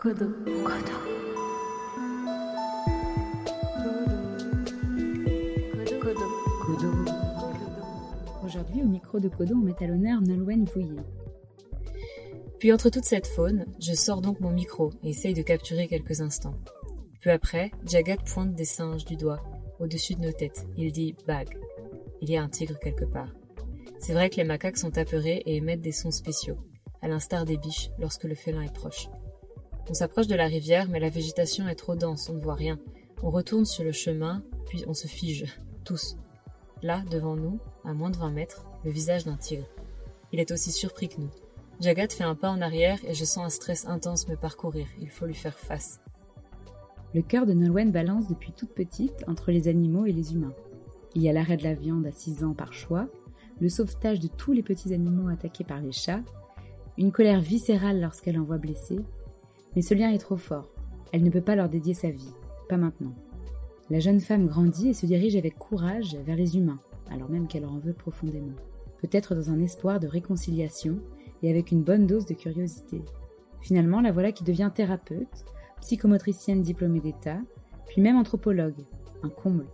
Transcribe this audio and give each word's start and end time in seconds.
Kodo. 0.00 0.30
Kodo. 0.64 0.96
Kodo. 6.00 6.26
Kodo. 6.64 6.90
Aujourd'hui, 8.42 8.82
au 8.82 8.86
micro 8.86 9.20
de 9.20 9.28
Kodo, 9.28 9.56
on 9.56 9.58
met 9.58 9.74
à 9.78 9.86
l'honneur 9.86 10.22
Nolwenn 10.22 10.64
Vouillet. 10.64 11.02
Puis 12.58 12.72
entre 12.72 12.88
toute 12.88 13.04
cette 13.04 13.26
faune, 13.26 13.66
je 13.78 13.92
sors 13.92 14.22
donc 14.22 14.40
mon 14.40 14.52
micro 14.52 14.90
et 15.02 15.10
essaye 15.10 15.34
de 15.34 15.42
capturer 15.42 15.86
quelques 15.86 16.22
instants. 16.22 16.56
Peu 17.20 17.30
après, 17.30 17.70
Jagat 17.84 18.16
pointe 18.24 18.54
des 18.54 18.64
singes 18.64 19.04
du 19.04 19.16
doigt, 19.16 19.42
au-dessus 19.80 20.14
de 20.14 20.22
nos 20.22 20.32
têtes. 20.32 20.66
Il 20.78 20.92
dit 20.92 21.14
Bag. 21.26 21.58
Il 22.22 22.30
y 22.30 22.38
a 22.38 22.42
un 22.42 22.48
tigre 22.48 22.78
quelque 22.78 23.04
part. 23.04 23.34
C'est 23.98 24.14
vrai 24.14 24.30
que 24.30 24.36
les 24.36 24.44
macaques 24.44 24.78
sont 24.78 24.96
apeurés 24.96 25.42
et 25.44 25.56
émettent 25.56 25.82
des 25.82 25.92
sons 25.92 26.10
spéciaux, 26.10 26.56
à 27.02 27.08
l'instar 27.08 27.44
des 27.44 27.58
biches 27.58 27.90
lorsque 27.98 28.24
le 28.24 28.34
félin 28.34 28.62
est 28.62 28.72
proche. 28.72 29.10
On 29.90 29.94
s'approche 29.94 30.28
de 30.28 30.36
la 30.36 30.46
rivière, 30.46 30.88
mais 30.88 31.00
la 31.00 31.08
végétation 31.08 31.66
est 31.66 31.74
trop 31.74 31.96
dense, 31.96 32.28
on 32.30 32.34
ne 32.34 32.38
voit 32.38 32.54
rien. 32.54 32.78
On 33.24 33.30
retourne 33.30 33.64
sur 33.64 33.82
le 33.82 33.90
chemin, 33.90 34.40
puis 34.68 34.84
on 34.86 34.94
se 34.94 35.08
fige, 35.08 35.46
tous. 35.84 36.16
Là, 36.80 37.02
devant 37.10 37.34
nous, 37.34 37.58
à 37.84 37.92
moins 37.92 38.10
de 38.10 38.16
20 38.16 38.30
mètres, 38.30 38.64
le 38.84 38.92
visage 38.92 39.24
d'un 39.24 39.36
tigre. 39.36 39.66
Il 40.32 40.38
est 40.38 40.52
aussi 40.52 40.70
surpris 40.70 41.08
que 41.08 41.20
nous. 41.20 41.30
Jagat 41.80 42.06
fait 42.06 42.22
un 42.22 42.36
pas 42.36 42.50
en 42.50 42.60
arrière 42.60 43.00
et 43.04 43.14
je 43.14 43.24
sens 43.24 43.44
un 43.44 43.50
stress 43.50 43.84
intense 43.84 44.28
me 44.28 44.36
parcourir. 44.36 44.86
Il 45.00 45.10
faut 45.10 45.26
lui 45.26 45.34
faire 45.34 45.58
face. 45.58 45.98
Le 47.12 47.22
cœur 47.22 47.44
de 47.44 47.52
Nolwenn 47.52 47.90
balance 47.90 48.28
depuis 48.28 48.52
toute 48.52 48.72
petite 48.72 49.24
entre 49.26 49.50
les 49.50 49.66
animaux 49.66 50.06
et 50.06 50.12
les 50.12 50.34
humains. 50.34 50.54
Il 51.16 51.22
y 51.22 51.28
a 51.28 51.32
l'arrêt 51.32 51.56
de 51.56 51.64
la 51.64 51.74
viande 51.74 52.06
à 52.06 52.12
6 52.12 52.44
ans 52.44 52.54
par 52.54 52.72
choix, 52.72 53.08
le 53.60 53.68
sauvetage 53.68 54.20
de 54.20 54.28
tous 54.28 54.52
les 54.52 54.62
petits 54.62 54.94
animaux 54.94 55.28
attaqués 55.30 55.64
par 55.64 55.80
les 55.80 55.90
chats, 55.90 56.22
une 56.96 57.10
colère 57.10 57.40
viscérale 57.40 58.00
lorsqu'elle 58.00 58.38
en 58.38 58.44
voit 58.44 58.58
blessés. 58.58 59.00
Mais 59.76 59.82
ce 59.82 59.94
lien 59.94 60.10
est 60.10 60.18
trop 60.18 60.36
fort. 60.36 60.68
Elle 61.12 61.22
ne 61.22 61.30
peut 61.30 61.40
pas 61.40 61.56
leur 61.56 61.68
dédier 61.68 61.94
sa 61.94 62.10
vie. 62.10 62.32
Pas 62.68 62.76
maintenant. 62.76 63.12
La 63.90 64.00
jeune 64.00 64.20
femme 64.20 64.46
grandit 64.46 64.90
et 64.90 64.94
se 64.94 65.06
dirige 65.06 65.36
avec 65.36 65.58
courage 65.58 66.16
vers 66.24 66.36
les 66.36 66.56
humains, 66.56 66.78
alors 67.10 67.28
même 67.28 67.48
qu'elle 67.48 67.66
en 67.66 67.78
veut 67.78 67.92
profondément. 67.92 68.54
Peut-être 69.00 69.34
dans 69.34 69.50
un 69.50 69.60
espoir 69.60 69.98
de 69.98 70.06
réconciliation 70.06 70.98
et 71.42 71.50
avec 71.50 71.72
une 71.72 71.82
bonne 71.82 72.06
dose 72.06 72.26
de 72.26 72.34
curiosité. 72.34 73.02
Finalement, 73.60 74.00
la 74.00 74.12
voilà 74.12 74.30
qui 74.30 74.44
devient 74.44 74.70
thérapeute, 74.72 75.44
psychomotricienne 75.80 76.62
diplômée 76.62 77.00
d'État, 77.00 77.38
puis 77.88 78.00
même 78.00 78.16
anthropologue. 78.16 78.84
Un 79.22 79.28
comble. 79.28 79.66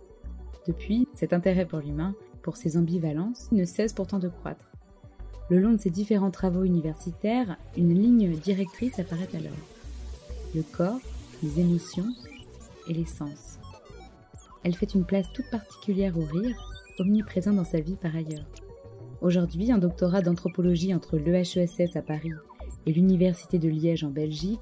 Depuis, 0.67 1.07
cet 1.13 1.31
intérêt 1.31 1.65
pour 1.65 1.79
l'humain, 1.79 2.13
pour 2.41 2.57
ses 2.57 2.77
ambivalences, 2.77 3.51
ne 3.51 3.65
cesse 3.65 3.93
pourtant 3.93 4.19
de 4.19 4.29
croître. 4.29 4.71
Le 5.49 5.59
long 5.59 5.73
de 5.73 5.79
ses 5.79 5.89
différents 5.89 6.31
travaux 6.31 6.63
universitaires, 6.63 7.57
une 7.77 7.93
ligne 7.93 8.35
directrice 8.37 8.99
apparaît 8.99 9.29
alors. 9.33 9.76
Le 10.55 10.63
corps, 10.63 10.99
les 11.43 11.59
émotions 11.59 12.07
et 12.87 12.93
les 12.93 13.05
sens. 13.05 13.59
Elle 14.63 14.75
fait 14.75 14.93
une 14.93 15.05
place 15.05 15.27
toute 15.33 15.49
particulière 15.49 16.17
au 16.17 16.23
rire, 16.23 16.55
omniprésent 16.99 17.53
dans 17.53 17.65
sa 17.65 17.79
vie 17.79 17.97
par 18.01 18.15
ailleurs. 18.15 18.47
Aujourd'hui, 19.21 19.71
un 19.71 19.77
doctorat 19.77 20.21
d'anthropologie 20.21 20.93
entre 20.93 21.17
l'EHESS 21.17 21.95
à 21.95 22.01
Paris 22.01 22.31
et 22.85 22.93
l'Université 22.93 23.59
de 23.59 23.67
Liège 23.67 24.03
en 24.03 24.09
Belgique, 24.09 24.59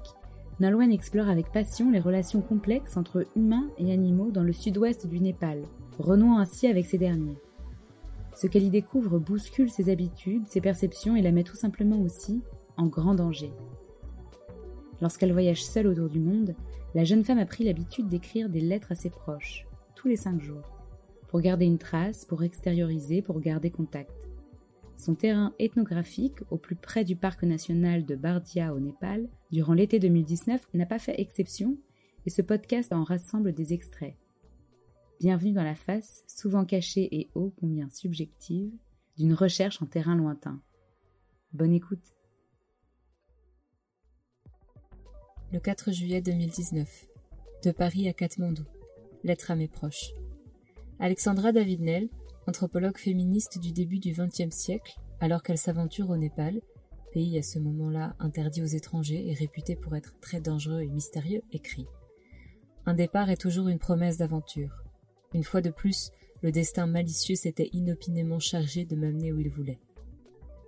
Nolwenn 0.58 0.90
explore 0.90 1.28
avec 1.28 1.52
passion 1.52 1.90
les 1.90 2.00
relations 2.00 2.40
complexes 2.40 2.96
entre 2.96 3.26
humains 3.36 3.68
et 3.78 3.92
animaux 3.92 4.30
dans 4.30 4.42
le 4.42 4.52
sud-ouest 4.52 5.06
du 5.06 5.20
Népal, 5.20 5.62
renouant 5.98 6.38
ainsi 6.38 6.66
avec 6.66 6.86
ces 6.86 6.98
derniers. 6.98 7.38
Ce 8.34 8.46
qu'elle 8.46 8.64
y 8.64 8.70
découvre 8.70 9.18
bouscule 9.18 9.70
ses 9.70 9.90
habitudes, 9.90 10.48
ses 10.48 10.60
perceptions 10.60 11.14
et 11.14 11.22
la 11.22 11.32
met 11.32 11.44
tout 11.44 11.56
simplement 11.56 12.00
aussi 12.00 12.42
en 12.76 12.86
grand 12.86 13.14
danger. 13.14 13.52
Lorsqu'elle 15.00 15.32
voyage 15.32 15.64
seule 15.64 15.86
autour 15.86 16.08
du 16.08 16.20
monde, 16.20 16.54
la 16.94 17.04
jeune 17.04 17.24
femme 17.24 17.38
a 17.38 17.46
pris 17.46 17.64
l'habitude 17.64 18.08
d'écrire 18.08 18.48
des 18.48 18.60
lettres 18.60 18.92
à 18.92 18.94
ses 18.94 19.10
proches, 19.10 19.66
tous 19.94 20.08
les 20.08 20.16
cinq 20.16 20.40
jours, 20.40 20.72
pour 21.28 21.40
garder 21.40 21.66
une 21.66 21.78
trace, 21.78 22.24
pour 22.24 22.42
extérioriser, 22.42 23.20
pour 23.20 23.40
garder 23.40 23.70
contact. 23.70 24.10
Son 24.96 25.14
terrain 25.14 25.52
ethnographique, 25.58 26.40
au 26.50 26.56
plus 26.56 26.76
près 26.76 27.04
du 27.04 27.16
parc 27.16 27.42
national 27.42 28.06
de 28.06 28.16
Bardia 28.16 28.72
au 28.72 28.80
Népal, 28.80 29.28
durant 29.50 29.74
l'été 29.74 29.98
2019, 29.98 30.68
n'a 30.72 30.86
pas 30.86 30.98
fait 30.98 31.20
exception, 31.20 31.76
et 32.24 32.30
ce 32.30 32.40
podcast 32.40 32.92
en 32.92 33.04
rassemble 33.04 33.52
des 33.52 33.74
extraits. 33.74 34.16
Bienvenue 35.20 35.52
dans 35.52 35.62
la 35.62 35.74
face, 35.74 36.24
souvent 36.26 36.64
cachée 36.64 37.08
et 37.14 37.28
ô 37.34 37.52
combien 37.60 37.90
subjective, 37.90 38.72
d'une 39.18 39.34
recherche 39.34 39.82
en 39.82 39.86
terrain 39.86 40.16
lointain. 40.16 40.60
Bonne 41.52 41.72
écoute. 41.72 42.15
Le 45.52 45.60
4 45.60 45.92
juillet 45.92 46.20
2019. 46.20 47.06
De 47.64 47.70
Paris 47.70 48.08
à 48.08 48.12
Katmandou. 48.12 48.64
Lettre 49.22 49.52
à 49.52 49.54
mes 49.54 49.68
proches. 49.68 50.10
Alexandra 50.98 51.52
Davidnel, 51.52 52.08
anthropologue 52.48 52.98
féministe 52.98 53.60
du 53.60 53.70
début 53.70 54.00
du 54.00 54.12
XXe 54.12 54.50
siècle, 54.50 54.98
alors 55.20 55.44
qu'elle 55.44 55.56
s'aventure 55.56 56.10
au 56.10 56.16
Népal, 56.16 56.60
pays 57.12 57.38
à 57.38 57.42
ce 57.42 57.60
moment-là 57.60 58.16
interdit 58.18 58.60
aux 58.60 58.66
étrangers 58.66 59.28
et 59.28 59.34
réputé 59.34 59.76
pour 59.76 59.94
être 59.94 60.18
très 60.20 60.40
dangereux 60.40 60.80
et 60.80 60.88
mystérieux, 60.88 61.42
écrit 61.52 61.86
Un 62.84 62.94
départ 62.94 63.30
est 63.30 63.40
toujours 63.40 63.68
une 63.68 63.78
promesse 63.78 64.18
d'aventure. 64.18 64.82
Une 65.32 65.44
fois 65.44 65.60
de 65.60 65.70
plus, 65.70 66.10
le 66.42 66.50
destin 66.50 66.88
malicieux 66.88 67.36
s'était 67.36 67.70
inopinément 67.72 68.40
chargé 68.40 68.84
de 68.84 68.96
m'amener 68.96 69.32
où 69.32 69.38
il 69.38 69.50
voulait. 69.50 69.78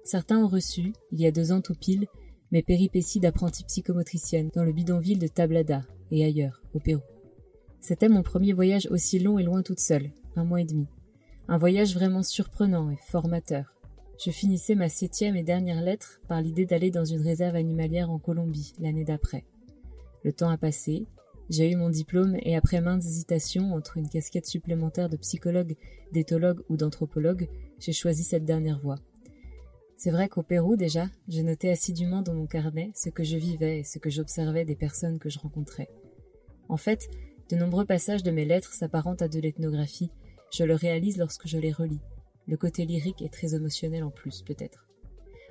Certains 0.05 0.38
ont 0.38 0.49
reçu, 0.49 0.93
il 1.11 1.21
y 1.21 1.27
a 1.27 1.33
deux 1.33 1.50
ans 1.50 1.62
tout 1.62 1.75
pile, 1.75 2.06
mes 2.51 2.63
péripéties 2.63 3.21
d'apprentie 3.21 3.65
psychomotricienne 3.65 4.51
dans 4.55 4.65
le 4.65 4.73
bidonville 4.73 5.19
de 5.19 5.27
Tablada 5.27 5.83
et 6.11 6.25
ailleurs, 6.25 6.63
au 6.75 6.81
Pérou. 6.81 7.03
C'était 7.81 8.09
mon 8.09 8.23
premier 8.23 8.53
voyage 8.53 8.89
aussi 8.91 9.19
long 9.19 9.39
et 9.39 9.43
loin 9.43 9.63
toute 9.63 9.81
seule, 9.81 10.11
un 10.37 10.45
mois 10.45 10.61
et 10.61 10.65
demi. 10.65 10.87
Un 11.49 11.59
voyage 11.59 11.95
vraiment 11.95 12.23
surprenant 12.23 12.91
et 12.91 12.97
formateur. 12.97 13.75
Je 14.25 14.31
finissais 14.31 14.75
ma 14.75 14.89
septième 14.89 15.37
et 15.37 15.45
dernière 15.45 15.81
lettre 15.81 16.21
par 16.27 16.43
l'idée 16.43 16.67
d'aller 16.67 16.91
dans 16.91 17.05
une 17.05 17.23
réserve 17.23 17.55
animalière 17.55 18.11
en 18.11 18.19
Colombie 18.19 18.73
l'année 18.81 19.05
d'après. 19.05 19.45
Le 20.25 20.33
temps 20.33 20.51
a 20.51 20.59
passé, 20.59 21.07
j'ai 21.51 21.71
eu 21.71 21.77
mon 21.77 21.89
diplôme 21.89 22.37
et 22.43 22.57
après 22.57 22.81
maintes 22.81 23.05
hésitations 23.05 23.73
entre 23.75 23.97
une 23.97 24.09
casquette 24.09 24.47
supplémentaire 24.47 25.09
de 25.09 25.17
psychologue, 25.17 25.77
d'éthologue 26.13 26.63
ou 26.69 26.77
d'anthropologue, 26.77 27.49
j'ai 27.79 27.93
choisi 27.93 28.25
cette 28.25 28.45
dernière 28.45 28.79
voie. 28.79 28.97
C'est 29.99 30.13
vrai 30.13 30.29
qu'au 30.29 30.45
Pérou 30.45 30.77
déjà, 30.77 31.09
je 31.27 31.43
notais 31.43 31.71
assidûment 31.71 32.23
dans 32.23 32.33
mon 32.33 32.47
carnet 32.47 32.93
ce 32.95 33.09
que 33.09 33.25
je 33.25 33.37
vivais 33.37 33.81
et 33.81 33.85
ce 33.85 33.99
que 33.99 34.11
j'observais 34.11 34.65
des 34.65 34.77
personnes 34.77 35.19
que 35.19 35.29
je 35.29 35.41
rencontrais. 35.41 35.91
En 36.69 36.77
fait, 36.77 37.11
de 37.51 37.57
nombreux 37.57 37.85
passages 37.85 38.23
de 38.23 38.31
mes 38.31 38.45
lettres 38.45 38.73
s'apparentent 38.73 39.23
à 39.23 39.29
de 39.29 39.41
l'ethnographie, 39.41 40.13
je 40.53 40.63
le 40.63 40.77
réalise 40.77 41.19
lorsque 41.19 41.49
je 41.49 41.59
les 41.59 41.73
relis. 41.73 41.99
Le 42.47 42.57
côté 42.57 42.85
lyrique 42.85 43.23
est 43.23 43.33
très 43.33 43.57
émotionnel 43.57 44.05
en 44.05 44.11
plus, 44.11 44.43
peut-être. 44.43 44.87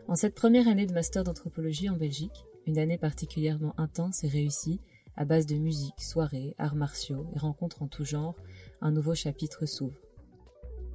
En 0.07 0.15
cette 0.15 0.33
première 0.33 0.69
année 0.69 0.85
de 0.85 0.93
master 0.93 1.25
d'anthropologie 1.25 1.89
en 1.89 1.97
Belgique, 1.97 2.45
une 2.67 2.79
année 2.79 2.97
particulièrement 2.97 3.73
intense 3.77 4.23
et 4.23 4.29
réussie, 4.29 4.79
à 5.17 5.25
base 5.25 5.45
de 5.45 5.55
musique, 5.55 5.99
soirées, 6.01 6.55
arts 6.57 6.75
martiaux 6.75 7.25
et 7.35 7.39
rencontres 7.39 7.83
en 7.83 7.87
tout 7.87 8.05
genre, 8.05 8.37
un 8.79 8.91
nouveau 8.91 9.13
chapitre 9.13 9.65
s'ouvre. 9.65 9.99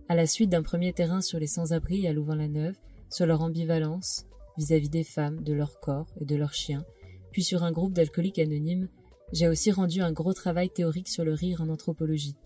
À 0.09 0.15
la 0.15 0.27
suite 0.27 0.49
d'un 0.49 0.63
premier 0.63 0.95
terrain 0.95 1.21
sur 1.21 1.39
les 1.39 1.47
sans-abri 1.47 2.07
à 2.07 2.15
Louvain-la-Neuve, 2.15 2.77
sur 3.13 3.27
leur 3.27 3.43
ambivalence 3.43 4.27
vis-à-vis 4.57 4.89
des 4.89 5.05
femmes, 5.05 5.43
de 5.43 5.53
leur 5.53 5.81
corps 5.81 6.09
et 6.21 6.25
de 6.25 6.35
leurs 6.35 6.55
chiens, 6.55 6.85
puis 7.31 7.43
sur 7.43 7.63
un 7.63 7.71
groupe 7.71 7.93
d'alcooliques 7.93 8.39
anonymes, 8.39 8.89
j'ai 9.33 9.49
aussi 9.49 9.71
rendu 9.71 10.01
un 10.01 10.13
gros 10.13 10.33
travail 10.33 10.71
théorique 10.71 11.09
sur 11.09 11.25
le 11.25 11.35
rire 11.35 11.61
en 11.63 11.69
anthropologie, 11.69 12.37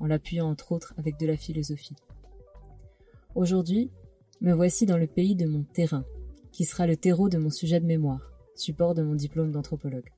en 0.00 0.06
l'appuyant 0.06 0.48
entre 0.48 0.72
autres 0.72 0.94
avec 0.96 1.18
de 1.18 1.26
la 1.26 1.36
philosophie. 1.36 1.96
Aujourd'hui, 3.34 3.90
me 4.40 4.52
voici 4.52 4.86
dans 4.86 4.98
le 4.98 5.06
pays 5.06 5.34
de 5.34 5.46
mon 5.46 5.62
terrain, 5.62 6.04
qui 6.52 6.64
sera 6.64 6.86
le 6.86 6.96
terreau 6.96 7.28
de 7.28 7.38
mon 7.38 7.50
sujet 7.50 7.80
de 7.80 7.86
mémoire, 7.86 8.32
support 8.54 8.94
de 8.94 9.02
mon 9.02 9.14
diplôme 9.14 9.52
d'anthropologue. 9.52 10.10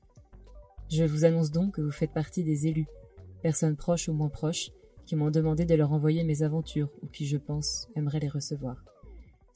Je 0.89 1.03
vous 1.03 1.25
annonce 1.25 1.51
donc 1.51 1.75
que 1.75 1.81
vous 1.81 1.91
faites 1.91 2.13
partie 2.13 2.43
des 2.43 2.67
élus, 2.67 2.87
personnes 3.41 3.75
proches 3.75 4.07
ou 4.07 4.13
moins 4.13 4.29
proches, 4.29 4.71
qui 5.05 5.15
m'ont 5.15 5.31
demandé 5.31 5.65
de 5.65 5.75
leur 5.75 5.91
envoyer 5.91 6.23
mes 6.23 6.43
aventures 6.43 6.89
ou 7.01 7.07
qui, 7.07 7.25
je 7.25 7.37
pense, 7.37 7.87
aimeraient 7.95 8.19
les 8.19 8.27
recevoir. 8.27 8.83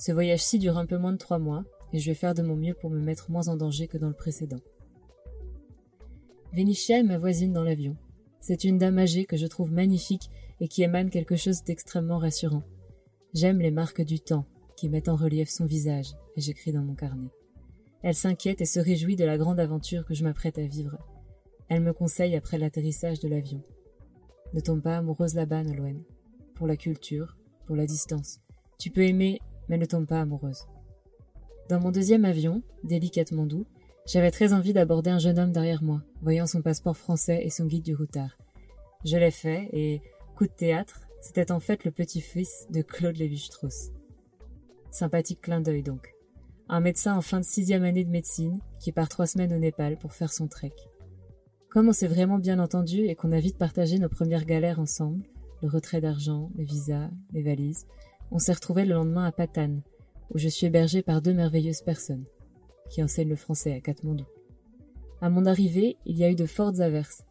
Ce 0.02 0.12
voyage-ci 0.12 0.58
dure 0.58 0.80
un 0.80 0.88
peu 0.88 0.98
moins 0.98 1.12
de 1.12 1.20
trois 1.20 1.38
mois, 1.38 1.64
et 1.94 2.00
je 2.00 2.10
vais 2.10 2.16
faire 2.16 2.34
de 2.34 2.42
mon 2.42 2.56
mieux 2.56 2.74
pour 2.74 2.90
me 2.90 3.00
mettre 3.00 3.30
moins 3.30 3.50
en 3.50 3.56
danger 3.56 3.88
que 3.88 4.00
dans 4.00 4.08
le 4.08 4.16
précédent. 4.16 4.58
Vénichia 6.54 6.98
est 6.98 7.04
ma 7.04 7.20
voisine 7.20 7.54
dans 7.54 7.62
l'avion. 7.62 7.96
C'est 8.40 8.64
une 8.64 8.80
dame 8.80 8.98
âgée 8.98 9.26
que 9.26 9.38
je 9.38 9.46
trouve 9.46 9.72
magnifique 9.72 10.32
et 10.60 10.68
qui 10.68 10.82
émane 10.82 11.12
quelque 11.12 11.36
chose 11.36 11.64
d'extrêmement 11.64 12.18
rassurant. 12.18 12.64
J'aime 13.36 13.60
les 13.60 13.70
marques 13.70 14.02
du 14.02 14.20
temps 14.20 14.48
qui 14.76 14.90
mettent 14.90 15.08
en 15.08 15.16
relief 15.16 15.50
son 15.50 15.68
visage, 15.68 16.16
et 16.36 16.42
j'écris 16.42 16.72
dans 16.72 16.82
mon 16.82 16.96
carnet. 16.96 17.30
Elle 18.02 18.16
s'inquiète 18.16 18.62
et 18.62 18.66
se 18.66 18.80
réjouit 18.80 19.16
de 19.16 19.26
la 19.26 19.38
grande 19.38 19.60
aventure 19.60 20.04
que 20.04 20.16
je 20.16 20.24
m'apprête 20.24 20.58
à 20.58 20.66
vivre. 20.66 20.98
Elle 21.70 21.84
me 21.84 21.94
conseille 21.94 22.36
après 22.36 22.58
l'atterrissage 22.58 23.20
de 23.20 23.28
l'avion. 23.28 23.62
Ne 24.56 24.62
tombe 24.62 24.82
pas 24.82 24.98
amoureuse 24.98 25.36
là-bas, 25.36 25.62
Nolwenn. 25.64 26.02
Pour 26.56 26.66
la 26.66 26.76
culture, 26.76 27.38
pour 27.68 27.76
la 27.76 27.86
distance. 27.86 28.40
Tu 28.80 28.90
peux 28.90 29.04
aimer, 29.04 29.40
mais 29.72 29.78
ne 29.78 29.86
tombe 29.86 30.06
pas 30.06 30.20
amoureuse. 30.20 30.68
Dans 31.70 31.80
mon 31.80 31.92
deuxième 31.92 32.26
avion, 32.26 32.62
délicatement 32.84 33.48
doux, 33.48 33.66
J'avais 34.08 34.32
très 34.32 34.52
envie 34.52 34.74
d'aborder 34.74 35.12
un 35.12 35.20
jeune 35.20 35.38
homme 35.38 35.52
derrière 35.52 35.84
moi, 35.84 36.02
voyant 36.24 36.48
son 36.48 36.64
passeport 36.64 36.98
français 36.98 37.44
et 37.44 37.52
son 37.52 37.68
guide 37.68 37.84
du 37.84 37.96
routard. 37.96 38.36
Je 39.06 39.16
l'ai 39.16 39.30
fait, 39.30 39.70
et, 39.74 40.02
coup 40.36 40.48
de 40.48 40.52
théâtre, 40.52 41.02
c'était 41.22 41.52
en 41.52 41.60
fait 41.60 41.86
le 41.86 41.92
petit-fils 41.92 42.66
de 42.72 42.82
Claude 42.82 43.16
Lévi-Strauss. 43.16 43.92
Sympathique 44.90 45.42
clin 45.42 45.62
d'œil 45.62 45.84
donc. 45.84 46.16
Un 46.68 46.80
médecin 46.80 47.16
en 47.16 47.22
fin 47.22 47.40
de 47.40 47.46
sixième 47.46 47.84
année 47.84 48.04
de 48.04 48.10
médecine 48.10 48.60
qui 48.80 48.92
part 48.92 49.08
trois 49.08 49.28
semaines 49.28 49.54
au 49.54 49.60
Népal 49.60 49.98
pour 50.00 50.14
faire 50.14 50.34
son 50.34 50.48
trek. 50.48 50.74
Comme 51.70 51.88
on 51.88 51.94
s'est 51.94 52.08
vraiment 52.08 52.40
bien 52.40 52.58
entendu 52.58 53.06
et 53.06 53.16
qu'on 53.16 53.32
a 53.32 53.40
vite 53.40 53.60
partagé 53.60 54.00
nos 54.00 54.10
premières 54.10 54.46
galères 54.46 54.80
ensemble, 54.80 55.24
le 55.62 55.70
retrait 55.70 56.02
d'argent, 56.02 56.50
les 56.56 56.66
visas, 56.66 57.12
les 57.34 57.44
valises, 57.44 57.86
on 58.32 58.40
s'est 58.40 58.54
retrouvés 58.54 58.86
le 58.86 58.94
lendemain 58.94 59.26
à 59.26 59.32
Patane, 59.32 59.82
où 60.34 60.38
je 60.38 60.48
suis 60.48 60.68
hébergé 60.68 61.02
par 61.02 61.22
deux 61.22 61.34
merveilleuses 61.34 61.82
personnes 61.82 62.24
qui 62.90 63.04
enseignent 63.04 63.30
le 63.30 63.36
français 63.36 63.74
à 63.74 63.80
Katmandou. 63.80 64.26
À 65.22 65.30
mon 65.30 65.46
arrivée, 65.46 65.98
il 66.06 66.18
y 66.18 66.24
a 66.24 66.32
eu 66.32 66.36
de 66.36 66.46
fortes 66.46 66.80
averses, 66.80 67.24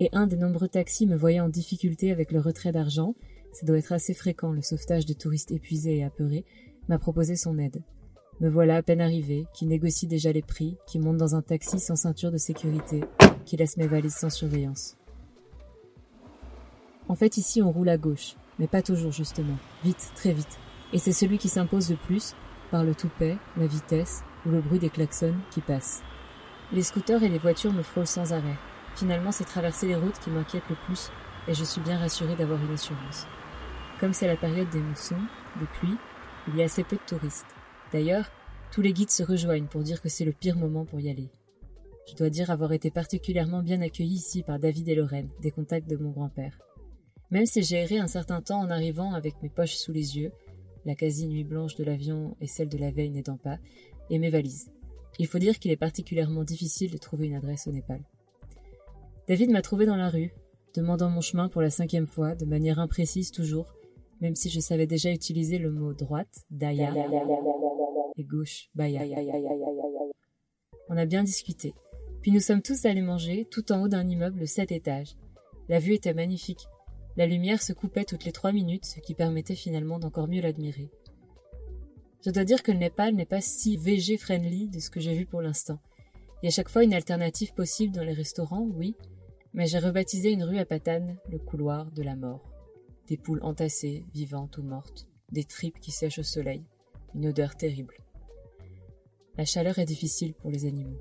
et 0.00 0.08
un 0.12 0.26
des 0.26 0.36
nombreux 0.36 0.68
taxis 0.68 1.06
me 1.06 1.16
voyant 1.16 1.46
en 1.46 1.48
difficulté 1.48 2.12
avec 2.12 2.30
le 2.30 2.40
retrait 2.40 2.72
d'argent, 2.72 3.14
ça 3.52 3.66
doit 3.66 3.78
être 3.78 3.92
assez 3.92 4.14
fréquent 4.14 4.52
le 4.52 4.62
sauvetage 4.62 5.06
de 5.06 5.14
touristes 5.14 5.50
épuisés 5.50 5.98
et 5.98 6.04
apeurés, 6.04 6.44
m'a 6.88 6.98
proposé 6.98 7.36
son 7.36 7.58
aide. 7.58 7.82
Me 8.40 8.48
voilà 8.48 8.76
à 8.76 8.82
peine 8.82 9.00
arrivé, 9.00 9.46
qui 9.54 9.66
négocie 9.66 10.06
déjà 10.06 10.30
les 10.30 10.42
prix, 10.42 10.76
qui 10.86 10.98
monte 10.98 11.16
dans 11.16 11.34
un 11.34 11.42
taxi 11.42 11.80
sans 11.80 11.96
ceinture 11.96 12.30
de 12.30 12.36
sécurité, 12.36 13.02
qui 13.44 13.56
laisse 13.56 13.76
mes 13.76 13.88
valises 13.88 14.14
sans 14.14 14.30
surveillance. 14.30 14.96
En 17.08 17.14
fait, 17.14 17.36
ici, 17.36 17.62
on 17.62 17.72
roule 17.72 17.88
à 17.88 17.96
gauche, 17.96 18.36
mais 18.58 18.66
pas 18.66 18.82
toujours, 18.82 19.12
justement. 19.12 19.56
Vite, 19.84 20.12
très 20.14 20.32
vite. 20.32 20.58
Et 20.92 20.98
c'est 20.98 21.12
celui 21.12 21.38
qui 21.38 21.48
s'impose 21.48 21.90
le 21.90 21.96
plus, 21.96 22.34
par 22.70 22.84
le 22.84 22.94
toupet, 22.94 23.36
la 23.56 23.66
vitesse 23.66 24.22
ou 24.46 24.50
le 24.50 24.60
bruit 24.60 24.78
des 24.78 24.90
klaxons 24.90 25.34
qui 25.50 25.60
passent. 25.60 26.02
Les 26.72 26.82
scooters 26.82 27.22
et 27.22 27.28
les 27.28 27.38
voitures 27.38 27.72
me 27.72 27.82
frôlent 27.82 28.06
sans 28.06 28.32
arrêt. 28.32 28.58
Finalement, 28.94 29.32
c'est 29.32 29.44
traverser 29.44 29.86
les 29.86 29.96
routes 29.96 30.18
qui 30.18 30.30
m'inquiète 30.30 30.68
le 30.68 30.76
plus, 30.86 31.10
et 31.46 31.54
je 31.54 31.64
suis 31.64 31.80
bien 31.80 31.98
rassurée 31.98 32.36
d'avoir 32.36 32.62
une 32.62 32.72
assurance. 32.72 33.26
Comme 34.00 34.12
c'est 34.12 34.26
la 34.26 34.36
période 34.36 34.68
des 34.70 34.80
moussons, 34.80 35.20
des 35.58 35.66
pluies, 35.66 35.96
il 36.46 36.56
y 36.56 36.62
a 36.62 36.66
assez 36.66 36.84
peu 36.84 36.96
de 36.96 37.02
touristes. 37.06 37.46
D'ailleurs, 37.92 38.30
tous 38.70 38.82
les 38.82 38.92
guides 38.92 39.10
se 39.10 39.22
rejoignent 39.22 39.66
pour 39.66 39.82
dire 39.82 40.02
que 40.02 40.08
c'est 40.08 40.24
le 40.24 40.32
pire 40.32 40.56
moment 40.56 40.84
pour 40.84 41.00
y 41.00 41.10
aller. 41.10 41.30
Je 42.08 42.14
dois 42.16 42.30
dire 42.30 42.50
avoir 42.50 42.72
été 42.72 42.90
particulièrement 42.90 43.62
bien 43.62 43.80
accueilli 43.80 44.14
ici 44.14 44.42
par 44.42 44.58
David 44.58 44.88
et 44.88 44.94
Lorraine, 44.94 45.30
des 45.40 45.50
contacts 45.50 45.88
de 45.88 45.96
mon 45.96 46.10
grand-père. 46.10 46.58
Même 47.30 47.46
si 47.46 47.62
j'ai 47.62 47.76
erré 47.76 47.98
un 47.98 48.06
certain 48.06 48.40
temps 48.40 48.60
en 48.60 48.70
arrivant 48.70 49.12
avec 49.12 49.42
mes 49.42 49.48
poches 49.48 49.76
sous 49.76 49.92
les 49.92 50.16
yeux, 50.16 50.32
la 50.84 50.94
quasi-nuit 50.94 51.44
blanche 51.44 51.74
de 51.74 51.84
l'avion 51.84 52.36
et 52.40 52.46
celle 52.46 52.68
de 52.68 52.78
la 52.78 52.90
veille 52.90 53.10
n'aidant 53.10 53.36
pas, 53.36 53.58
et 54.10 54.18
mes 54.18 54.30
valises. 54.30 54.70
Il 55.18 55.26
faut 55.26 55.38
dire 55.38 55.58
qu'il 55.58 55.70
est 55.70 55.76
particulièrement 55.76 56.44
difficile 56.44 56.90
de 56.90 56.98
trouver 56.98 57.26
une 57.26 57.34
adresse 57.34 57.66
au 57.66 57.72
Népal. 57.72 58.02
David 59.26 59.50
m'a 59.50 59.62
trouvé 59.62 59.84
dans 59.84 59.96
la 59.96 60.08
rue, 60.08 60.32
demandant 60.74 61.10
mon 61.10 61.20
chemin 61.20 61.48
pour 61.48 61.60
la 61.60 61.70
cinquième 61.70 62.06
fois, 62.06 62.34
de 62.34 62.46
manière 62.46 62.78
imprécise 62.78 63.30
toujours, 63.30 63.74
même 64.20 64.34
si 64.34 64.48
je 64.48 64.60
savais 64.60 64.86
déjà 64.86 65.12
utiliser 65.12 65.58
le 65.58 65.70
mot 65.70 65.92
droite, 65.92 66.44
Daya, 66.50 66.92
et 68.16 68.24
gauche, 68.24 68.68
Baya. 68.74 69.02
On 70.88 70.96
a 70.96 71.06
bien 71.06 71.22
discuté. 71.22 71.74
Puis 72.22 72.32
nous 72.32 72.40
sommes 72.40 72.62
tous 72.62 72.84
allés 72.84 73.02
manger, 73.02 73.46
tout 73.50 73.70
en 73.70 73.82
haut 73.82 73.88
d'un 73.88 74.06
immeuble 74.06 74.46
sept 74.46 74.72
étages. 74.72 75.16
La 75.68 75.78
vue 75.78 75.94
était 75.94 76.14
magnifique. 76.14 76.66
La 77.18 77.26
lumière 77.26 77.60
se 77.60 77.72
coupait 77.72 78.04
toutes 78.04 78.24
les 78.24 78.30
trois 78.30 78.52
minutes, 78.52 78.84
ce 78.84 79.00
qui 79.00 79.12
permettait 79.12 79.56
finalement 79.56 79.98
d'encore 79.98 80.28
mieux 80.28 80.40
l'admirer. 80.40 80.88
Je 82.24 82.30
dois 82.30 82.44
dire 82.44 82.62
que 82.62 82.70
le 82.70 82.78
Népal 82.78 83.16
n'est 83.16 83.26
pas 83.26 83.40
si 83.40 83.76
VG-friendly 83.76 84.68
de 84.68 84.78
ce 84.78 84.88
que 84.88 85.00
j'ai 85.00 85.14
vu 85.14 85.26
pour 85.26 85.42
l'instant. 85.42 85.80
Il 86.40 86.46
y 86.46 86.48
a 86.48 86.52
chaque 86.52 86.68
fois 86.68 86.84
une 86.84 86.94
alternative 86.94 87.54
possible 87.54 87.92
dans 87.92 88.04
les 88.04 88.12
restaurants, 88.12 88.68
oui, 88.72 88.94
mais 89.52 89.66
j'ai 89.66 89.80
rebaptisé 89.80 90.30
une 90.30 90.44
rue 90.44 90.58
à 90.58 90.64
Patane 90.64 91.18
le 91.28 91.40
couloir 91.40 91.90
de 91.90 92.04
la 92.04 92.14
mort. 92.14 92.52
Des 93.08 93.16
poules 93.16 93.42
entassées, 93.42 94.04
vivantes 94.14 94.56
ou 94.58 94.62
mortes, 94.62 95.08
des 95.32 95.42
tripes 95.42 95.80
qui 95.80 95.90
sèchent 95.90 96.20
au 96.20 96.22
soleil, 96.22 96.62
une 97.16 97.26
odeur 97.26 97.56
terrible. 97.56 97.96
La 99.36 99.44
chaleur 99.44 99.80
est 99.80 99.86
difficile 99.86 100.34
pour 100.34 100.50
les 100.50 100.66
animaux. 100.66 101.00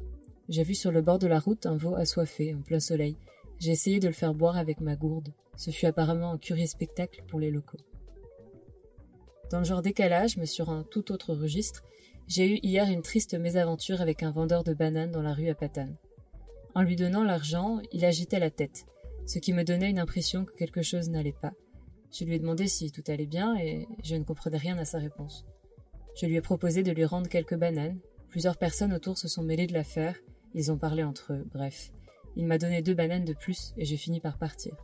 J'ai 0.50 0.63
vu 0.63 0.74
sur 0.74 0.92
le 0.92 1.04
bord 1.04 1.20
de 1.20 1.28
la 1.28 1.40
route 1.40 1.68
un 1.68 1.78
veau 1.78 1.94
assoiffé 1.94 2.56
en 2.56 2.62
plein 2.62 2.80
soleil. 2.80 3.18
J'ai 3.59 3.71
essayé 3.71 4.00
de 4.00 4.07
le 4.07 4.13
faire 4.13 4.33
boire 4.33 4.57
avec 4.57 4.81
ma 4.81 4.95
gourde, 4.95 5.33
ce 5.56 5.71
fut 5.71 5.88
apparemment 5.88 6.31
un 6.31 6.38
curieux 6.38 6.68
spectacle 6.68 7.24
pour 7.27 7.39
les 7.39 7.51
locaux. 7.51 7.80
Dans 9.50 9.59
le 9.59 9.65
genre 9.65 9.81
décalage, 9.81 10.38
mais 10.38 10.45
sur 10.45 10.69
un 10.69 10.83
tout 10.83 11.12
autre 11.12 11.33
registre, 11.33 11.83
j'ai 12.27 12.54
eu 12.54 12.59
hier 12.62 12.89
une 12.89 13.01
triste 13.01 13.33
mésaventure 13.33 14.01
avec 14.01 14.21
un 14.21 14.31
vendeur 14.31 14.63
de 14.63 14.74
bananes 14.74 15.12
dans 15.12 15.21
la 15.21 15.33
rue 15.33 15.50
à 15.50 15.56
Patane. 15.56 15.95
En 16.75 16.81
lui 16.81 16.95
donnant 16.95 17.24
l'argent, 17.24 17.80
il 17.92 18.06
agitait 18.06 18.39
la 18.39 18.51
tête, 18.51 18.86
ce 19.25 19.39
qui 19.39 19.54
me 19.54 19.63
donnait 19.63 19.89
une 19.89 20.00
impression 20.00 20.45
que 20.45 20.53
quelque 20.53 20.81
chose 20.81 21.10
n'allait 21.10 21.31
pas. 21.31 21.53
Je 22.12 22.25
lui 22.25 22.36
ai 22.36 22.39
demandé 22.39 22.68
si 22.68 22.92
tout 22.92 23.03
allait 23.07 23.25
bien 23.25 23.56
et 23.57 23.88
je 24.03 24.15
ne 24.15 24.24
comprenais 24.24 24.57
rien 24.57 24.77
à 24.77 24.86
sa 24.86 25.00
réponse. 25.00 25.45
Je 26.19 26.25
lui 26.25 26.36
ai 26.36 26.42
proposé 26.42 26.83
de 26.83 26.92
lui 26.92 27.06
rendre 27.06 27.30
quelques 27.30 27.57
bananes. 27.57 28.00
Plusieurs 28.30 28.57
personnes 28.57 28.94
autour 28.94 29.18
se 29.18 29.27
sont 29.27 29.44
mêlées 29.44 29.68
de 29.68 29.74
l'affaire, 29.74 30.15
ils 30.53 30.71
ont 30.71 30.77
parlé 30.77 31.03
entre 31.03 31.33
eux, 31.33 31.48
bref. 31.53 31.92
Il 32.38 32.45
m'a 32.45 32.57
donné 32.57 32.81
deux 32.81 32.94
bananes 32.94 33.25
de 33.25 33.34
plus 33.34 33.74
et 33.75 33.84
j'ai 33.84 33.98
fini 33.98 34.22
par 34.22 34.38
partir 34.38 34.78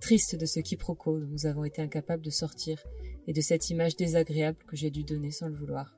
triste 0.00 0.36
de 0.36 0.46
ce 0.46 0.60
quiproquo 0.60 1.18
dont 1.18 1.26
nous 1.26 1.46
avons 1.46 1.64
été 1.64 1.82
incapables 1.82 2.22
de 2.22 2.30
sortir 2.30 2.82
et 3.26 3.32
de 3.32 3.40
cette 3.40 3.68
image 3.70 3.96
désagréable 3.96 4.58
que 4.66 4.76
j'ai 4.76 4.90
dû 4.90 5.04
donner 5.04 5.30
sans 5.30 5.48
le 5.48 5.54
vouloir. 5.54 5.96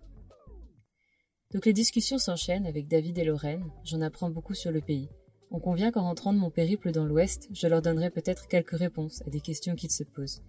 Donc 1.53 1.67
les 1.67 1.73
discussions 1.73 2.19
s'enchaînent 2.19 2.67
avec 2.67 2.89
David 2.89 3.19
et 3.19 3.25
Lorraine, 3.25 3.71
j'en 3.85 4.01
apprends 4.01 4.31
beaucoup 4.31 4.55
sur 4.55 4.71
le 4.71 4.81
pays. 4.81 5.09
On 5.51 5.59
convient 5.59 5.91
qu'en 5.91 6.03
rentrant 6.03 6.33
de 6.33 6.39
mon 6.39 6.51
périple 6.51 6.93
dans 6.93 7.05
l'Ouest, 7.05 7.49
je 7.53 7.67
leur 7.67 7.83
donnerai 7.83 8.11
peut-être 8.11 8.47
quelques 8.47 8.79
réponses 8.79 9.23
à 9.27 9.31
des 9.31 9.41
questions 9.41 9.75
qu'ils 9.75 9.91
se 9.91 10.05
posent. 10.05 10.43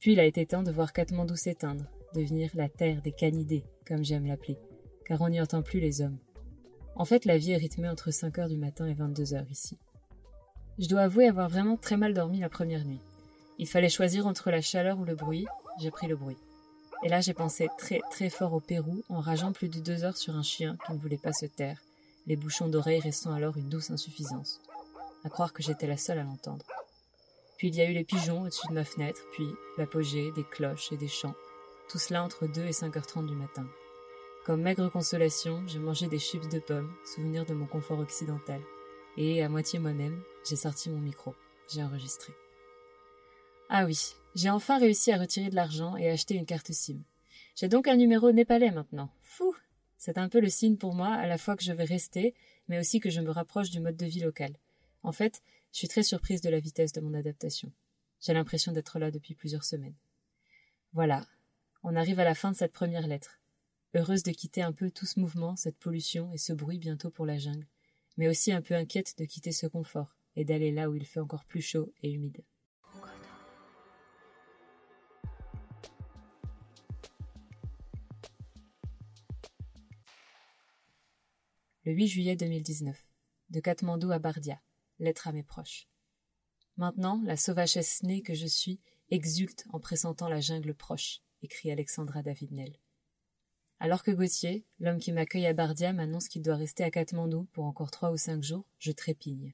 Puis 0.00 0.12
il 0.12 0.20
a 0.20 0.26
été 0.26 0.44
temps 0.44 0.62
de 0.62 0.70
voir 0.70 0.92
Katmandou 0.92 1.34
s'éteindre, 1.34 1.90
devenir 2.14 2.50
la 2.54 2.68
terre 2.68 3.00
des 3.00 3.12
canidés, 3.12 3.64
comme 3.86 4.04
j'aime 4.04 4.26
l'appeler, 4.26 4.58
car 5.06 5.22
on 5.22 5.30
n'y 5.30 5.40
entend 5.40 5.62
plus 5.62 5.80
les 5.80 6.02
hommes. 6.02 6.18
En 6.94 7.06
fait, 7.06 7.24
la 7.24 7.38
vie 7.38 7.52
est 7.52 7.56
rythmée 7.56 7.88
entre 7.88 8.10
5 8.10 8.38
heures 8.38 8.48
du 8.48 8.58
matin 8.58 8.86
et 8.86 8.94
22 8.94 9.34
heures 9.34 9.50
ici. 9.50 9.78
Je 10.76 10.88
dois 10.88 11.02
avouer 11.02 11.28
avoir 11.28 11.48
vraiment 11.48 11.76
très 11.76 11.96
mal 11.96 12.14
dormi 12.14 12.40
la 12.40 12.48
première 12.48 12.84
nuit. 12.84 13.00
Il 13.58 13.68
fallait 13.68 13.88
choisir 13.88 14.26
entre 14.26 14.50
la 14.50 14.60
chaleur 14.60 14.98
ou 14.98 15.04
le 15.04 15.14
bruit. 15.14 15.46
J'ai 15.80 15.92
pris 15.92 16.08
le 16.08 16.16
bruit. 16.16 16.36
Et 17.04 17.08
là, 17.08 17.20
j'ai 17.20 17.34
pensé 17.34 17.68
très 17.78 18.00
très 18.10 18.28
fort 18.28 18.54
au 18.54 18.60
Pérou 18.60 19.04
en 19.08 19.20
rageant 19.20 19.52
plus 19.52 19.68
de 19.68 19.78
deux 19.78 20.02
heures 20.02 20.16
sur 20.16 20.34
un 20.34 20.42
chien 20.42 20.76
qui 20.84 20.92
ne 20.92 20.98
voulait 20.98 21.16
pas 21.16 21.32
se 21.32 21.46
taire, 21.46 21.78
les 22.26 22.34
bouchons 22.34 22.68
d'oreilles 22.68 23.00
restant 23.00 23.32
alors 23.32 23.56
une 23.56 23.68
douce 23.68 23.90
insuffisance. 23.90 24.60
À 25.24 25.28
croire 25.28 25.52
que 25.52 25.62
j'étais 25.62 25.86
la 25.86 25.96
seule 25.96 26.18
à 26.18 26.24
l'entendre. 26.24 26.64
Puis 27.56 27.68
il 27.68 27.76
y 27.76 27.80
a 27.80 27.88
eu 27.88 27.92
les 27.92 28.04
pigeons 28.04 28.42
au-dessus 28.42 28.66
de 28.68 28.74
ma 28.74 28.84
fenêtre, 28.84 29.20
puis 29.32 29.46
l'apogée, 29.78 30.32
des 30.32 30.44
cloches 30.44 30.90
et 30.90 30.96
des 30.96 31.08
chants. 31.08 31.34
Tout 31.88 31.98
cela 31.98 32.24
entre 32.24 32.48
2 32.48 32.62
et 32.62 32.70
5h30 32.70 33.26
du 33.26 33.34
matin. 33.34 33.66
Comme 34.44 34.62
maigre 34.62 34.88
consolation, 34.88 35.62
j'ai 35.66 35.78
mangé 35.78 36.08
des 36.08 36.18
chips 36.18 36.48
de 36.48 36.58
pommes, 36.58 36.92
souvenir 37.04 37.46
de 37.46 37.54
mon 37.54 37.66
confort 37.66 38.00
occidental 38.00 38.60
et, 39.16 39.42
à 39.42 39.48
moitié 39.48 39.78
moi-même, 39.78 40.22
j'ai 40.48 40.56
sorti 40.56 40.90
mon 40.90 40.98
micro. 40.98 41.34
J'ai 41.72 41.82
enregistré. 41.82 42.32
Ah 43.68 43.86
oui, 43.86 44.14
j'ai 44.34 44.50
enfin 44.50 44.78
réussi 44.78 45.12
à 45.12 45.18
retirer 45.18 45.48
de 45.48 45.54
l'argent 45.54 45.96
et 45.96 46.10
acheter 46.10 46.34
une 46.34 46.46
carte 46.46 46.72
SIM. 46.72 47.02
J'ai 47.56 47.68
donc 47.68 47.88
un 47.88 47.96
numéro 47.96 48.32
népalais 48.32 48.70
maintenant. 48.70 49.10
Fou 49.22 49.54
C'est 49.96 50.18
un 50.18 50.28
peu 50.28 50.40
le 50.40 50.48
signe 50.48 50.76
pour 50.76 50.94
moi 50.94 51.08
à 51.08 51.26
la 51.26 51.38
fois 51.38 51.56
que 51.56 51.64
je 51.64 51.72
vais 51.72 51.84
rester, 51.84 52.34
mais 52.68 52.78
aussi 52.78 53.00
que 53.00 53.10
je 53.10 53.20
me 53.20 53.30
rapproche 53.30 53.70
du 53.70 53.80
mode 53.80 53.96
de 53.96 54.06
vie 54.06 54.20
local. 54.20 54.52
En 55.02 55.12
fait, 55.12 55.42
je 55.72 55.78
suis 55.78 55.88
très 55.88 56.02
surprise 56.02 56.40
de 56.40 56.50
la 56.50 56.60
vitesse 56.60 56.92
de 56.92 57.00
mon 57.00 57.14
adaptation. 57.14 57.72
J'ai 58.20 58.34
l'impression 58.34 58.72
d'être 58.72 58.98
là 58.98 59.10
depuis 59.10 59.34
plusieurs 59.34 59.64
semaines. 59.64 59.96
Voilà, 60.92 61.26
on 61.82 61.96
arrive 61.96 62.20
à 62.20 62.24
la 62.24 62.34
fin 62.34 62.50
de 62.50 62.56
cette 62.56 62.72
première 62.72 63.06
lettre. 63.06 63.40
Heureuse 63.94 64.22
de 64.22 64.32
quitter 64.32 64.62
un 64.62 64.72
peu 64.72 64.90
tout 64.90 65.06
ce 65.06 65.20
mouvement, 65.20 65.56
cette 65.56 65.78
pollution 65.78 66.32
et 66.32 66.38
ce 66.38 66.52
bruit 66.52 66.78
bientôt 66.78 67.10
pour 67.10 67.26
la 67.26 67.38
jungle 67.38 67.66
mais 68.16 68.28
aussi 68.28 68.52
un 68.52 68.62
peu 68.62 68.74
inquiète 68.74 69.18
de 69.18 69.24
quitter 69.24 69.52
ce 69.52 69.66
confort 69.66 70.16
et 70.36 70.44
d'aller 70.44 70.72
là 70.72 70.90
où 70.90 70.94
il 70.94 71.06
fait 71.06 71.20
encore 71.20 71.44
plus 71.44 71.62
chaud 71.62 71.92
et 72.02 72.12
humide. 72.12 72.44
Le 81.84 81.92
8 81.92 82.08
juillet 82.08 82.36
2019. 82.36 83.06
De 83.50 83.60
Katmandou 83.60 84.10
à 84.10 84.18
Bardia. 84.18 84.58
Lettre 84.98 85.28
à 85.28 85.32
mes 85.32 85.42
proches. 85.42 85.86
Maintenant, 86.76 87.20
la 87.24 87.36
sauvagesse 87.36 88.02
née 88.02 88.22
que 88.22 88.32
je 88.32 88.46
suis 88.46 88.80
exulte 89.10 89.66
en 89.70 89.80
pressentant 89.80 90.28
la 90.28 90.40
jungle 90.40 90.74
proche, 90.74 91.20
écrit 91.42 91.70
Alexandra 91.70 92.22
Davidnel. 92.22 92.78
Alors 93.80 94.02
que 94.02 94.10
Gauthier, 94.10 94.64
l'homme 94.78 94.98
qui 94.98 95.12
m'accueille 95.12 95.46
à 95.46 95.52
Bardia, 95.52 95.92
m'annonce 95.92 96.28
qu'il 96.28 96.42
doit 96.42 96.56
rester 96.56 96.84
à 96.84 96.90
Katmandou 96.90 97.44
pour 97.52 97.64
encore 97.64 97.90
trois 97.90 98.10
ou 98.10 98.16
cinq 98.16 98.42
jours, 98.42 98.64
je 98.78 98.92
trépigne. 98.92 99.52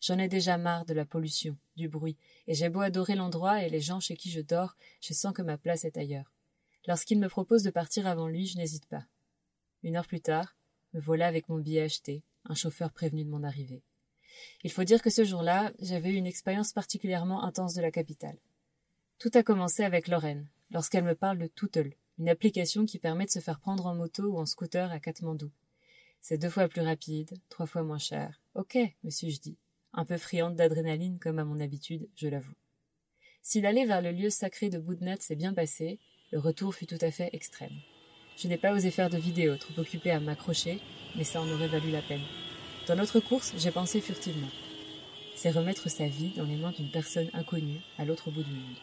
J'en 0.00 0.18
ai 0.18 0.28
déjà 0.28 0.58
marre 0.58 0.84
de 0.84 0.94
la 0.94 1.04
pollution, 1.04 1.56
du 1.76 1.88
bruit, 1.88 2.16
et 2.46 2.54
j'ai 2.54 2.68
beau 2.68 2.80
adorer 2.80 3.14
l'endroit 3.14 3.62
et 3.62 3.68
les 3.68 3.80
gens 3.80 4.00
chez 4.00 4.16
qui 4.16 4.30
je 4.30 4.40
dors, 4.40 4.76
je 5.00 5.12
sens 5.12 5.32
que 5.32 5.42
ma 5.42 5.58
place 5.58 5.84
est 5.84 5.96
ailleurs. 5.96 6.32
Lorsqu'il 6.86 7.18
me 7.18 7.28
propose 7.28 7.62
de 7.62 7.70
partir 7.70 8.06
avant 8.06 8.28
lui, 8.28 8.46
je 8.46 8.56
n'hésite 8.56 8.86
pas. 8.86 9.04
Une 9.82 9.96
heure 9.96 10.06
plus 10.06 10.20
tard, 10.20 10.56
me 10.94 11.00
voilà 11.00 11.26
avec 11.26 11.48
mon 11.48 11.58
billet 11.58 11.82
acheté, 11.82 12.22
un 12.44 12.54
chauffeur 12.54 12.92
prévenu 12.92 13.24
de 13.24 13.30
mon 13.30 13.42
arrivée. 13.42 13.82
Il 14.62 14.70
faut 14.70 14.84
dire 14.84 15.02
que 15.02 15.10
ce 15.10 15.24
jour-là, 15.24 15.72
j'avais 15.80 16.10
eu 16.10 16.16
une 16.16 16.26
expérience 16.26 16.72
particulièrement 16.72 17.44
intense 17.44 17.74
de 17.74 17.82
la 17.82 17.90
capitale. 17.90 18.38
Tout 19.18 19.30
a 19.34 19.42
commencé 19.42 19.82
avec 19.82 20.06
Lorraine, 20.06 20.48
lorsqu'elle 20.70 21.04
me 21.04 21.14
parle 21.14 21.38
de 21.38 21.48
Tootle, 21.48 21.92
une 22.18 22.28
application 22.28 22.84
qui 22.84 22.98
permet 22.98 23.26
de 23.26 23.30
se 23.30 23.38
faire 23.38 23.60
prendre 23.60 23.86
en 23.86 23.94
moto 23.94 24.24
ou 24.24 24.38
en 24.38 24.46
scooter 24.46 24.90
à 24.90 24.98
Katmandou. 25.00 25.50
C'est 26.20 26.38
deux 26.38 26.50
fois 26.50 26.68
plus 26.68 26.80
rapide, 26.80 27.34
trois 27.48 27.66
fois 27.66 27.82
moins 27.82 27.98
cher. 27.98 28.40
Ok, 28.54 28.76
me 29.04 29.10
suis-je 29.10 29.40
dit, 29.40 29.58
un 29.92 30.04
peu 30.04 30.16
friande 30.16 30.56
d'adrénaline 30.56 31.18
comme 31.18 31.38
à 31.38 31.44
mon 31.44 31.60
habitude, 31.60 32.08
je 32.16 32.28
l'avoue. 32.28 32.56
Si 33.42 33.60
l'aller 33.60 33.86
vers 33.86 34.02
le 34.02 34.12
lieu 34.12 34.30
sacré 34.30 34.68
de 34.68 34.78
Boudnat 34.78 35.20
s'est 35.20 35.36
bien 35.36 35.54
passé, 35.54 36.00
le 36.32 36.38
retour 36.38 36.74
fut 36.74 36.86
tout 36.86 36.98
à 37.00 37.10
fait 37.10 37.30
extrême. 37.32 37.76
Je 38.36 38.48
n'ai 38.48 38.58
pas 38.58 38.72
osé 38.72 38.90
faire 38.90 39.10
de 39.10 39.16
vidéo, 39.16 39.56
trop 39.56 39.80
occupé 39.80 40.10
à 40.10 40.20
m'accrocher, 40.20 40.80
mais 41.16 41.24
ça 41.24 41.40
en 41.40 41.50
aurait 41.50 41.68
valu 41.68 41.90
la 41.90 42.02
peine. 42.02 42.24
Dans 42.86 42.96
notre 42.96 43.20
course, 43.20 43.54
j'ai 43.56 43.70
pensé 43.70 44.00
furtivement. 44.00 44.50
C'est 45.34 45.50
remettre 45.50 45.88
sa 45.88 46.06
vie 46.06 46.34
dans 46.36 46.44
les 46.44 46.56
mains 46.56 46.72
d'une 46.72 46.90
personne 46.90 47.30
inconnue 47.32 47.80
à 47.96 48.04
l'autre 48.04 48.30
bout 48.30 48.42
du 48.42 48.52
monde. 48.52 48.76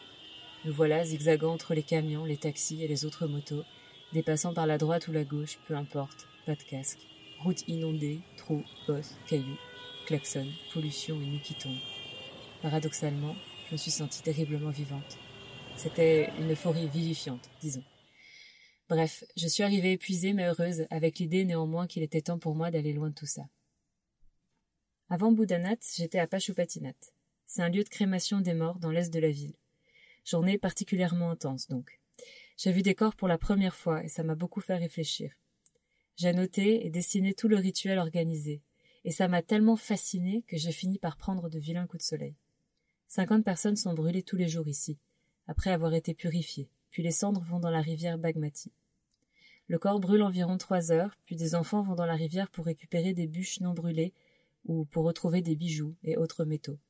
Nous 0.66 0.72
voilà 0.72 1.04
zigzagant 1.04 1.52
entre 1.52 1.74
les 1.74 1.84
camions, 1.84 2.24
les 2.24 2.36
taxis 2.36 2.82
et 2.82 2.88
les 2.88 3.04
autres 3.04 3.28
motos, 3.28 3.62
dépassant 4.12 4.52
par 4.52 4.66
la 4.66 4.78
droite 4.78 5.06
ou 5.06 5.12
la 5.12 5.22
gauche, 5.22 5.60
peu 5.68 5.76
importe, 5.76 6.26
pas 6.44 6.56
de 6.56 6.62
casque. 6.64 7.06
Route 7.44 7.62
inondée, 7.68 8.18
trous, 8.36 8.64
bosses, 8.88 9.14
cailloux, 9.28 9.58
klaxons, 10.06 10.48
pollution 10.74 11.20
et 11.22 11.26
nous 11.26 11.38
qui. 11.38 11.54
Paradoxalement, 12.62 13.36
je 13.68 13.74
me 13.74 13.76
suis 13.76 13.92
sentie 13.92 14.24
terriblement 14.24 14.70
vivante. 14.70 15.16
C'était 15.76 16.32
une 16.40 16.50
euphorie 16.50 16.88
vivifiante, 16.88 17.48
disons. 17.60 17.84
Bref, 18.88 19.22
je 19.36 19.46
suis 19.46 19.62
arrivée 19.62 19.92
épuisée 19.92 20.32
mais 20.32 20.46
heureuse, 20.46 20.86
avec 20.90 21.20
l'idée 21.20 21.44
néanmoins 21.44 21.86
qu'il 21.86 22.02
était 22.02 22.22
temps 22.22 22.40
pour 22.40 22.56
moi 22.56 22.72
d'aller 22.72 22.92
loin 22.92 23.10
de 23.10 23.14
tout 23.14 23.26
ça. 23.26 23.42
Avant 25.10 25.30
Boudanat, 25.30 25.76
j'étais 25.96 26.18
à 26.18 26.26
Pachupatinat. 26.26 26.90
C'est 27.44 27.62
un 27.62 27.68
lieu 27.68 27.84
de 27.84 27.88
crémation 27.88 28.40
des 28.40 28.54
morts 28.54 28.80
dans 28.80 28.90
l'est 28.90 29.14
de 29.14 29.20
la 29.20 29.30
ville. 29.30 29.54
Journée 30.26 30.58
particulièrement 30.58 31.30
intense, 31.30 31.68
donc. 31.68 32.00
J'ai 32.56 32.72
vu 32.72 32.82
des 32.82 32.96
corps 32.96 33.14
pour 33.14 33.28
la 33.28 33.38
première 33.38 33.76
fois 33.76 34.02
et 34.02 34.08
ça 34.08 34.24
m'a 34.24 34.34
beaucoup 34.34 34.60
fait 34.60 34.74
réfléchir. 34.74 35.32
J'ai 36.16 36.32
noté 36.32 36.84
et 36.84 36.90
dessiné 36.90 37.32
tout 37.32 37.46
le 37.46 37.54
rituel 37.54 38.00
organisé, 38.00 38.60
et 39.04 39.12
ça 39.12 39.28
m'a 39.28 39.42
tellement 39.42 39.76
fasciné 39.76 40.42
que 40.48 40.56
j'ai 40.56 40.72
fini 40.72 40.98
par 40.98 41.16
prendre 41.16 41.48
de 41.48 41.60
vilains 41.60 41.86
coups 41.86 42.02
de 42.02 42.08
soleil. 42.08 42.34
Cinquante 43.06 43.44
personnes 43.44 43.76
sont 43.76 43.94
brûlées 43.94 44.24
tous 44.24 44.34
les 44.36 44.48
jours 44.48 44.66
ici, 44.66 44.98
après 45.46 45.70
avoir 45.70 45.94
été 45.94 46.12
purifiées, 46.12 46.70
puis 46.90 47.04
les 47.04 47.12
cendres 47.12 47.42
vont 47.42 47.60
dans 47.60 47.70
la 47.70 47.80
rivière 47.80 48.18
Bagmati. 48.18 48.72
Le 49.68 49.78
corps 49.78 50.00
brûle 50.00 50.24
environ 50.24 50.58
trois 50.58 50.90
heures, 50.90 51.16
puis 51.24 51.36
des 51.36 51.54
enfants 51.54 51.82
vont 51.82 51.94
dans 51.94 52.04
la 52.04 52.16
rivière 52.16 52.50
pour 52.50 52.64
récupérer 52.64 53.14
des 53.14 53.28
bûches 53.28 53.60
non 53.60 53.74
brûlées 53.74 54.12
ou 54.64 54.86
pour 54.86 55.04
retrouver 55.04 55.40
des 55.40 55.54
bijoux 55.54 55.94
et 56.02 56.16
autres 56.16 56.44
métaux. 56.44 56.80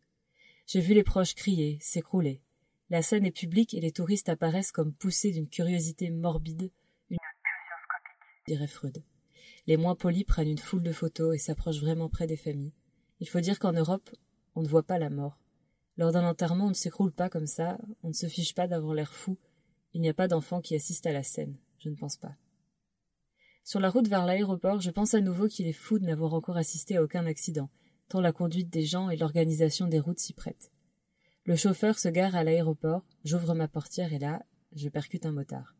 J'ai 0.66 0.80
vu 0.80 0.94
les 0.94 1.04
proches 1.04 1.34
crier, 1.34 1.78
s'écrouler, 1.82 2.40
la 2.88 3.02
scène 3.02 3.24
est 3.24 3.32
publique 3.32 3.74
et 3.74 3.80
les 3.80 3.90
touristes 3.90 4.28
apparaissent 4.28 4.72
comme 4.72 4.92
poussés 4.92 5.32
d'une 5.32 5.48
curiosité 5.48 6.10
morbide, 6.10 6.70
une 7.10 7.18
dirait 8.46 8.68
Freud. 8.68 9.02
Les 9.66 9.76
moins 9.76 9.96
polis 9.96 10.24
prennent 10.24 10.48
une 10.48 10.58
foule 10.58 10.82
de 10.82 10.92
photos 10.92 11.34
et 11.34 11.38
s'approchent 11.38 11.80
vraiment 11.80 12.08
près 12.08 12.28
des 12.28 12.36
familles. 12.36 12.72
Il 13.18 13.28
faut 13.28 13.40
dire 13.40 13.58
qu'en 13.58 13.72
Europe, 13.72 14.10
on 14.54 14.62
ne 14.62 14.68
voit 14.68 14.84
pas 14.84 14.98
la 14.98 15.10
mort. 15.10 15.40
Lors 15.96 16.12
d'un 16.12 16.28
enterrement, 16.28 16.66
on 16.66 16.70
ne 16.70 16.74
s'écroule 16.74 17.12
pas 17.12 17.28
comme 17.28 17.46
ça, 17.46 17.78
on 18.02 18.08
ne 18.08 18.12
se 18.12 18.26
fiche 18.26 18.54
pas 18.54 18.68
d'avoir 18.68 18.94
l'air 18.94 19.12
fou. 19.12 19.36
Il 19.92 20.00
n'y 20.00 20.08
a 20.08 20.14
pas 20.14 20.28
d'enfants 20.28 20.60
qui 20.60 20.76
assistent 20.76 21.06
à 21.06 21.12
la 21.12 21.22
scène, 21.22 21.56
je 21.78 21.88
ne 21.88 21.96
pense 21.96 22.16
pas. 22.16 22.36
Sur 23.64 23.80
la 23.80 23.90
route 23.90 24.06
vers 24.06 24.26
l'aéroport, 24.26 24.80
je 24.80 24.90
pense 24.90 25.14
à 25.14 25.20
nouveau 25.20 25.48
qu'il 25.48 25.66
est 25.66 25.72
fou 25.72 25.98
de 25.98 26.04
n'avoir 26.04 26.34
encore 26.34 26.56
assisté 26.56 26.98
à 26.98 27.02
aucun 27.02 27.26
accident, 27.26 27.68
tant 28.08 28.20
la 28.20 28.32
conduite 28.32 28.70
des 28.70 28.84
gens 28.84 29.10
et 29.10 29.16
l'organisation 29.16 29.88
des 29.88 29.98
routes 29.98 30.20
s'y 30.20 30.34
prêtent. 30.34 30.70
Le 31.46 31.54
chauffeur 31.54 31.96
se 31.96 32.08
gare 32.08 32.34
à 32.34 32.42
l'aéroport, 32.42 33.04
j'ouvre 33.24 33.54
ma 33.54 33.68
portière 33.68 34.12
et 34.12 34.18
là, 34.18 34.44
je 34.74 34.88
percute 34.88 35.26
un 35.26 35.30
motard. 35.30 35.76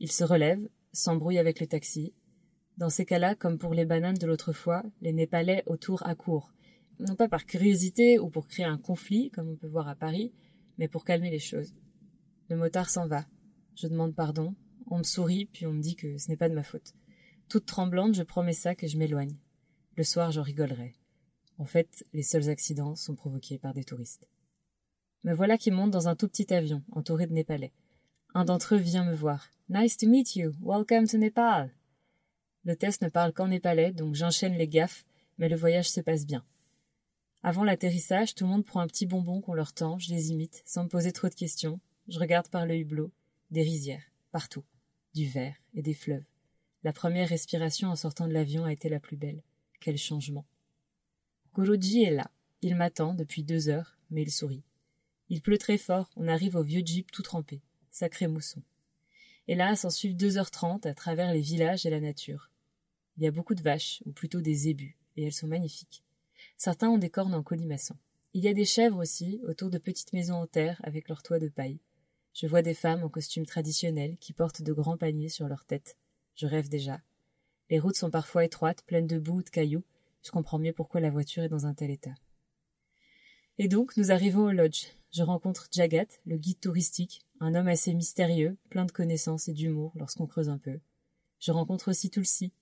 Il 0.00 0.10
se 0.10 0.24
relève, 0.24 0.68
s'embrouille 0.92 1.38
avec 1.38 1.60
le 1.60 1.68
taxi. 1.68 2.12
Dans 2.76 2.90
ces 2.90 3.04
cas-là, 3.04 3.36
comme 3.36 3.56
pour 3.56 3.72
les 3.72 3.84
bananes 3.84 4.18
de 4.18 4.26
l'autre 4.26 4.52
fois, 4.52 4.82
les 5.02 5.12
Népalais 5.12 5.62
autour 5.66 6.04
accourent, 6.04 6.52
non 6.98 7.14
pas 7.14 7.28
par 7.28 7.46
curiosité 7.46 8.18
ou 8.18 8.30
pour 8.30 8.48
créer 8.48 8.64
un 8.66 8.78
conflit, 8.78 9.30
comme 9.30 9.48
on 9.48 9.54
peut 9.54 9.68
voir 9.68 9.86
à 9.86 9.94
Paris, 9.94 10.32
mais 10.76 10.88
pour 10.88 11.04
calmer 11.04 11.30
les 11.30 11.38
choses. 11.38 11.72
Le 12.48 12.56
motard 12.56 12.90
s'en 12.90 13.06
va. 13.06 13.26
Je 13.76 13.86
demande 13.86 14.12
pardon, 14.12 14.56
on 14.90 14.98
me 14.98 15.04
sourit, 15.04 15.46
puis 15.46 15.66
on 15.66 15.72
me 15.72 15.82
dit 15.82 15.94
que 15.94 16.18
ce 16.18 16.28
n'est 16.28 16.36
pas 16.36 16.48
de 16.48 16.54
ma 16.54 16.64
faute. 16.64 16.94
Toute 17.48 17.66
tremblante, 17.66 18.16
je 18.16 18.40
mes 18.42 18.52
sacs 18.52 18.82
et 18.82 18.88
je 18.88 18.98
m'éloigne. 18.98 19.38
Le 19.96 20.02
soir, 20.02 20.32
j'en 20.32 20.42
rigolerai. 20.42 20.96
En 21.58 21.64
fait, 21.64 22.04
les 22.12 22.24
seuls 22.24 22.50
accidents 22.50 22.96
sont 22.96 23.14
provoqués 23.14 23.58
par 23.58 23.72
des 23.72 23.84
touristes. 23.84 24.28
Me 25.24 25.34
voilà 25.34 25.58
qui 25.58 25.70
monte 25.70 25.90
dans 25.90 26.08
un 26.08 26.16
tout 26.16 26.28
petit 26.28 26.52
avion, 26.52 26.82
entouré 26.92 27.26
de 27.26 27.32
Népalais. 27.32 27.72
Un 28.34 28.44
d'entre 28.44 28.74
eux 28.74 28.78
vient 28.78 29.04
me 29.04 29.14
voir. 29.14 29.48
Nice 29.68 29.96
to 29.96 30.06
meet 30.06 30.36
you. 30.36 30.52
Welcome 30.62 31.08
to 31.08 31.18
Nepal. 31.18 31.70
L'hôtesse 32.66 33.00
ne 33.00 33.08
parle 33.08 33.32
qu'en 33.32 33.48
népalais, 33.48 33.92
donc 33.92 34.14
j'enchaîne 34.14 34.58
les 34.58 34.68
gaffes, 34.68 35.04
mais 35.38 35.48
le 35.48 35.56
voyage 35.56 35.88
se 35.88 36.00
passe 36.00 36.26
bien. 36.26 36.44
Avant 37.42 37.64
l'atterrissage, 37.64 38.34
tout 38.34 38.44
le 38.44 38.50
monde 38.50 38.64
prend 38.64 38.80
un 38.80 38.88
petit 38.88 39.06
bonbon 39.06 39.40
qu'on 39.40 39.54
leur 39.54 39.72
tend, 39.72 39.98
je 39.98 40.12
les 40.12 40.32
imite, 40.32 40.62
sans 40.66 40.84
me 40.84 40.88
poser 40.88 41.12
trop 41.12 41.28
de 41.28 41.34
questions. 41.34 41.80
Je 42.08 42.18
regarde 42.18 42.48
par 42.48 42.66
le 42.66 42.76
hublot. 42.76 43.12
Des 43.52 43.62
rizières, 43.62 44.02
partout. 44.32 44.64
Du 45.14 45.26
verre 45.26 45.54
et 45.74 45.82
des 45.82 45.94
fleuves. 45.94 46.26
La 46.82 46.92
première 46.92 47.28
respiration 47.28 47.88
en 47.88 47.96
sortant 47.96 48.26
de 48.26 48.32
l'avion 48.32 48.64
a 48.64 48.72
été 48.72 48.88
la 48.88 49.00
plus 49.00 49.16
belle. 49.16 49.42
Quel 49.80 49.96
changement. 49.96 50.44
Guruji 51.54 52.02
est 52.02 52.10
là. 52.10 52.30
Il 52.62 52.74
m'attend 52.74 53.14
depuis 53.14 53.44
deux 53.44 53.68
heures, 53.68 53.96
mais 54.10 54.22
il 54.22 54.30
sourit. 54.30 54.64
Il 55.28 55.42
pleut 55.42 55.58
très 55.58 55.78
fort, 55.78 56.10
on 56.16 56.28
arrive 56.28 56.56
au 56.56 56.62
vieux 56.62 56.82
jeep 56.84 57.10
tout 57.10 57.22
trempé. 57.22 57.60
Sacré 57.90 58.26
mousson. 58.28 58.62
Et 59.48 59.54
là, 59.54 59.74
s'en 59.74 59.90
suivent 59.90 60.16
deux 60.16 60.38
heures 60.38 60.50
trente 60.50 60.86
à 60.86 60.94
travers 60.94 61.32
les 61.32 61.40
villages 61.40 61.86
et 61.86 61.90
la 61.90 62.00
nature. 62.00 62.50
Il 63.16 63.24
y 63.24 63.26
a 63.26 63.30
beaucoup 63.30 63.54
de 63.54 63.62
vaches, 63.62 64.02
ou 64.04 64.12
plutôt 64.12 64.40
des 64.40 64.54
zébus, 64.54 64.96
et 65.16 65.24
elles 65.24 65.32
sont 65.32 65.46
magnifiques. 65.46 66.04
Certains 66.56 66.90
ont 66.90 66.98
des 66.98 67.10
cornes 67.10 67.34
en 67.34 67.42
colimaçon. 67.42 67.96
Il 68.34 68.44
y 68.44 68.48
a 68.48 68.54
des 68.54 68.64
chèvres 68.64 68.98
aussi, 68.98 69.40
autour 69.48 69.70
de 69.70 69.78
petites 69.78 70.12
maisons 70.12 70.34
en 70.34 70.46
terre 70.46 70.80
avec 70.84 71.08
leurs 71.08 71.22
toits 71.22 71.38
de 71.38 71.48
paille. 71.48 71.80
Je 72.34 72.46
vois 72.46 72.62
des 72.62 72.74
femmes 72.74 73.02
en 73.02 73.08
costume 73.08 73.46
traditionnel 73.46 74.18
qui 74.18 74.34
portent 74.34 74.60
de 74.60 74.72
grands 74.74 74.98
paniers 74.98 75.30
sur 75.30 75.48
leur 75.48 75.64
tête. 75.64 75.96
Je 76.34 76.46
rêve 76.46 76.68
déjà. 76.68 77.00
Les 77.70 77.78
routes 77.78 77.96
sont 77.96 78.10
parfois 78.10 78.44
étroites, 78.44 78.82
pleines 78.82 79.06
de 79.06 79.18
boue 79.18 79.38
ou 79.38 79.42
de 79.42 79.48
cailloux. 79.48 79.84
Je 80.22 80.30
comprends 80.30 80.58
mieux 80.58 80.74
pourquoi 80.74 81.00
la 81.00 81.08
voiture 81.08 81.44
est 81.44 81.48
dans 81.48 81.66
un 81.66 81.72
tel 81.72 81.90
état. 81.90 82.14
Et 83.58 83.68
donc, 83.68 83.96
nous 83.96 84.12
arrivons 84.12 84.44
au 84.44 84.52
lodge. 84.52 84.88
Je 85.16 85.22
rencontre 85.22 85.68
Jagat, 85.72 86.08
le 86.26 86.36
guide 86.36 86.60
touristique, 86.60 87.22
un 87.40 87.54
homme 87.54 87.68
assez 87.68 87.94
mystérieux, 87.94 88.58
plein 88.68 88.84
de 88.84 88.92
connaissances 88.92 89.48
et 89.48 89.54
d'humour 89.54 89.94
lorsqu'on 89.94 90.26
creuse 90.26 90.50
un 90.50 90.58
peu. 90.58 90.78
Je 91.40 91.52
rencontre 91.52 91.88
aussi 91.88 92.10
Tulsi. 92.10 92.52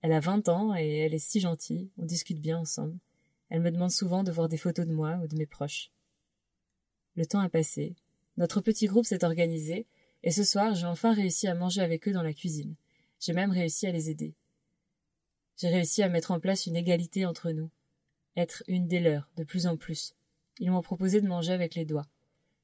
Elle 0.00 0.10
a 0.10 0.18
vingt 0.18 0.48
ans 0.48 0.74
et 0.74 0.98
elle 0.98 1.14
est 1.14 1.20
si 1.20 1.38
gentille, 1.38 1.90
on 1.98 2.04
discute 2.04 2.40
bien 2.40 2.58
ensemble. 2.58 2.98
Elle 3.50 3.60
me 3.60 3.70
demande 3.70 3.92
souvent 3.92 4.24
de 4.24 4.32
voir 4.32 4.48
des 4.48 4.56
photos 4.56 4.84
de 4.84 4.92
moi 4.92 5.20
ou 5.22 5.28
de 5.28 5.36
mes 5.36 5.46
proches. 5.46 5.92
Le 7.14 7.24
temps 7.24 7.38
a 7.38 7.48
passé. 7.48 7.94
Notre 8.36 8.60
petit 8.60 8.86
groupe 8.86 9.06
s'est 9.06 9.24
organisé, 9.24 9.86
et 10.24 10.32
ce 10.32 10.42
soir 10.42 10.74
j'ai 10.74 10.86
enfin 10.86 11.14
réussi 11.14 11.46
à 11.46 11.54
manger 11.54 11.82
avec 11.82 12.08
eux 12.08 12.12
dans 12.12 12.24
la 12.24 12.34
cuisine. 12.34 12.74
J'ai 13.20 13.32
même 13.32 13.52
réussi 13.52 13.86
à 13.86 13.92
les 13.92 14.10
aider. 14.10 14.34
J'ai 15.56 15.68
réussi 15.68 16.02
à 16.02 16.08
mettre 16.08 16.32
en 16.32 16.40
place 16.40 16.66
une 16.66 16.74
égalité 16.74 17.26
entre 17.26 17.52
nous. 17.52 17.70
Être 18.34 18.64
une 18.66 18.88
des 18.88 18.98
leurs, 18.98 19.30
de 19.36 19.44
plus 19.44 19.68
en 19.68 19.76
plus. 19.76 20.16
Ils 20.58 20.70
m'ont 20.70 20.82
proposé 20.82 21.20
de 21.20 21.26
manger 21.26 21.52
avec 21.52 21.74
les 21.74 21.84
doigts. 21.84 22.06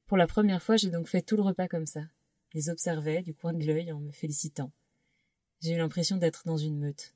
Pour 0.05 0.17
la 0.17 0.27
première 0.27 0.61
fois, 0.61 0.77
j'ai 0.77 0.89
donc 0.89 1.07
fait 1.07 1.21
tout 1.21 1.35
le 1.35 1.43
repas 1.43 1.67
comme 1.67 1.85
ça. 1.85 2.01
Je 2.49 2.57
les 2.57 2.69
observais 2.69 3.21
du 3.21 3.33
coin 3.33 3.53
de 3.53 3.65
l'œil 3.65 3.91
en 3.91 3.99
me 3.99 4.11
félicitant. 4.11 4.71
J'ai 5.61 5.73
eu 5.73 5.77
l'impression 5.77 6.17
d'être 6.17 6.43
dans 6.45 6.57
une 6.57 6.77
meute. 6.77 7.13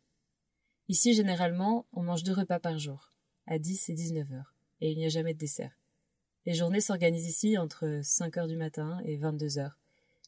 Ici, 0.90 1.14
généralement, 1.14 1.86
on 1.94 2.04
mange 2.04 2.24
deux 2.24 2.34
repas 2.34 2.60
par 2.60 2.78
jour, 2.78 3.12
à 3.48 3.58
10 3.58 3.90
et 3.90 3.94
19 3.94 4.34
heures, 4.34 4.54
et 4.82 4.92
il 4.92 4.98
n'y 4.98 5.06
a 5.06 5.10
jamais 5.10 5.34
de 5.34 5.40
dessert. 5.40 5.78
Les 6.46 6.54
journées 6.54 6.82
s'organisent 6.82 7.28
ici 7.28 7.58
entre 7.58 8.02
5 8.04 8.38
heures 8.38 8.48
du 8.48 8.58
matin 8.58 9.00
et 9.06 9.16
22 9.16 9.60
heures. 9.60 9.78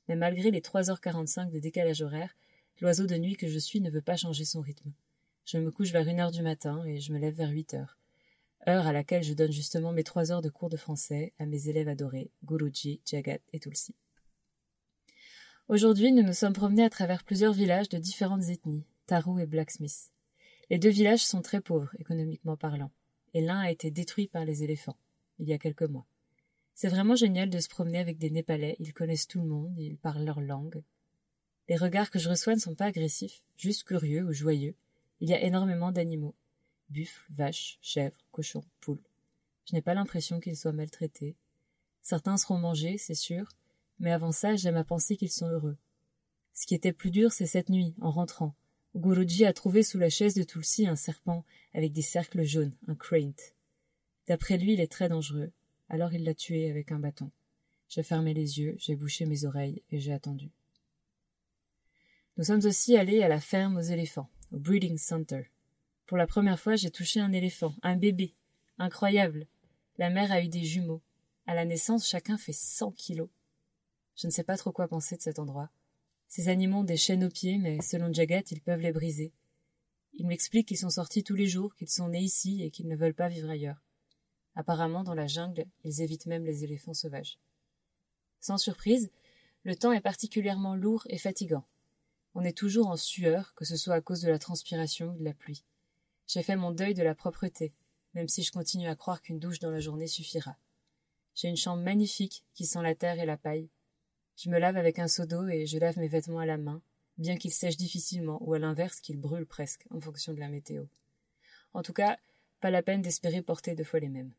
Mais 0.07 0.15
malgré 0.15 0.49
les 0.49 0.61
3h45 0.61 1.51
de 1.51 1.59
décalage 1.59 2.01
horaire, 2.01 2.35
l'oiseau 2.79 3.05
de 3.05 3.15
nuit 3.15 3.35
que 3.35 3.47
je 3.47 3.59
suis 3.59 3.81
ne 3.81 3.89
veut 3.89 4.01
pas 4.01 4.15
changer 4.15 4.45
son 4.45 4.61
rythme. 4.61 4.93
Je 5.45 5.57
me 5.57 5.71
couche 5.71 5.91
vers 5.91 6.07
une 6.07 6.19
heure 6.19 6.31
du 6.31 6.41
matin 6.41 6.83
et 6.85 6.99
je 6.99 7.11
me 7.11 7.19
lève 7.19 7.35
vers 7.35 7.49
8 7.49 7.73
heures 7.73 7.97
heure 8.67 8.87
à 8.87 8.93
laquelle 8.93 9.23
je 9.23 9.33
donne 9.33 9.51
justement 9.51 9.91
mes 9.91 10.03
trois 10.03 10.31
heures 10.31 10.41
de 10.41 10.49
cours 10.49 10.69
de 10.69 10.77
français 10.77 11.33
à 11.39 11.45
mes 11.45 11.69
élèves 11.69 11.87
adorés, 11.87 12.31
Guruji, 12.43 13.01
Jagat 13.05 13.39
et 13.53 13.59
Tulsi. 13.59 13.95
Aujourd'hui, 15.67 16.11
nous 16.11 16.23
nous 16.23 16.33
sommes 16.33 16.53
promenés 16.53 16.83
à 16.83 16.89
travers 16.89 17.23
plusieurs 17.23 17.53
villages 17.53 17.89
de 17.89 17.97
différentes 17.97 18.49
ethnies, 18.49 18.85
Taru 19.07 19.41
et 19.41 19.47
Blacksmith. 19.47 20.11
Les 20.69 20.79
deux 20.79 20.89
villages 20.89 21.25
sont 21.25 21.41
très 21.41 21.61
pauvres, 21.61 21.91
économiquement 21.99 22.57
parlant, 22.57 22.91
et 23.33 23.41
l'un 23.41 23.59
a 23.59 23.71
été 23.71 23.91
détruit 23.91 24.27
par 24.27 24.45
les 24.45 24.63
éléphants, 24.63 24.97
il 25.39 25.47
y 25.47 25.53
a 25.53 25.57
quelques 25.57 25.83
mois. 25.83 26.05
C'est 26.73 26.89
vraiment 26.89 27.15
génial 27.15 27.49
de 27.49 27.59
se 27.59 27.69
promener 27.69 27.99
avec 27.99 28.17
des 28.17 28.29
Népalais, 28.29 28.75
ils 28.79 28.93
connaissent 28.93 29.27
tout 29.27 29.39
le 29.39 29.47
monde, 29.47 29.73
ils 29.79 29.97
parlent 29.97 30.25
leur 30.25 30.41
langue. 30.41 30.83
Les 31.67 31.77
regards 31.77 32.11
que 32.11 32.19
je 32.19 32.29
reçois 32.29 32.53
ne 32.53 32.59
sont 32.59 32.75
pas 32.75 32.85
agressifs, 32.85 33.41
juste 33.57 33.85
curieux 33.85 34.23
ou 34.23 34.33
joyeux. 34.33 34.75
Il 35.19 35.29
y 35.29 35.33
a 35.33 35.41
énormément 35.41 35.91
d'animaux. 35.91 36.35
Buffles, 36.89 37.25
vaches, 37.29 37.77
chèvres, 37.81 38.25
cochons, 38.31 38.63
poules. 38.79 39.03
Je 39.65 39.73
n'ai 39.73 39.81
pas 39.81 39.93
l'impression 39.93 40.39
qu'ils 40.39 40.57
soient 40.57 40.71
maltraités. 40.71 41.35
Certains 42.01 42.37
seront 42.37 42.57
mangés, 42.57 42.97
c'est 42.97 43.15
sûr, 43.15 43.49
mais 43.99 44.11
avant 44.11 44.31
ça, 44.31 44.55
j'aime 44.55 44.77
à 44.77 44.83
penser 44.83 45.17
qu'ils 45.17 45.31
sont 45.31 45.47
heureux. 45.47 45.77
Ce 46.53 46.67
qui 46.67 46.75
était 46.75 46.93
plus 46.93 47.11
dur, 47.11 47.31
c'est 47.31 47.47
cette 47.47 47.69
nuit, 47.69 47.95
en 47.99 48.11
rentrant, 48.11 48.55
Guruji 48.95 49.43
a 49.43 49.51
trouvé 49.51 49.83
sous 49.83 49.97
la 49.97 50.09
chaise 50.09 50.35
de 50.35 50.43
Tulsi 50.43 50.87
un 50.87 50.95
serpent 50.95 51.43
avec 51.73 51.91
des 51.91 52.01
cercles 52.01 52.43
jaunes, 52.43 52.71
un 52.87 52.95
craint. 52.95 53.33
D'après 54.27 54.57
lui, 54.57 54.73
il 54.73 54.79
est 54.79 54.91
très 54.91 55.09
dangereux, 55.09 55.51
alors 55.89 56.13
il 56.13 56.23
l'a 56.23 56.33
tué 56.33 56.69
avec 56.69 56.93
un 56.93 56.99
bâton. 56.99 57.29
J'ai 57.89 58.03
fermé 58.03 58.33
les 58.33 58.59
yeux, 58.59 58.75
j'ai 58.77 58.95
bouché 58.95 59.25
mes 59.25 59.43
oreilles 59.43 59.83
et 59.91 59.99
j'ai 59.99 60.13
attendu. 60.13 60.49
Nous 62.37 62.45
sommes 62.45 62.65
aussi 62.65 62.95
allés 62.95 63.21
à 63.21 63.27
la 63.27 63.41
ferme 63.41 63.77
aux 63.77 63.81
éléphants, 63.81 64.29
au 64.51 64.59
Breeding 64.59 64.97
Center. 64.97 65.43
Pour 66.05 66.17
la 66.17 66.27
première 66.27 66.59
fois, 66.59 66.75
j'ai 66.75 66.91
touché 66.91 67.19
un 67.19 67.31
éléphant, 67.31 67.73
un 67.81 67.95
bébé. 67.95 68.35
Incroyable. 68.77 69.47
La 69.97 70.09
mère 70.09 70.31
a 70.31 70.41
eu 70.41 70.47
des 70.47 70.63
jumeaux. 70.63 71.01
À 71.47 71.55
la 71.55 71.65
naissance, 71.65 72.07
chacun 72.07 72.37
fait 72.37 72.53
cent 72.53 72.91
kilos. 72.91 73.29
Je 74.15 74.27
ne 74.27 74.31
sais 74.31 74.43
pas 74.43 74.57
trop 74.57 74.71
quoi 74.71 74.87
penser 74.87 75.17
de 75.17 75.21
cet 75.21 75.39
endroit. 75.39 75.71
Ces 76.27 76.49
animaux 76.49 76.79
ont 76.79 76.83
des 76.83 76.97
chaînes 76.97 77.23
aux 77.23 77.29
pieds, 77.29 77.57
mais 77.57 77.81
selon 77.81 78.13
Jagat, 78.13 78.43
ils 78.51 78.61
peuvent 78.61 78.81
les 78.81 78.91
briser. 78.91 79.31
Il 80.13 80.27
m'explique 80.27 80.67
qu'ils 80.67 80.77
sont 80.77 80.89
sortis 80.89 81.23
tous 81.23 81.35
les 81.35 81.47
jours, 81.47 81.75
qu'ils 81.75 81.89
sont 81.89 82.09
nés 82.09 82.21
ici 82.21 82.63
et 82.63 82.69
qu'ils 82.69 82.87
ne 82.87 82.95
veulent 82.95 83.13
pas 83.13 83.29
vivre 83.29 83.49
ailleurs. 83.49 83.81
Apparemment, 84.55 85.03
dans 85.03 85.15
la 85.15 85.27
jungle, 85.27 85.65
ils 85.83 86.01
évitent 86.01 86.27
même 86.27 86.45
les 86.45 86.63
éléphants 86.63 86.93
sauvages. 86.93 87.39
Sans 88.39 88.57
surprise, 88.57 89.09
le 89.63 89.75
temps 89.75 89.91
est 89.91 90.01
particulièrement 90.01 90.75
lourd 90.75 91.03
et 91.09 91.17
fatigant. 91.17 91.65
On 92.35 92.43
est 92.43 92.57
toujours 92.57 92.87
en 92.87 92.95
sueur, 92.95 93.53
que 93.55 93.65
ce 93.65 93.75
soit 93.75 93.95
à 93.95 94.01
cause 94.01 94.21
de 94.21 94.29
la 94.29 94.39
transpiration 94.39 95.13
ou 95.13 95.17
de 95.17 95.23
la 95.23 95.33
pluie. 95.33 95.63
J'ai 96.27 96.43
fait 96.43 96.55
mon 96.55 96.71
deuil 96.71 96.93
de 96.93 97.03
la 97.03 97.15
propreté, 97.15 97.73
même 98.13 98.27
si 98.27 98.43
je 98.43 98.51
continue 98.51 98.87
à 98.87 98.95
croire 98.95 99.21
qu'une 99.21 99.39
douche 99.39 99.59
dans 99.59 99.69
la 99.69 99.79
journée 99.79 100.07
suffira. 100.07 100.57
J'ai 101.35 101.49
une 101.49 101.57
chambre 101.57 101.83
magnifique 101.83 102.43
qui 102.53 102.65
sent 102.65 102.81
la 102.81 102.95
terre 102.95 103.19
et 103.19 103.25
la 103.25 103.37
paille. 103.37 103.69
Je 104.37 104.49
me 104.49 104.57
lave 104.57 104.77
avec 104.77 104.99
un 104.99 105.07
seau 105.07 105.25
d'eau 105.25 105.47
et 105.47 105.65
je 105.65 105.77
lave 105.77 105.99
mes 105.99 106.07
vêtements 106.07 106.39
à 106.39 106.45
la 106.45 106.57
main, 106.57 106.81
bien 107.17 107.37
qu'ils 107.37 107.53
sèchent 107.53 107.77
difficilement 107.77 108.37
ou 108.41 108.53
à 108.53 108.59
l'inverse 108.59 109.01
qu'ils 109.01 109.19
brûlent 109.19 109.45
presque 109.45 109.85
en 109.91 109.99
fonction 109.99 110.33
de 110.33 110.39
la 110.39 110.49
météo. 110.49 110.85
En 111.73 111.83
tout 111.83 111.93
cas, 111.93 112.17
pas 112.61 112.71
la 112.71 112.81
peine 112.81 113.01
d'espérer 113.01 113.41
porter 113.41 113.75
deux 113.75 113.83
fois 113.83 113.99
les 113.99 114.09
mêmes. 114.09 114.33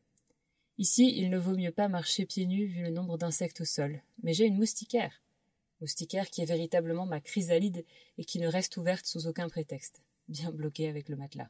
Ici, 0.79 1.13
il 1.17 1.29
ne 1.29 1.37
vaut 1.37 1.55
mieux 1.55 1.71
pas 1.71 1.87
marcher 1.87 2.25
pieds 2.25 2.45
nus 2.45 2.65
vu 2.65 2.81
le 2.81 2.89
nombre 2.89 3.17
d'insectes 3.17 3.61
au 3.61 3.65
sol, 3.65 4.01
mais 4.21 4.33
j'ai 4.33 4.45
une 4.45 4.57
moustiquaire. 4.57 5.21
Moustiquaire 5.81 6.29
qui 6.29 6.41
est 6.41 6.45
véritablement 6.45 7.05
ma 7.05 7.21
chrysalide 7.21 7.85
et 8.17 8.25
qui 8.25 8.39
ne 8.39 8.47
reste 8.47 8.77
ouverte 8.77 9.05
sous 9.05 9.27
aucun 9.27 9.49
prétexte, 9.49 10.01
bien 10.27 10.51
bloquée 10.51 10.89
avec 10.89 11.09
le 11.09 11.15
matelas. 11.15 11.49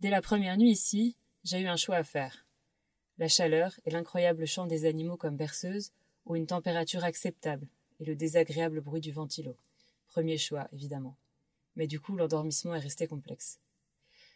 Dès 0.00 0.10
la 0.10 0.20
première 0.20 0.58
nuit 0.58 0.72
ici, 0.72 1.16
j'ai 1.44 1.60
eu 1.60 1.66
un 1.66 1.76
choix 1.76 1.96
à 1.96 2.04
faire. 2.04 2.46
La 3.16 3.28
chaleur 3.28 3.78
et 3.84 3.90
l'incroyable 3.90 4.46
chant 4.46 4.66
des 4.66 4.86
animaux 4.86 5.16
comme 5.16 5.36
berceuses, 5.36 5.92
ou 6.26 6.36
une 6.36 6.46
température 6.46 7.04
acceptable, 7.04 7.68
et 8.00 8.04
le 8.04 8.16
désagréable 8.16 8.80
bruit 8.80 9.00
du 9.00 9.12
ventilo. 9.12 9.56
Premier 10.08 10.36
choix, 10.36 10.68
évidemment. 10.72 11.16
Mais 11.76 11.86
du 11.86 12.00
coup, 12.00 12.16
l'endormissement 12.16 12.74
est 12.74 12.80
resté 12.80 13.06
complexe. 13.06 13.60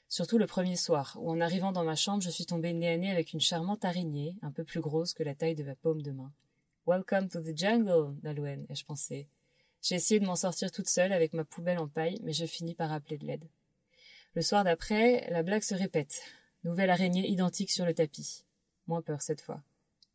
Surtout 0.09 0.39
le 0.39 0.47
premier 0.47 0.77
soir, 0.77 1.17
où 1.21 1.31
en 1.31 1.41
arrivant 1.41 1.73
dans 1.73 1.85
ma 1.85 1.97
chambre, 1.97 2.23
je 2.23 2.31
suis 2.31 2.47
tombée 2.47 2.73
nez 2.73 2.89
à 2.89 2.97
nez 2.97 3.11
avec 3.11 3.33
une 3.33 3.41
charmante 3.41 3.85
araignée, 3.85 4.37
un 4.43 4.53
peu 4.53 4.65
plus 4.65 4.81
grosse 4.81 5.13
que 5.13 5.23
la 5.23 5.35
taille 5.35 5.57
de 5.57 5.65
ma 5.65 5.75
paume 5.75 6.03
de 6.03 6.13
main. 6.13 6.33
Welcome 6.87 7.29
to 7.29 7.41
the 7.41 7.57
jungle, 7.57 8.17
Nalouen, 8.23 8.65
ai-je 8.71 8.85
pensé. 8.85 9.29
J'ai 9.83 9.97
essayé 9.97 10.21
de 10.21 10.27
m'en 10.27 10.37
sortir 10.37 10.71
toute 10.71 10.89
seule 10.89 11.13
avec 11.13 11.35
ma 11.35 11.45
poubelle 11.45 11.79
en 11.79 11.89
paille, 11.89 12.19
mais 12.23 12.33
je 12.33 12.47
finis 12.47 12.75
par 12.75 12.93
appeler 12.93 13.19
de 13.19 13.27
l'aide. 13.27 13.49
Le 14.35 14.43
soir 14.43 14.63
d'après, 14.65 15.29
la 15.31 15.43
blague 15.43 15.63
se 15.63 15.75
répète. 15.75 16.23
Nouvelle 16.65 16.91
araignée 16.91 17.29
identique 17.29 17.71
sur 17.71 17.87
le 17.87 17.95
tapis. 17.95 18.45
Moins 18.87 19.03
peur 19.03 19.23
cette 19.23 19.41
fois. 19.41 19.63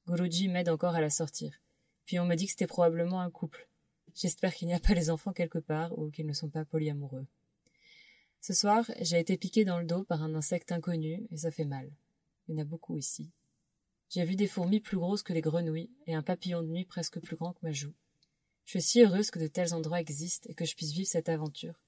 Guruji 0.07 0.49
m'aide 0.49 0.69
encore 0.69 0.95
à 0.95 1.01
la 1.01 1.09
sortir. 1.09 1.59
Puis 2.05 2.19
on 2.19 2.25
me 2.25 2.35
dit 2.35 2.45
que 2.45 2.51
c'était 2.51 2.67
probablement 2.67 3.21
un 3.21 3.31
couple. 3.31 3.67
J'espère 4.15 4.53
qu'il 4.53 4.67
n'y 4.67 4.73
a 4.73 4.79
pas 4.79 4.93
les 4.93 5.09
enfants 5.09 5.33
quelque 5.33 5.59
part 5.59 5.97
ou 5.97 6.09
qu'ils 6.09 6.27
ne 6.27 6.33
sont 6.33 6.49
pas 6.49 6.65
polyamoureux. 6.65 7.25
Ce 8.41 8.53
soir, 8.53 8.85
j'ai 8.99 9.19
été 9.19 9.37
piqué 9.37 9.65
dans 9.65 9.79
le 9.79 9.85
dos 9.85 10.03
par 10.03 10.21
un 10.21 10.35
insecte 10.35 10.71
inconnu 10.71 11.25
et 11.31 11.37
ça 11.37 11.49
fait 11.49 11.65
mal. 11.65 11.89
Il 12.47 12.55
y 12.55 12.57
en 12.57 12.61
a 12.61 12.65
beaucoup 12.65 12.97
ici. 12.97 13.31
J'ai 14.09 14.25
vu 14.25 14.35
des 14.35 14.47
fourmis 14.47 14.79
plus 14.79 14.97
grosses 14.97 15.23
que 15.23 15.33
les 15.33 15.41
grenouilles 15.41 15.89
et 16.05 16.13
un 16.13 16.21
papillon 16.21 16.61
de 16.61 16.67
nuit 16.67 16.85
presque 16.85 17.19
plus 17.19 17.35
grand 17.35 17.53
que 17.53 17.65
ma 17.65 17.71
joue. 17.71 17.93
Je 18.65 18.71
suis 18.71 18.81
si 18.81 19.01
heureuse 19.01 19.31
que 19.31 19.39
de 19.39 19.47
tels 19.47 19.73
endroits 19.73 19.99
existent 19.99 20.47
et 20.49 20.53
que 20.53 20.65
je 20.65 20.75
puisse 20.75 20.91
vivre 20.91 21.09
cette 21.09 21.29
aventure. 21.29 21.79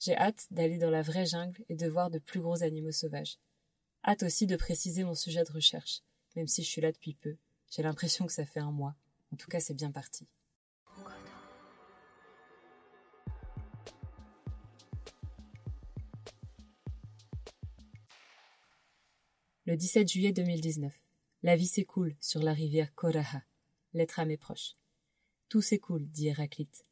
J'ai 0.00 0.16
hâte 0.16 0.46
d'aller 0.50 0.78
dans 0.78 0.88
la 0.88 1.02
vraie 1.02 1.26
jungle 1.26 1.62
et 1.68 1.76
de 1.76 1.86
voir 1.86 2.10
de 2.10 2.18
plus 2.18 2.40
gros 2.40 2.62
animaux 2.62 2.90
sauvages. 2.90 3.36
Hâte 4.02 4.22
aussi 4.22 4.46
de 4.46 4.56
préciser 4.56 5.04
mon 5.04 5.14
sujet 5.14 5.44
de 5.44 5.52
recherche, 5.52 6.00
même 6.36 6.48
si 6.48 6.62
je 6.62 6.70
suis 6.70 6.80
là 6.80 6.90
depuis 6.90 7.12
peu. 7.12 7.36
J'ai 7.70 7.82
l'impression 7.82 8.26
que 8.26 8.32
ça 8.32 8.46
fait 8.46 8.60
un 8.60 8.72
mois. 8.72 8.96
En 9.30 9.36
tout 9.36 9.48
cas, 9.48 9.60
c'est 9.60 9.74
bien 9.74 9.92
parti. 9.92 10.26
Le 19.66 19.76
17 19.76 20.08
juillet 20.08 20.32
2019. 20.32 20.94
La 21.42 21.56
vie 21.56 21.66
s'écoule 21.66 22.16
sur 22.20 22.40
la 22.40 22.54
rivière 22.54 22.94
Koraha. 22.94 23.42
Lettre 23.92 24.18
à 24.18 24.24
mes 24.24 24.38
proches. 24.38 24.76
Tout 25.50 25.60
s'écoule, 25.60 26.08
dit 26.08 26.28
Héraclite. 26.28 26.86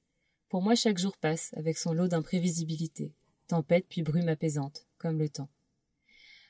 Pour 0.48 0.62
moi, 0.62 0.74
chaque 0.74 0.98
jour 0.98 1.16
passe 1.18 1.52
avec 1.54 1.76
son 1.76 1.92
lot 1.92 2.08
d'imprévisibilité, 2.08 3.12
tempête 3.48 3.84
puis 3.86 4.02
brume 4.02 4.28
apaisante, 4.28 4.86
comme 4.96 5.18
le 5.18 5.28
temps. 5.28 5.50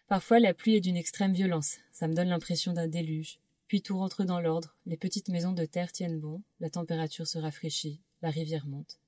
Parfois, 0.07 0.39
la 0.39 0.55
pluie 0.55 0.77
est 0.77 0.81
d'une 0.81 0.97
extrême 0.97 1.33
violence, 1.33 1.79
ça 1.91 2.07
me 2.07 2.15
donne 2.15 2.29
l'impression 2.29 2.73
d'un 2.73 2.87
déluge. 2.87 3.41
Puis 3.67 3.83
tout 3.83 3.99
rentre 3.99 4.25
dans 4.25 4.41
l'ordre, 4.41 4.77
les 4.87 4.97
petites 4.97 5.29
maisons 5.29 5.53
de 5.53 5.65
terre 5.65 5.91
tiennent 5.91 6.21
bon, 6.21 6.43
la 6.61 6.71
température 6.71 7.27
se 7.27 7.39
rafraîchit, 7.39 8.01
la 8.23 8.31
rivière 8.31 8.67
monte. 8.67 9.01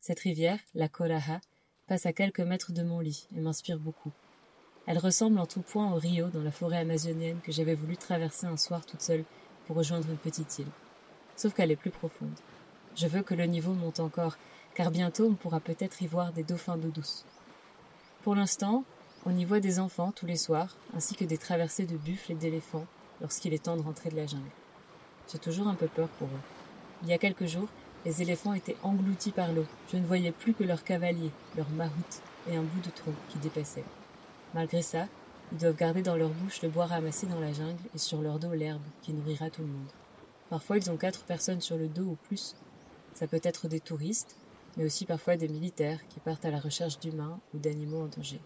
Cette 0.00 0.20
rivière, 0.20 0.58
la 0.74 0.88
Koraha, 0.88 1.40
passe 1.86 2.06
à 2.06 2.14
quelques 2.14 2.40
mètres 2.40 2.72
de 2.72 2.82
mon 2.82 3.00
lit 3.00 3.28
et 3.36 3.40
m'inspire 3.40 3.78
beaucoup. 3.78 4.12
Elle 4.86 4.98
ressemble 4.98 5.38
en 5.38 5.46
tout 5.46 5.62
point 5.62 5.92
au 5.92 5.98
Rio 5.98 6.28
dans 6.28 6.42
la 6.42 6.50
forêt 6.50 6.78
amazonienne 6.78 7.40
que 7.42 7.52
j'avais 7.52 7.74
voulu 7.74 7.96
traverser 7.96 8.46
un 8.46 8.56
soir 8.56 8.84
toute 8.86 9.02
seule 9.02 9.24
pour 9.66 9.76
rejoindre 9.76 10.08
une 10.10 10.16
petite 10.16 10.58
île. 10.58 10.72
Sauf 11.36 11.54
qu'elle 11.54 11.70
est 11.70 11.76
plus 11.76 11.90
profonde. 11.90 12.38
Je 12.96 13.08
veux 13.08 13.22
que 13.22 13.34
le 13.34 13.46
niveau 13.46 13.72
monte 13.72 13.98
encore, 13.98 14.36
car 14.74 14.92
bientôt 14.92 15.26
on 15.26 15.34
pourra 15.34 15.58
peut-être 15.58 16.00
y 16.00 16.06
voir 16.06 16.32
des 16.32 16.44
dauphins 16.44 16.76
d'eau 16.76 16.90
douce. 16.90 17.24
Pour 18.22 18.36
l'instant, 18.36 18.84
on 19.26 19.36
y 19.36 19.44
voit 19.44 19.58
des 19.58 19.80
enfants 19.80 20.12
tous 20.12 20.26
les 20.26 20.36
soirs, 20.36 20.76
ainsi 20.96 21.16
que 21.16 21.24
des 21.24 21.38
traversées 21.38 21.86
de 21.86 21.96
buffles 21.96 22.32
et 22.32 22.36
d'éléphants 22.36 22.86
lorsqu'il 23.20 23.52
est 23.52 23.64
temps 23.64 23.76
de 23.76 23.82
rentrer 23.82 24.10
de 24.10 24.16
la 24.16 24.26
jungle. 24.26 24.44
J'ai 25.32 25.38
toujours 25.38 25.66
un 25.66 25.74
peu 25.74 25.88
peur 25.88 26.08
pour 26.18 26.28
eux. 26.28 26.40
Il 27.02 27.08
y 27.08 27.12
a 27.12 27.18
quelques 27.18 27.46
jours, 27.46 27.68
les 28.04 28.22
éléphants 28.22 28.54
étaient 28.54 28.76
engloutis 28.84 29.32
par 29.32 29.52
l'eau. 29.52 29.66
Je 29.90 29.96
ne 29.96 30.06
voyais 30.06 30.30
plus 30.30 30.54
que 30.54 30.62
leurs 30.62 30.84
cavaliers, 30.84 31.32
leurs 31.56 31.70
maroutes 31.70 32.22
et 32.48 32.56
un 32.56 32.62
bout 32.62 32.80
de 32.80 32.90
tronc 32.90 33.14
qui 33.28 33.38
dépassait. 33.38 33.84
Malgré 34.52 34.82
ça, 34.82 35.06
ils 35.50 35.58
doivent 35.58 35.76
garder 35.76 36.02
dans 36.02 36.16
leur 36.16 36.30
bouche 36.30 36.62
le 36.62 36.68
bois 36.68 36.86
ramassé 36.86 37.26
dans 37.26 37.40
la 37.40 37.52
jungle 37.52 37.82
et 37.94 37.98
sur 37.98 38.22
leur 38.22 38.38
dos 38.38 38.52
l'herbe 38.52 38.82
qui 39.02 39.12
nourrira 39.12 39.50
tout 39.50 39.62
le 39.62 39.68
monde. 39.68 39.90
Parfois, 40.48 40.76
ils 40.76 40.90
ont 40.90 40.96
quatre 40.96 41.24
personnes 41.24 41.60
sur 41.60 41.76
le 41.76 41.88
dos 41.88 42.02
ou 42.02 42.18
plus, 42.28 42.54
ça 43.14 43.26
peut 43.26 43.40
être 43.42 43.68
des 43.68 43.80
touristes, 43.80 44.36
mais 44.76 44.84
aussi 44.84 45.06
parfois 45.06 45.36
des 45.36 45.48
militaires 45.48 46.00
qui 46.08 46.20
partent 46.20 46.44
à 46.44 46.50
la 46.50 46.60
recherche 46.60 46.98
d'humains 46.98 47.40
ou 47.54 47.58
d'animaux 47.58 48.02
en 48.02 48.06
danger. 48.06 48.40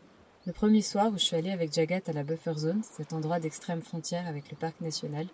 Le 0.47 0.53
premier 0.53 0.83
soir 0.83 1.09
où 1.09 1.19
je 1.19 1.25
suis 1.25 1.37
allée 1.37 1.51
avec 1.51 1.73
Jagat 1.73 2.03
à 2.07 2.13
la 2.13 2.23
buffer 2.23 2.55
zone, 2.55 2.83
cet 2.83 3.13
endroit 3.13 3.41
d'extrême 3.41 3.83
frontière 3.83 4.27
avec 4.27 4.51
le 4.51 4.57
parc 4.57 4.81
national, 4.81 5.27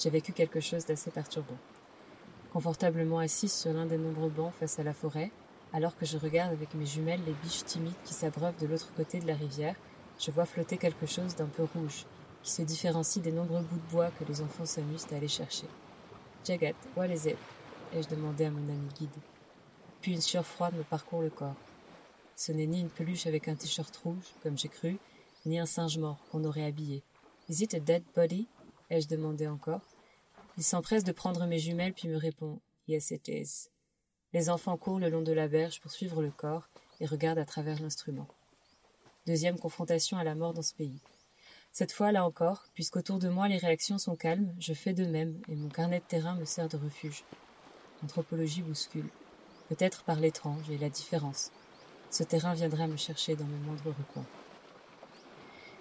j'ai 0.00 0.10
vécu 0.10 0.32
quelque 0.32 0.60
chose 0.60 0.86
d'assez 0.86 1.10
perturbant. 1.10 1.58
Confortablement 2.52 3.18
assise 3.18 3.52
sur 3.52 3.72
l'un 3.72 3.86
des 3.86 3.98
nombreux 3.98 4.30
bancs 4.30 4.52
face 4.60 4.78
à 4.78 4.82
la 4.82 4.94
forêt, 4.94 5.30
alors 5.72 5.96
que 5.96 6.06
je 6.06 6.18
regarde 6.18 6.52
avec 6.52 6.74
mes 6.74 6.86
jumelles 6.86 7.20
les 7.26 7.34
biches 7.42 7.64
timides 7.64 7.92
qui 8.04 8.14
s'abreuvent 8.14 8.56
de 8.58 8.66
l'autre 8.66 8.92
côté 8.94 9.18
de 9.18 9.26
la 9.26 9.34
rivière, 9.34 9.74
je 10.18 10.30
vois 10.30 10.46
flotter 10.46 10.76
quelque 10.76 11.06
chose 11.06 11.34
d'un 11.34 11.46
peu 11.46 11.64
rouge, 11.74 12.06
qui 12.42 12.52
se 12.52 12.62
différencie 12.62 13.22
des 13.22 13.32
nombreux 13.32 13.62
bouts 13.62 13.76
de 13.76 13.90
bois 13.90 14.10
que 14.10 14.24
les 14.24 14.40
enfants 14.40 14.64
s'amusent 14.64 15.06
à 15.12 15.16
aller 15.16 15.28
chercher. 15.28 15.66
Jagat, 16.44 16.74
what 16.96 17.08
is 17.08 17.28
it? 17.28 17.36
Ai-je 17.94 18.08
demandé 18.08 18.44
à 18.44 18.50
mon 18.50 18.68
ami 18.68 18.88
guide. 18.98 19.10
Puis 20.00 20.12
une 20.12 20.20
sueur 20.20 20.44
froide 20.44 20.74
me 20.74 20.82
parcourt 20.82 21.22
le 21.22 21.30
corps. 21.30 21.56
Ce 22.36 22.52
n'est 22.52 22.66
ni 22.66 22.80
une 22.80 22.90
peluche 22.90 23.26
avec 23.26 23.48
un 23.48 23.54
t-shirt 23.54 23.96
rouge, 23.98 24.34
comme 24.42 24.58
j'ai 24.58 24.68
cru, 24.68 24.98
ni 25.46 25.58
un 25.58 25.66
singe 25.66 25.98
mort 25.98 26.18
qu'on 26.30 26.44
aurait 26.44 26.64
habillé. 26.64 27.02
Is 27.48 27.62
it 27.62 27.74
a 27.74 27.80
dead 27.80 28.02
body? 28.14 28.48
ai-je 28.90 29.08
demandé 29.08 29.46
encore. 29.46 29.82
Il 30.56 30.64
s'empresse 30.64 31.04
de 31.04 31.12
prendre 31.12 31.46
mes 31.46 31.58
jumelles 31.58 31.94
puis 31.94 32.08
me 32.08 32.16
répond 32.16 32.58
Yes, 32.88 33.10
it 33.12 33.28
is. 33.28 33.68
Les 34.32 34.50
enfants 34.50 34.76
courent 34.76 34.98
le 34.98 35.08
long 35.08 35.22
de 35.22 35.32
la 35.32 35.48
berge 35.48 35.80
pour 35.80 35.92
suivre 35.92 36.22
le 36.22 36.30
corps 36.30 36.68
et 37.00 37.06
regardent 37.06 37.38
à 37.38 37.44
travers 37.44 37.80
l'instrument. 37.80 38.28
Deuxième 39.26 39.58
confrontation 39.58 40.18
à 40.18 40.24
la 40.24 40.34
mort 40.34 40.52
dans 40.52 40.62
ce 40.62 40.74
pays. 40.74 41.00
Cette 41.72 41.92
fois, 41.92 42.12
là 42.12 42.24
encore, 42.24 42.64
puisqu'autour 42.74 43.18
de 43.18 43.28
moi 43.28 43.48
les 43.48 43.56
réactions 43.56 43.98
sont 43.98 44.16
calmes, 44.16 44.54
je 44.58 44.74
fais 44.74 44.92
de 44.92 45.06
même 45.06 45.40
et 45.48 45.56
mon 45.56 45.68
carnet 45.68 46.00
de 46.00 46.04
terrain 46.04 46.34
me 46.34 46.44
sert 46.44 46.68
de 46.68 46.76
refuge. 46.76 47.24
L'anthropologie 48.04 48.60
bouscule. 48.60 49.08
Peut-être 49.70 50.02
par 50.02 50.20
l'étrange 50.20 50.68
et 50.68 50.76
la 50.76 50.90
différence. 50.90 51.50
Ce 52.10 52.22
terrain 52.22 52.52
viendra 52.52 52.86
me 52.86 52.98
chercher 52.98 53.34
dans 53.34 53.46
mes 53.46 53.56
moindres 53.64 53.96
recoins. 53.98 54.26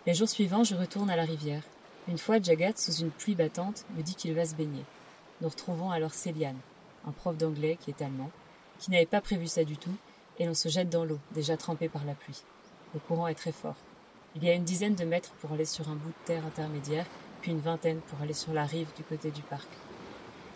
Les 0.06 0.14
jours 0.14 0.30
suivants, 0.30 0.64
je 0.64 0.74
retourne 0.74 1.10
à 1.10 1.18
la 1.18 1.26
rivière. 1.26 1.64
Une 2.08 2.18
fois, 2.18 2.42
Jagat, 2.42 2.78
sous 2.78 2.94
une 2.94 3.12
pluie 3.12 3.36
battante, 3.36 3.84
me 3.98 4.04
dit 4.04 4.16
qu'il 4.16 4.34
va 4.34 4.46
se 4.46 4.56
baigner. 4.56 4.86
Nous 5.42 5.50
retrouvons 5.50 5.92
alors 5.92 6.14
Céliane, 6.14 6.60
un 7.06 7.12
prof 7.12 7.36
d'anglais 7.36 7.78
qui 7.78 7.90
est 7.90 8.02
allemand, 8.02 8.32
qui 8.80 8.92
n'avait 8.92 9.06
pas 9.06 9.20
prévu 9.20 9.48
ça 9.48 9.66
du 9.66 9.76
tout, 9.76 9.96
et 10.40 10.46
l'on 10.46 10.54
se 10.54 10.70
jette 10.70 10.90
dans 10.90 11.04
l'eau, 11.04 11.20
déjà 11.34 11.58
trempé 11.58 11.90
par 11.90 12.06
la 12.06 12.14
pluie. 12.14 12.42
Le 12.94 13.02
courant 13.02 13.28
est 13.28 13.36
très 13.36 13.52
fort. 13.52 13.76
Il 14.38 14.46
y 14.46 14.50
a 14.50 14.54
une 14.54 14.64
dizaine 14.64 14.96
de 14.96 15.04
mètres 15.04 15.34
pour 15.42 15.52
aller 15.52 15.66
sur 15.66 15.90
un 15.90 15.96
bout 15.96 16.08
de 16.08 16.26
terre 16.26 16.46
intermédiaire, 16.46 17.06
puis 17.42 17.52
une 17.52 17.60
vingtaine 17.60 18.00
pour 18.00 18.22
aller 18.22 18.34
sur 18.34 18.54
la 18.54 18.66
rive 18.66 18.94
du 18.96 19.04
côté 19.04 19.30
du 19.30 19.42
parc. 19.42 19.68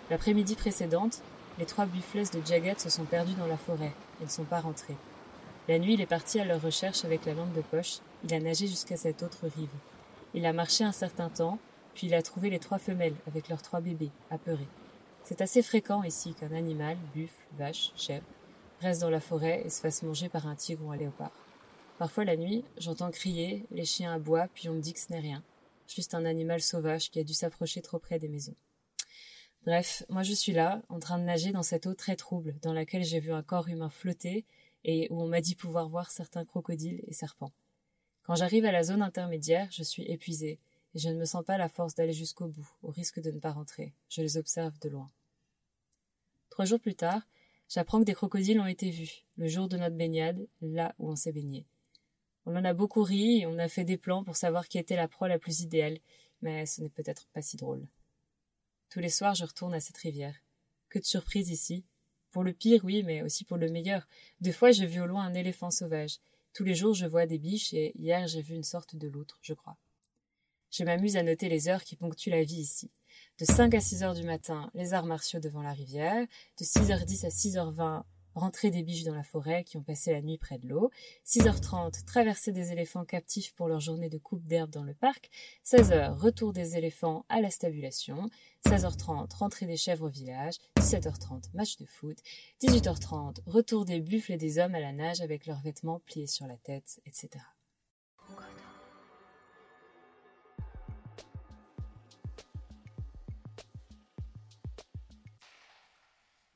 L'après-midi 0.10 0.56
précédente, 0.56 1.22
les 1.58 1.66
trois 1.66 1.86
buffles 1.86 2.24
de 2.34 2.46
Jagat 2.46 2.78
se 2.78 2.90
sont 2.90 3.06
perdus 3.06 3.34
dans 3.34 3.48
la 3.48 3.58
forêt 3.58 3.94
et 4.22 4.26
ne 4.26 4.30
sont 4.30 4.44
pas 4.44 4.60
rentrés. 4.60 4.98
La 5.68 5.80
nuit, 5.80 5.96
il 5.96 6.02
est 6.02 6.06
parti 6.06 6.40
à 6.40 6.46
leur 6.46 6.62
recherche 6.62 7.04
avec 7.04 7.26
la 7.26 7.34
lampe 7.34 7.54
de 7.54 7.62
poche. 7.62 7.98
Il 8.24 8.34
a 8.34 8.40
nagé 8.40 8.68
jusqu'à 8.68 8.96
cette 8.96 9.24
autre 9.24 9.48
rive. 9.58 9.70
Il 10.34 10.46
a 10.46 10.54
marché 10.54 10.84
un 10.84 10.92
certain 10.92 11.30
temps, 11.30 11.60
puis 11.94 12.08
il 12.08 12.14
a 12.14 12.22
trouvé 12.22 12.50
les 12.50 12.60
trois 12.60 12.78
femelles 12.78 13.16
avec 13.28 13.50
leurs 13.50 13.62
trois 13.62 13.82
bébés, 13.82 14.12
apeurés. 14.30 14.68
C'est 15.24 15.42
assez 15.42 15.62
fréquent 15.62 16.04
ici 16.04 16.34
qu'un 16.36 16.54
animal, 16.54 16.96
buffle, 17.14 17.34
vache, 17.58 17.92
chèvre, 17.98 18.24
reste 18.80 19.02
dans 19.02 19.10
la 19.10 19.20
forêt 19.20 19.64
et 19.66 19.70
se 19.70 19.82
fasse 19.82 20.04
manger 20.04 20.30
par 20.30 20.48
un 20.48 20.56
tigre 20.56 20.86
ou 20.86 20.92
un 20.92 20.96
léopard. 20.96 21.32
Parfois 21.98 22.24
la 22.24 22.38
nuit, 22.38 22.64
j'entends 22.78 23.12
crier, 23.12 23.66
les 23.72 23.86
chiens 23.86 24.14
aboient, 24.14 24.48
puis 24.54 24.70
on 24.70 24.74
me 24.74 24.80
dit 24.80 24.94
que 24.94 25.00
ce 25.00 25.12
n'est 25.12 25.20
rien. 25.20 25.44
Juste 25.88 26.14
un 26.14 26.26
animal 26.26 26.62
sauvage 26.62 27.10
qui 27.10 27.20
a 27.20 27.24
dû 27.24 27.34
s'approcher 27.34 27.82
trop 27.82 27.98
près 27.98 28.20
des 28.20 28.28
maisons. 28.28 28.56
Bref, 29.68 30.06
moi 30.08 30.24
je 30.24 30.32
suis 30.32 30.54
là, 30.54 30.82
en 30.88 30.98
train 30.98 31.20
de 31.20 31.26
nager 31.26 31.52
dans 31.52 31.62
cette 31.62 31.88
eau 31.88 31.94
très 31.94 32.16
trouble, 32.16 32.56
dans 32.62 32.72
laquelle 32.72 33.04
j'ai 33.04 33.20
vu 33.20 33.34
un 33.34 33.44
corps 33.44 33.68
humain 33.68 33.90
flotter 33.90 34.46
et 34.86 35.10
où 35.12 35.22
on 35.22 35.28
m'a 35.28 35.42
dit 35.42 35.56
pouvoir 35.56 35.90
voir 35.90 36.10
certains 36.10 36.46
crocodiles 36.46 37.04
et 37.06 37.12
serpents. 37.12 37.52
Quand 38.24 38.36
j'arrive 38.36 38.64
à 38.64 38.72
la 38.72 38.84
zone 38.84 39.02
intermédiaire, 39.02 39.68
je 39.74 39.84
suis 39.84 40.04
épuisée, 40.04 40.58
et 40.96 41.00
je 41.00 41.10
ne 41.10 41.20
me 41.20 41.26
sens 41.26 41.44
pas 41.44 41.58
la 41.58 41.68
force 41.68 41.96
d'aller 41.96 42.14
jusqu'au 42.14 42.48
bout, 42.48 42.70
au 42.82 42.92
risque 42.92 43.20
de 43.20 43.30
ne 43.30 43.42
pas 43.42 43.52
rentrer. 43.52 43.94
Je 44.08 44.22
les 44.22 44.38
observe 44.38 44.80
de 44.80 44.88
loin. 44.88 45.12
Trois 46.50 46.64
jours 46.64 46.80
plus 46.80 46.96
tard, 46.96 47.28
j'apprends 47.68 48.00
que 48.00 48.06
des 48.06 48.14
crocodiles 48.14 48.62
ont 48.62 48.68
été 48.68 48.90
vus, 48.90 49.26
le 49.36 49.50
jour 49.50 49.68
de 49.68 49.76
notre 49.76 49.98
baignade, 49.98 50.48
là 50.62 50.96
où 50.98 51.10
on 51.10 51.18
s'est 51.18 51.34
baigné. 51.34 51.66
On 52.46 52.56
en 52.56 52.64
a 52.64 52.74
beaucoup 52.74 53.04
ri 53.04 53.42
et 53.42 53.46
on 53.46 53.58
a 53.58 53.68
fait 53.68 53.84
des 53.84 53.98
plans 53.98 54.24
pour 54.24 54.38
savoir 54.38 54.70
qui 54.70 54.78
était 54.78 54.96
la 54.96 55.10
proie 55.10 55.28
la 55.28 55.40
plus 55.40 55.60
idéale, 55.60 55.98
mais 56.42 56.66
ce 56.66 56.82
n'est 56.82 56.90
peut-être 56.90 57.28
pas 57.34 57.42
si 57.42 57.58
drôle. 57.58 57.86
Tous 58.90 59.00
les 59.00 59.10
soirs, 59.10 59.36
je 59.36 59.46
retourne 59.46 59.74
à 59.74 59.80
cette 59.80 59.98
rivière. 59.98 60.36
Que 60.90 61.00
de 61.00 61.04
surprises 61.04 61.50
ici. 61.50 61.86
Pour 62.32 62.44
le 62.44 62.54
pire, 62.54 62.84
oui, 62.84 63.04
mais 63.04 63.22
aussi 63.22 63.44
pour 63.44 63.58
le 63.58 63.70
meilleur. 63.70 64.08
Deux 64.42 64.52
fois, 64.52 64.72
j'ai 64.72 64.86
vu 64.86 65.02
au 65.02 65.06
loin 65.06 65.24
un 65.24 65.34
éléphant 65.34 65.72
sauvage. 65.72 66.20
Tous 66.54 66.64
les 66.64 66.76
jours, 66.76 66.94
je 66.94 67.06
vois 67.06 67.26
des 67.26 67.38
biches 67.38 67.74
et 67.74 67.92
hier, 67.98 68.28
j'ai 68.28 68.42
vu 68.42 68.56
une 68.56 68.64
sorte 68.64 68.96
de 68.96 69.08
loutre, 69.08 69.40
je 69.42 69.54
crois. 69.54 69.78
Je 70.72 70.84
m'amuse 70.84 71.18
à 71.18 71.24
noter 71.24 71.50
les 71.50 71.70
heures 71.70 71.84
qui 71.84 71.96
ponctuent 71.96 72.30
la 72.30 72.44
vie 72.44 72.62
ici. 72.62 72.92
De 73.40 73.46
5 73.46 73.74
à 73.74 73.80
6 73.80 74.04
heures 74.04 74.14
du 74.14 74.24
matin, 74.24 74.70
les 74.74 74.94
arts 74.94 75.06
martiaux 75.06 75.40
devant 75.40 75.62
la 75.62 75.74
rivière. 75.74 76.26
De 76.60 76.66
6h10 76.66 77.26
à 77.26 77.30
6h20, 77.30 78.04
rentrée 78.38 78.72
des 78.72 78.84
biches 78.84 79.04
dans 79.04 79.16
la 79.16 79.24
forêt 79.24 79.64
qui 79.64 79.78
ont 79.78 79.84
passé 79.84 80.12
la 80.12 80.22
nuit 80.22 80.38
près 80.38 80.58
de 80.58 80.68
l'eau, 80.68 80.92
6h30, 81.26 82.06
traversée 82.06 82.52
des 82.52 82.72
éléphants 82.72 83.06
captifs 83.06 83.54
pour 83.54 83.68
leur 83.68 83.80
journée 83.80 84.10
de 84.10 84.18
coupe 84.18 84.46
d'herbe 84.46 84.70
dans 84.70 84.84
le 84.84 84.94
parc, 84.94 85.30
16h, 85.66 86.14
retour 86.14 86.54
des 86.54 86.78
éléphants 86.78 87.26
à 87.30 87.42
la 87.42 87.50
stabulation, 87.50 88.30
16h30, 88.68 89.36
rentrée 89.36 89.66
des 89.66 89.78
chèvres 89.78 90.06
au 90.06 90.10
village, 90.10 90.56
17h30, 90.78 91.54
match 91.54 91.78
de 91.78 91.86
foot, 91.86 92.18
18h30, 92.62 93.38
retour 93.46 93.86
des 93.86 94.00
buffles 94.00 94.34
et 94.34 94.38
des 94.38 94.60
hommes 94.60 94.76
à 94.76 94.80
la 94.80 94.94
nage 94.94 95.22
avec 95.22 95.46
leurs 95.46 95.62
vêtements 95.62 96.00
pliés 96.00 96.28
sur 96.28 96.48
la 96.48 96.58
tête, 96.58 97.02
etc. 97.06 97.30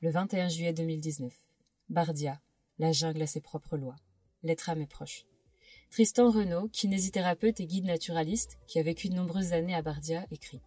Le 0.00 0.10
21 0.10 0.48
juillet 0.48 0.72
2019. 0.72 1.32
Bardia, 1.92 2.40
la 2.78 2.90
jungle 2.90 3.20
a 3.20 3.26
ses 3.26 3.42
propres 3.42 3.76
lois. 3.76 3.96
Lettre 4.42 4.70
à 4.70 4.74
mes 4.74 4.86
proches. 4.86 5.26
Tristan 5.90 6.30
Renaud, 6.30 6.68
kinésithérapeute 6.68 7.60
et 7.60 7.66
guide 7.66 7.84
naturaliste, 7.84 8.56
qui 8.66 8.78
a 8.78 8.82
vécu 8.82 9.10
de 9.10 9.14
nombreuses 9.14 9.52
années 9.52 9.74
à 9.74 9.82
Bardia, 9.82 10.24
écrit 10.30 10.62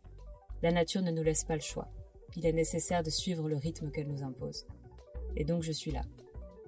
La 0.61 0.71
nature 0.71 1.01
ne 1.01 1.09
nous 1.09 1.23
laisse 1.23 1.43
pas 1.43 1.55
le 1.55 1.61
choix. 1.61 1.89
Il 2.35 2.45
est 2.45 2.53
nécessaire 2.53 3.01
de 3.01 3.09
suivre 3.09 3.49
le 3.49 3.57
rythme 3.57 3.89
qu'elle 3.89 4.07
nous 4.07 4.21
impose. 4.21 4.67
Et 5.35 5.45
donc 5.45 5.63
je 5.63 5.71
suis 5.71 5.89
là. 5.89 6.03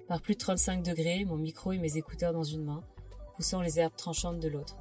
Par 0.08 0.20
plus 0.20 0.34
de 0.34 0.40
35 0.40 0.82
degrés, 0.82 1.24
mon 1.24 1.36
micro 1.36 1.70
et 1.70 1.78
mes 1.78 1.96
écouteurs 1.96 2.32
dans 2.32 2.42
une 2.42 2.64
main, 2.64 2.82
poussant 3.36 3.60
les 3.60 3.78
herbes 3.78 3.94
tranchantes 3.96 4.40
de 4.40 4.48
l'autre. 4.48 4.76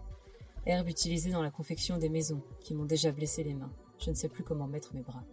Herbes 0.66 0.90
utilisées 0.90 1.32
dans 1.32 1.44
la 1.44 1.52
confection 1.52 2.00
des 2.00 2.10
maisons, 2.10 2.42
qui 2.62 2.74
m'ont 2.74 2.86
déjà 2.86 3.12
blessé 3.12 3.44
les 3.44 3.54
mains. 3.54 3.72
Je 4.00 4.10
ne 4.10 4.16
sais 4.16 4.28
plus 4.28 4.44
comment 4.44 4.66
mettre 4.66 4.96
mes 4.96 5.04
bras. 5.04 5.24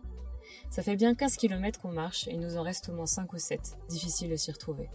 Ça 0.70 0.83
fait 0.83 0.96
bien 0.96 1.14
15 1.14 1.37
kilomètres 1.37 1.80
qu'on 1.80 1.92
marche 1.92 2.28
et 2.28 2.33
il 2.33 2.40
nous 2.40 2.57
en 2.57 2.62
reste 2.62 2.88
au 2.88 2.92
moins 2.92 3.07
5 3.07 3.33
ou 3.33 3.38
7. 3.38 3.76
Difficile 3.88 4.30
de 4.30 4.37
s'y 4.37 4.50
retrouver. 4.50 4.88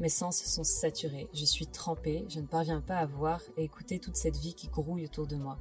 Mes 0.00 0.08
sens 0.08 0.42
sont 0.42 0.64
saturés, 0.64 1.28
je 1.32 1.44
suis 1.44 1.66
trempée, 1.66 2.24
je 2.28 2.40
ne 2.40 2.46
parviens 2.46 2.80
pas 2.80 2.96
à 2.96 3.06
voir 3.06 3.40
et 3.56 3.64
écouter 3.64 3.98
toute 3.98 4.16
cette 4.16 4.36
vie 4.36 4.54
qui 4.54 4.68
grouille 4.68 5.04
autour 5.04 5.26
de 5.26 5.36
moi. 5.36 5.58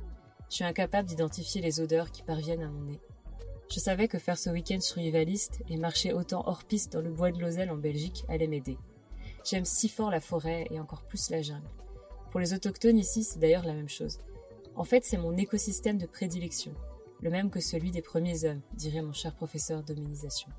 Je 0.50 0.56
suis 0.56 0.63
incapable 0.63 1.08
d'identifier 1.08 1.62
les 1.62 1.80
odeurs 1.80 2.12
qui 2.12 2.24
parviennent 2.24 2.63
à 2.63 2.67
mon 2.67 2.82
nez. 2.82 3.00
Je 3.72 3.80
savais 3.80 4.08
que 4.08 4.20
faire 4.20 4.38
ce 4.38 4.50
week-end 4.50 4.82
survivaliste 4.82 5.62
et 5.70 5.78
marcher 5.78 6.12
autant 6.12 6.44
hors 6.46 6.63
piste 6.63 6.91
dans 6.91 7.02
le 7.02 7.12
bois 7.12 7.32
de 7.32 7.39
Lozelle 7.39 7.72
en 7.72 7.78
Belgique 7.78 8.26
allait 8.28 8.48
m'aider. 8.48 8.78
J'aime 9.46 9.63
si 9.63 9.88
fort 9.88 10.12
la 10.12 10.20
forêt 10.20 10.67
et 10.72 10.80
encore 10.80 11.04
plus 11.04 11.30
la 11.30 11.41
jungle. 11.41 11.70
Pour 12.32 12.39
les 12.39 12.54
autochtones 12.54 12.98
ici, 12.98 13.24
c'est 13.24 13.39
d'ailleurs 13.39 13.65
la 13.65 13.74
même 13.74 13.89
chose. 13.89 14.20
En 14.76 14.84
fait, 14.84 15.06
c'est 15.06 15.17
mon 15.17 15.38
écosystème 15.38 15.98
de 15.98 16.06
prédilection 16.06 16.74
le 17.22 17.30
même 17.30 17.50
que 17.50 17.60
celui 17.60 17.92
des 17.92 18.02
premiers 18.02 18.46
hommes, 18.46 18.62
dirait 18.74 19.02
mon 19.02 19.14
cher 19.14 19.36
professeur 19.36 19.84
d'hominisation. 19.84 20.50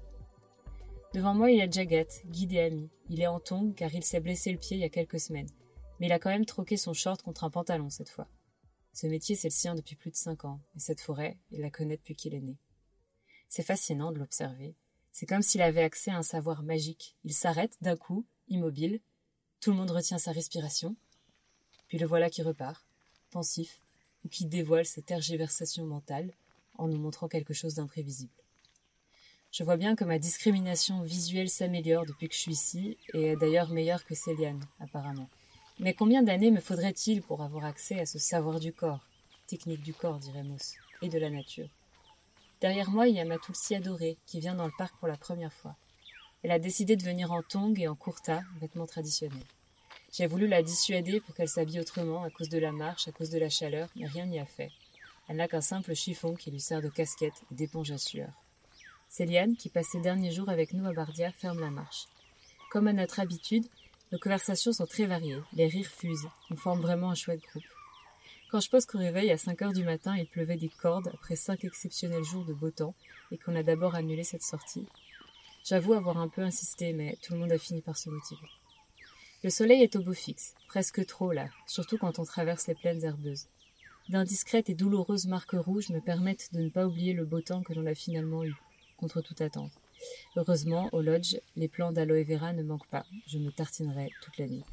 Devant 1.14 1.34
moi, 1.34 1.50
il 1.50 1.58
y 1.58 1.62
a 1.62 1.70
Jagat, 1.70 2.06
guide 2.26 2.52
et 2.52 2.60
ami. 2.60 2.88
Il 3.10 3.20
est 3.20 3.26
en 3.26 3.40
tongue 3.40 3.74
car 3.74 3.94
il 3.94 4.04
s'est 4.04 4.20
blessé 4.20 4.50
le 4.50 4.58
pied 4.58 4.76
il 4.76 4.80
y 4.80 4.84
a 4.84 4.88
quelques 4.88 5.20
semaines. 5.20 5.50
Mais 6.00 6.06
il 6.06 6.12
a 6.12 6.18
quand 6.18 6.30
même 6.30 6.46
troqué 6.46 6.76
son 6.76 6.94
short 6.94 7.22
contre 7.22 7.44
un 7.44 7.50
pantalon 7.50 7.90
cette 7.90 8.08
fois. 8.08 8.28
Ce 8.94 9.06
métier, 9.06 9.36
c'est 9.36 9.48
le 9.48 9.52
sien 9.54 9.74
depuis 9.74 9.96
plus 9.96 10.10
de 10.10 10.16
cinq 10.16 10.44
ans, 10.44 10.60
et 10.76 10.80
cette 10.80 11.00
forêt, 11.00 11.38
il 11.50 11.60
la 11.60 11.70
connaît 11.70 11.96
depuis 11.96 12.14
qu'il 12.14 12.34
est 12.34 12.40
né. 12.40 12.56
C'est 13.48 13.62
fascinant 13.62 14.12
de 14.12 14.18
l'observer. 14.18 14.74
C'est 15.12 15.26
comme 15.26 15.42
s'il 15.42 15.62
avait 15.62 15.82
accès 15.82 16.10
à 16.10 16.16
un 16.16 16.22
savoir 16.22 16.62
magique. 16.62 17.16
Il 17.24 17.34
s'arrête 17.34 17.76
d'un 17.82 17.96
coup, 17.96 18.26
immobile. 18.48 19.00
Tout 19.60 19.70
le 19.70 19.76
monde 19.76 19.90
retient 19.90 20.18
sa 20.18 20.32
respiration. 20.32 20.96
Puis 21.88 21.98
le 21.98 22.06
voilà 22.06 22.30
qui 22.30 22.42
repart, 22.42 22.86
pensif, 23.30 23.82
ou 24.24 24.28
qui 24.28 24.46
dévoile 24.46 24.86
ses 24.86 25.02
tergiversations 25.02 25.84
mentales, 25.84 26.32
en 26.78 26.88
nous 26.88 26.98
montrant 26.98 27.28
quelque 27.28 27.54
chose 27.54 27.74
d'imprévisible. 27.74 28.32
Je 29.50 29.64
vois 29.64 29.76
bien 29.76 29.94
que 29.94 30.04
ma 30.04 30.18
discrimination 30.18 31.02
visuelle 31.02 31.50
s'améliore 31.50 32.06
depuis 32.06 32.28
que 32.28 32.34
je 32.34 32.40
suis 32.40 32.52
ici, 32.52 32.96
et 33.12 33.28
est 33.28 33.36
d'ailleurs 33.36 33.68
meilleure 33.68 34.04
que 34.04 34.14
Céliane, 34.14 34.64
apparemment. 34.80 35.28
Mais 35.78 35.92
combien 35.92 36.22
d'années 36.22 36.50
me 36.50 36.60
faudrait-il 36.60 37.22
pour 37.22 37.42
avoir 37.42 37.64
accès 37.64 38.00
à 38.00 38.06
ce 38.06 38.18
savoir 38.18 38.60
du 38.60 38.72
corps, 38.72 39.06
technique 39.46 39.82
du 39.82 39.92
corps, 39.92 40.18
dirait 40.18 40.42
Moss, 40.42 40.74
et 41.02 41.08
de 41.08 41.18
la 41.18 41.28
nature? 41.28 41.68
Derrière 42.62 42.90
moi, 42.90 43.08
il 43.08 43.16
y 43.16 43.20
a 43.20 43.24
ma 43.24 43.36
adorée, 43.72 44.16
qui 44.26 44.40
vient 44.40 44.54
dans 44.54 44.66
le 44.66 44.72
parc 44.78 44.96
pour 44.98 45.08
la 45.08 45.16
première 45.16 45.52
fois. 45.52 45.76
Elle 46.42 46.52
a 46.52 46.58
décidé 46.58 46.96
de 46.96 47.02
venir 47.02 47.32
en 47.32 47.42
tongs 47.42 47.74
et 47.76 47.88
en 47.88 47.94
kurta, 47.94 48.42
vêtements 48.60 48.86
traditionnels. 48.86 49.44
J'ai 50.12 50.26
voulu 50.26 50.46
la 50.46 50.62
dissuader 50.62 51.20
pour 51.20 51.34
qu'elle 51.34 51.48
s'habille 51.48 51.80
autrement 51.80 52.22
à 52.22 52.30
cause 52.30 52.48
de 52.48 52.58
la 52.58 52.72
marche, 52.72 53.08
à 53.08 53.12
cause 53.12 53.30
de 53.30 53.38
la 53.38 53.48
chaleur, 53.48 53.88
mais 53.96 54.06
rien 54.06 54.26
n'y 54.26 54.38
a 54.38 54.46
fait. 54.46 54.70
Elle 55.28 55.36
n'a 55.36 55.48
qu'un 55.48 55.60
simple 55.60 55.94
chiffon 55.94 56.34
qui 56.34 56.50
lui 56.50 56.60
sert 56.60 56.82
de 56.82 56.88
casquette 56.88 57.42
et 57.50 57.54
d'éponge 57.54 57.90
à 57.90 57.98
sueur. 57.98 58.30
Céliane, 59.08 59.56
qui 59.56 59.68
passe 59.68 59.88
ses 59.88 60.00
derniers 60.00 60.32
jours 60.32 60.48
avec 60.48 60.72
nous 60.72 60.86
à 60.86 60.92
Bardia, 60.92 61.32
ferme 61.32 61.60
la 61.60 61.70
marche. 61.70 62.06
Comme 62.70 62.88
à 62.88 62.92
notre 62.92 63.20
habitude, 63.20 63.66
nos 64.10 64.18
conversations 64.18 64.72
sont 64.72 64.86
très 64.86 65.06
variées, 65.06 65.40
les 65.52 65.66
rires 65.66 65.86
fusent, 65.86 66.28
on 66.50 66.56
forme 66.56 66.80
vraiment 66.80 67.10
un 67.10 67.14
chouette 67.14 67.42
groupe. 67.42 67.62
Quand 68.50 68.60
je 68.60 68.68
pose 68.68 68.84
qu'au 68.84 68.98
réveil 68.98 69.30
à 69.30 69.38
5 69.38 69.62
heures 69.62 69.72
du 69.72 69.84
matin, 69.84 70.16
il 70.16 70.26
pleuvait 70.26 70.56
des 70.56 70.68
cordes 70.68 71.10
après 71.14 71.36
cinq 71.36 71.64
exceptionnels 71.64 72.24
jours 72.24 72.44
de 72.44 72.52
beau 72.52 72.70
temps 72.70 72.94
et 73.30 73.38
qu'on 73.38 73.56
a 73.56 73.62
d'abord 73.62 73.94
annulé 73.94 74.24
cette 74.24 74.42
sortie. 74.42 74.86
J'avoue 75.64 75.94
avoir 75.94 76.18
un 76.18 76.28
peu 76.28 76.42
insisté, 76.42 76.92
mais 76.92 77.16
tout 77.22 77.32
le 77.32 77.38
monde 77.38 77.52
a 77.52 77.58
fini 77.58 77.80
par 77.80 77.96
se 77.96 78.10
motiver. 78.10 78.48
Le 79.42 79.50
soleil 79.50 79.82
est 79.82 79.96
au 79.96 80.02
beau 80.02 80.12
fixe, 80.12 80.54
presque 80.68 81.06
trop 81.06 81.32
là, 81.32 81.48
surtout 81.66 81.96
quand 81.96 82.18
on 82.18 82.24
traverse 82.24 82.66
les 82.66 82.74
plaines 82.74 83.04
herbeuses 83.04 83.46
d'indiscrètes 84.08 84.70
et 84.70 84.74
douloureuses 84.74 85.26
marques 85.26 85.52
rouges 85.52 85.90
me 85.90 86.00
permettent 86.00 86.52
de 86.52 86.60
ne 86.60 86.68
pas 86.68 86.86
oublier 86.86 87.12
le 87.12 87.24
beau 87.24 87.40
temps 87.40 87.62
que 87.62 87.72
l'on 87.72 87.86
a 87.86 87.94
finalement 87.94 88.44
eu, 88.44 88.54
contre 88.96 89.20
toute 89.20 89.40
attente. 89.40 89.72
Heureusement, 90.36 90.88
au 90.92 91.00
lodge, 91.00 91.36
les 91.56 91.68
plants 91.68 91.92
d'aloe 91.92 92.24
vera 92.24 92.52
ne 92.52 92.62
manquent 92.62 92.88
pas. 92.88 93.06
Je 93.26 93.38
me 93.38 93.50
tartinerai 93.50 94.10
toute 94.22 94.38
la 94.38 94.48
nuit. 94.48 94.64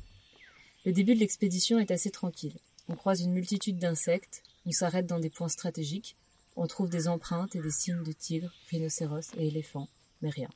Le 0.85 0.91
début 0.91 1.13
de 1.13 1.19
l'expédition 1.19 1.79
est 1.79 1.91
assez 1.91 2.09
tranquille. 2.09 2.57
On 2.87 2.95
croise 2.95 3.21
une 3.21 3.33
multitude 3.33 3.77
d'insectes, 3.77 4.43
on 4.65 4.71
s'arrête 4.71 5.05
dans 5.05 5.19
des 5.19 5.29
points 5.29 5.49
stratégiques, 5.49 6.15
on 6.55 6.67
trouve 6.67 6.89
des 6.89 7.07
empreintes 7.07 7.55
et 7.55 7.61
des 7.61 7.71
signes 7.71 8.03
de 8.03 8.11
tigres, 8.11 8.53
rhinocéros 8.69 9.33
et 9.37 9.47
éléphants, 9.47 9.87
mais 10.21 10.29
rien. 10.29 10.49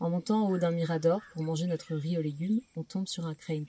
En 0.00 0.10
montant 0.10 0.46
au 0.46 0.54
haut 0.54 0.58
d'un 0.58 0.70
mirador 0.70 1.20
pour 1.32 1.42
manger 1.42 1.66
notre 1.66 1.94
riz 1.94 2.18
aux 2.18 2.22
légumes, 2.22 2.60
on 2.76 2.82
tombe 2.82 3.06
sur 3.06 3.26
un 3.26 3.34
craint, 3.34 3.64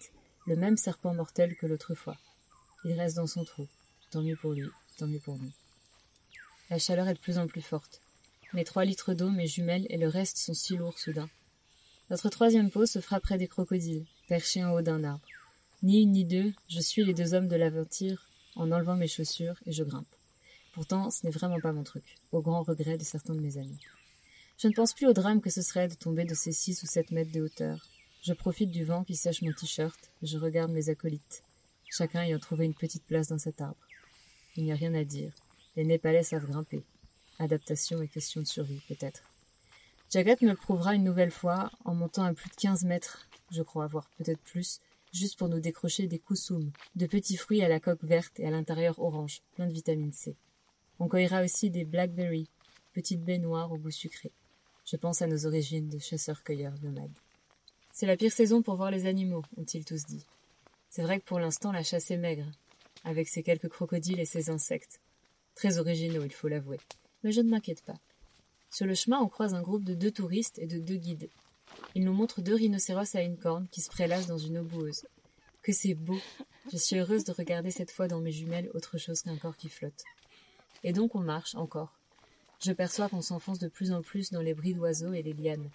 le 0.47 0.55
même 0.55 0.77
serpent 0.77 1.13
mortel 1.13 1.55
que 1.55 1.67
l'autre 1.67 1.93
fois. 1.93 2.17
Il 2.85 2.93
reste 2.93 3.17
dans 3.17 3.27
son 3.27 3.43
trou. 3.43 3.67
Tant 4.13 4.21
mieux 4.21 4.35
pour 4.35 4.51
lui, 4.51 4.69
tant 4.99 5.07
mieux 5.07 5.17
pour 5.17 5.39
nous. 5.39 5.51
La 6.69 6.77
chaleur 6.77 7.07
est 7.07 7.15
de 7.15 7.19
plus 7.19 7.39
en 7.39 7.47
plus 7.47 7.63
forte. 7.63 7.99
Mes 8.53 8.63
trois 8.63 8.85
litres 8.85 9.15
d'eau, 9.15 9.31
mes 9.31 9.47
jumelles 9.47 9.87
et 9.89 9.97
le 9.97 10.07
reste 10.07 10.37
sont 10.37 10.53
si 10.53 10.77
lourds 10.77 10.99
soudain. 10.99 11.27
Notre 12.11 12.29
troisième 12.29 12.69
pause 12.69 12.91
se 12.91 12.99
près 12.99 13.39
des 13.39 13.47
crocodiles, 13.47 14.05
perchés 14.27 14.63
en 14.63 14.71
haut 14.71 14.83
d'un 14.83 15.03
arbre. 15.03 15.25
Ni 15.81 16.03
une 16.03 16.11
ni 16.11 16.25
deux, 16.25 16.53
je 16.69 16.79
suis 16.79 17.03
les 17.03 17.15
deux 17.15 17.33
hommes 17.33 17.47
de 17.47 17.55
l'aventure 17.55 18.27
en 18.55 18.71
enlevant 18.71 18.95
mes 18.95 19.07
chaussures 19.07 19.59
et 19.65 19.71
je 19.71 19.83
grimpe. 19.83 20.05
Pourtant, 20.73 21.09
ce 21.09 21.25
n'est 21.25 21.31
vraiment 21.31 21.59
pas 21.59 21.73
mon 21.73 21.83
truc, 21.83 22.05
au 22.31 22.43
grand 22.43 22.61
regret 22.61 22.99
de 22.99 23.03
certains 23.03 23.33
de 23.33 23.41
mes 23.41 23.57
amis. 23.57 23.79
Je 24.59 24.67
ne 24.67 24.73
pense 24.73 24.93
plus 24.93 25.07
au 25.07 25.13
drame 25.13 25.41
que 25.41 25.49
ce 25.49 25.63
serait 25.63 25.87
de 25.87 25.95
tomber 25.95 26.25
de 26.25 26.35
ces 26.35 26.51
six 26.51 26.83
ou 26.83 26.85
sept 26.85 27.09
mètres 27.09 27.31
de 27.31 27.41
hauteur. 27.41 27.83
Je 28.21 28.33
profite 28.33 28.69
du 28.69 28.83
vent 28.83 29.03
qui 29.03 29.15
sèche 29.15 29.41
mon 29.41 29.53
t-shirt 29.53 30.11
je 30.21 30.37
regarde 30.37 30.71
mes 30.71 30.89
acolytes, 30.89 31.43
chacun 31.89 32.21
ayant 32.21 32.37
trouvé 32.37 32.65
une 32.65 32.75
petite 32.75 33.05
place 33.05 33.29
dans 33.29 33.39
cet 33.39 33.59
arbre. 33.59 33.83
Il 34.55 34.63
n'y 34.63 34.71
a 34.71 34.75
rien 34.75 34.93
à 34.93 35.03
dire. 35.03 35.33
Les 35.75 35.83
Népalais 35.83 36.23
savent 36.23 36.45
grimper. 36.45 36.83
Adaptation 37.39 38.01
et 38.01 38.07
question 38.07 38.41
de 38.41 38.47
survie, 38.47 38.81
peut-être. 38.87 39.23
Jagat 40.11 40.35
me 40.41 40.51
le 40.51 40.55
prouvera 40.55 40.93
une 40.93 41.03
nouvelle 41.03 41.31
fois 41.31 41.71
en 41.85 41.95
montant 41.95 42.23
à 42.23 42.33
plus 42.33 42.49
de 42.49 42.55
quinze 42.55 42.83
mètres, 42.83 43.27
je 43.49 43.63
crois, 43.63 43.87
voire 43.87 44.07
peut-être 44.17 44.41
plus, 44.41 44.79
juste 45.11 45.39
pour 45.39 45.49
nous 45.49 45.59
décrocher 45.59 46.05
des 46.05 46.19
kusum, 46.19 46.71
de 46.95 47.07
petits 47.07 47.37
fruits 47.37 47.63
à 47.63 47.67
la 47.67 47.79
coque 47.79 48.03
verte 48.03 48.39
et 48.39 48.45
à 48.45 48.51
l'intérieur 48.51 48.99
orange, 48.99 49.41
plein 49.55 49.65
de 49.65 49.73
vitamine 49.73 50.11
C. 50.11 50.35
On 50.99 51.07
cueillera 51.07 51.41
aussi 51.41 51.71
des 51.71 51.83
blackberries, 51.83 52.49
petites 52.93 53.23
baies 53.23 53.39
noires 53.39 53.71
au 53.71 53.77
goût 53.77 53.89
sucré. 53.89 54.31
Je 54.85 54.97
pense 54.97 55.23
à 55.23 55.27
nos 55.27 55.47
origines 55.47 55.89
de 55.89 55.97
chasseurs-cueilleurs 55.97 56.75
nomades. 56.83 57.17
C'est 57.91 58.05
la 58.05 58.17
pire 58.17 58.31
saison 58.31 58.61
pour 58.61 58.75
voir 58.75 58.91
les 58.91 59.07
animaux, 59.07 59.43
ont-ils 59.57 59.85
tous 59.85 60.05
dit. 60.05 60.25
C'est 60.89 61.03
vrai 61.03 61.19
que 61.19 61.25
pour 61.25 61.39
l'instant 61.39 61.71
la 61.71 61.83
chasse 61.83 62.11
est 62.11 62.17
maigre, 62.17 62.45
avec 63.03 63.27
ses 63.27 63.43
quelques 63.43 63.69
crocodiles 63.69 64.19
et 64.19 64.25
ses 64.25 64.49
insectes. 64.49 64.99
Très 65.55 65.77
originaux, 65.77 66.23
il 66.23 66.33
faut 66.33 66.47
l'avouer. 66.47 66.79
Mais 67.23 67.31
je 67.31 67.41
ne 67.41 67.49
m'inquiète 67.49 67.83
pas. 67.83 67.99
Sur 68.71 68.85
le 68.85 68.95
chemin, 68.95 69.19
on 69.19 69.27
croise 69.27 69.53
un 69.53 69.61
groupe 69.61 69.83
de 69.83 69.93
deux 69.93 70.11
touristes 70.11 70.59
et 70.59 70.67
de 70.67 70.79
deux 70.79 70.95
guides. 70.95 71.29
Ils 71.95 72.03
nous 72.03 72.13
montrent 72.13 72.41
deux 72.41 72.55
rhinocéros 72.55 73.15
à 73.15 73.21
une 73.21 73.37
corne 73.37 73.67
qui 73.71 73.81
se 73.81 73.89
prélassent 73.89 74.27
dans 74.27 74.37
une 74.37 74.59
eau 74.59 74.63
boueuse. 74.63 75.05
Que 75.61 75.71
c'est 75.71 75.93
beau 75.93 76.19
Je 76.71 76.77
suis 76.77 76.97
heureuse 76.97 77.23
de 77.23 77.31
regarder 77.31 77.71
cette 77.71 77.91
fois 77.91 78.07
dans 78.07 78.19
mes 78.19 78.31
jumelles 78.31 78.69
autre 78.73 78.97
chose 78.97 79.21
qu'un 79.21 79.37
corps 79.37 79.57
qui 79.57 79.69
flotte. 79.69 80.03
Et 80.83 80.91
donc 80.91 81.15
on 81.15 81.19
marche 81.19 81.55
encore, 81.55 81.93
je 82.65 82.71
perçois 82.71 83.09
qu'on 83.09 83.21
s'enfonce 83.21 83.59
de 83.59 83.67
plus 83.67 83.91
en 83.91 84.01
plus 84.01 84.31
dans 84.31 84.41
les 84.41 84.53
bris 84.53 84.73
d'oiseaux 84.73 85.11
et 85.11 85.21
les 85.21 85.33
lianes. 85.33 85.69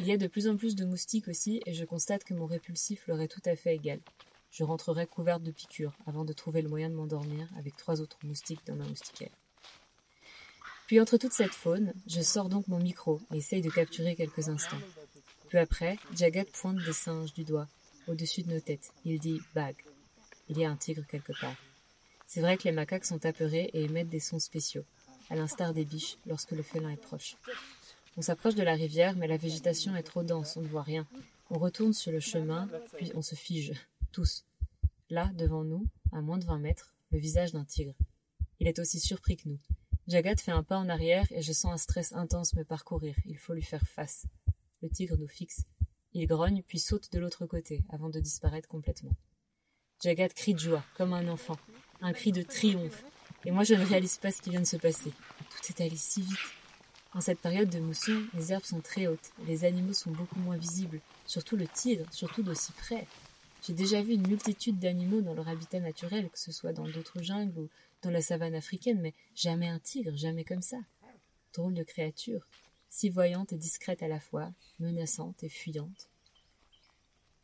Il 0.00 0.06
y 0.06 0.12
a 0.12 0.18
de 0.18 0.26
plus 0.26 0.48
en 0.48 0.56
plus 0.58 0.74
de 0.74 0.84
moustiques 0.84 1.28
aussi, 1.28 1.62
et 1.64 1.72
je 1.72 1.86
constate 1.86 2.24
que 2.24 2.34
mon 2.34 2.44
répulsif 2.44 3.06
leur 3.06 3.22
est 3.22 3.28
tout 3.28 3.40
à 3.46 3.56
fait 3.56 3.74
égal. 3.74 4.00
Je 4.56 4.64
rentrerai 4.64 5.06
couverte 5.06 5.42
de 5.42 5.50
piqûres 5.50 5.92
avant 6.06 6.24
de 6.24 6.32
trouver 6.32 6.62
le 6.62 6.70
moyen 6.70 6.88
de 6.88 6.94
m'endormir 6.94 7.46
avec 7.58 7.76
trois 7.76 8.00
autres 8.00 8.16
moustiques 8.22 8.66
dans 8.66 8.74
ma 8.74 8.86
moustiquaire. 8.86 9.36
Puis 10.86 10.98
entre 10.98 11.18
toute 11.18 11.34
cette 11.34 11.52
faune, 11.52 11.92
je 12.06 12.22
sors 12.22 12.48
donc 12.48 12.66
mon 12.66 12.78
micro 12.78 13.20
et 13.34 13.36
essaye 13.36 13.60
de 13.60 13.68
capturer 13.68 14.16
quelques 14.16 14.48
instants. 14.48 14.80
Peu 15.50 15.58
après, 15.58 15.98
Jagat 16.14 16.46
pointe 16.46 16.82
des 16.82 16.94
singes 16.94 17.34
du 17.34 17.44
doigt, 17.44 17.68
au-dessus 18.08 18.44
de 18.44 18.54
nos 18.54 18.60
têtes. 18.60 18.92
Il 19.04 19.18
dit 19.18 19.42
Bag. 19.54 19.76
Il 20.48 20.56
y 20.56 20.64
a 20.64 20.70
un 20.70 20.76
tigre 20.76 21.04
quelque 21.06 21.38
part. 21.38 21.56
C'est 22.26 22.40
vrai 22.40 22.56
que 22.56 22.64
les 22.64 22.72
macaques 22.72 23.04
sont 23.04 23.26
apeurés 23.26 23.68
et 23.74 23.84
émettent 23.84 24.08
des 24.08 24.20
sons 24.20 24.38
spéciaux 24.38 24.86
à 25.28 25.36
l'instar 25.36 25.74
des 25.74 25.84
biches 25.84 26.16
lorsque 26.24 26.52
le 26.52 26.62
félin 26.62 26.88
est 26.88 26.96
proche. 26.96 27.36
On 28.16 28.22
s'approche 28.22 28.54
de 28.54 28.62
la 28.62 28.72
rivière, 28.72 29.16
mais 29.16 29.28
la 29.28 29.36
végétation 29.36 29.94
est 29.96 30.02
trop 30.02 30.22
dense, 30.22 30.56
on 30.56 30.62
ne 30.62 30.66
voit 30.66 30.82
rien. 30.82 31.06
On 31.50 31.58
retourne 31.58 31.92
sur 31.92 32.10
le 32.10 32.20
chemin, 32.20 32.70
puis 32.96 33.12
on 33.14 33.20
se 33.20 33.34
fige, 33.34 33.74
Là, 35.10 35.30
devant 35.34 35.64
nous, 35.64 35.86
à 36.12 36.20
moins 36.20 36.38
de 36.38 36.44
vingt 36.44 36.58
mètres, 36.58 36.94
le 37.10 37.18
visage 37.18 37.52
d'un 37.52 37.64
tigre. 37.64 37.94
Il 38.58 38.66
est 38.66 38.78
aussi 38.78 38.98
surpris 38.98 39.36
que 39.36 39.48
nous. 39.48 39.58
Jagat 40.08 40.36
fait 40.36 40.52
un 40.52 40.62
pas 40.62 40.78
en 40.78 40.88
arrière 40.88 41.26
et 41.30 41.42
je 41.42 41.52
sens 41.52 41.72
un 41.72 41.76
stress 41.76 42.12
intense 42.12 42.54
me 42.54 42.64
parcourir. 42.64 43.16
Il 43.26 43.38
faut 43.38 43.54
lui 43.54 43.62
faire 43.62 43.86
face. 43.86 44.26
Le 44.82 44.88
tigre 44.88 45.16
nous 45.16 45.28
fixe. 45.28 45.64
Il 46.12 46.26
grogne 46.26 46.62
puis 46.62 46.78
saute 46.78 47.12
de 47.12 47.18
l'autre 47.18 47.46
côté 47.46 47.84
avant 47.90 48.08
de 48.08 48.20
disparaître 48.20 48.68
complètement. 48.68 49.16
Jagat 50.02 50.28
crie 50.28 50.54
de 50.54 50.58
joie, 50.58 50.84
comme 50.96 51.12
un 51.12 51.28
enfant. 51.28 51.58
Un 52.00 52.12
cri 52.12 52.32
de 52.32 52.42
triomphe. 52.42 53.04
Et 53.44 53.50
moi, 53.50 53.64
je 53.64 53.74
ne 53.74 53.84
réalise 53.84 54.18
pas 54.18 54.32
ce 54.32 54.42
qui 54.42 54.50
vient 54.50 54.60
de 54.60 54.66
se 54.66 54.76
passer. 54.76 55.10
Tout 55.10 55.72
est 55.72 55.80
allé 55.80 55.96
si 55.96 56.22
vite. 56.22 56.38
En 57.14 57.20
cette 57.20 57.40
période 57.40 57.70
de 57.70 57.78
mousson, 57.78 58.22
les 58.34 58.52
herbes 58.52 58.64
sont 58.64 58.80
très 58.80 59.06
hautes, 59.06 59.30
les 59.46 59.64
animaux 59.64 59.94
sont 59.94 60.10
beaucoup 60.10 60.38
moins 60.38 60.58
visibles, 60.58 61.00
surtout 61.24 61.56
le 61.56 61.66
tigre, 61.66 62.04
surtout 62.12 62.42
d'aussi 62.42 62.72
près. 62.72 63.06
J'ai 63.66 63.72
déjà 63.72 64.00
vu 64.00 64.12
une 64.12 64.28
multitude 64.28 64.78
d'animaux 64.78 65.22
dans 65.22 65.34
leur 65.34 65.48
habitat 65.48 65.80
naturel, 65.80 66.30
que 66.30 66.38
ce 66.38 66.52
soit 66.52 66.72
dans 66.72 66.86
d'autres 66.86 67.20
jungles 67.20 67.58
ou 67.58 67.68
dans 68.02 68.10
la 68.10 68.22
savane 68.22 68.54
africaine, 68.54 69.00
mais 69.00 69.12
jamais 69.34 69.66
un 69.66 69.80
tigre, 69.80 70.16
jamais 70.16 70.44
comme 70.44 70.62
ça. 70.62 70.76
Drôle 71.52 71.74
de 71.74 71.82
créature, 71.82 72.46
si 72.90 73.08
voyante 73.08 73.52
et 73.52 73.56
discrète 73.56 74.04
à 74.04 74.08
la 74.08 74.20
fois, 74.20 74.52
menaçante 74.78 75.42
et 75.42 75.48
fuyante. 75.48 76.06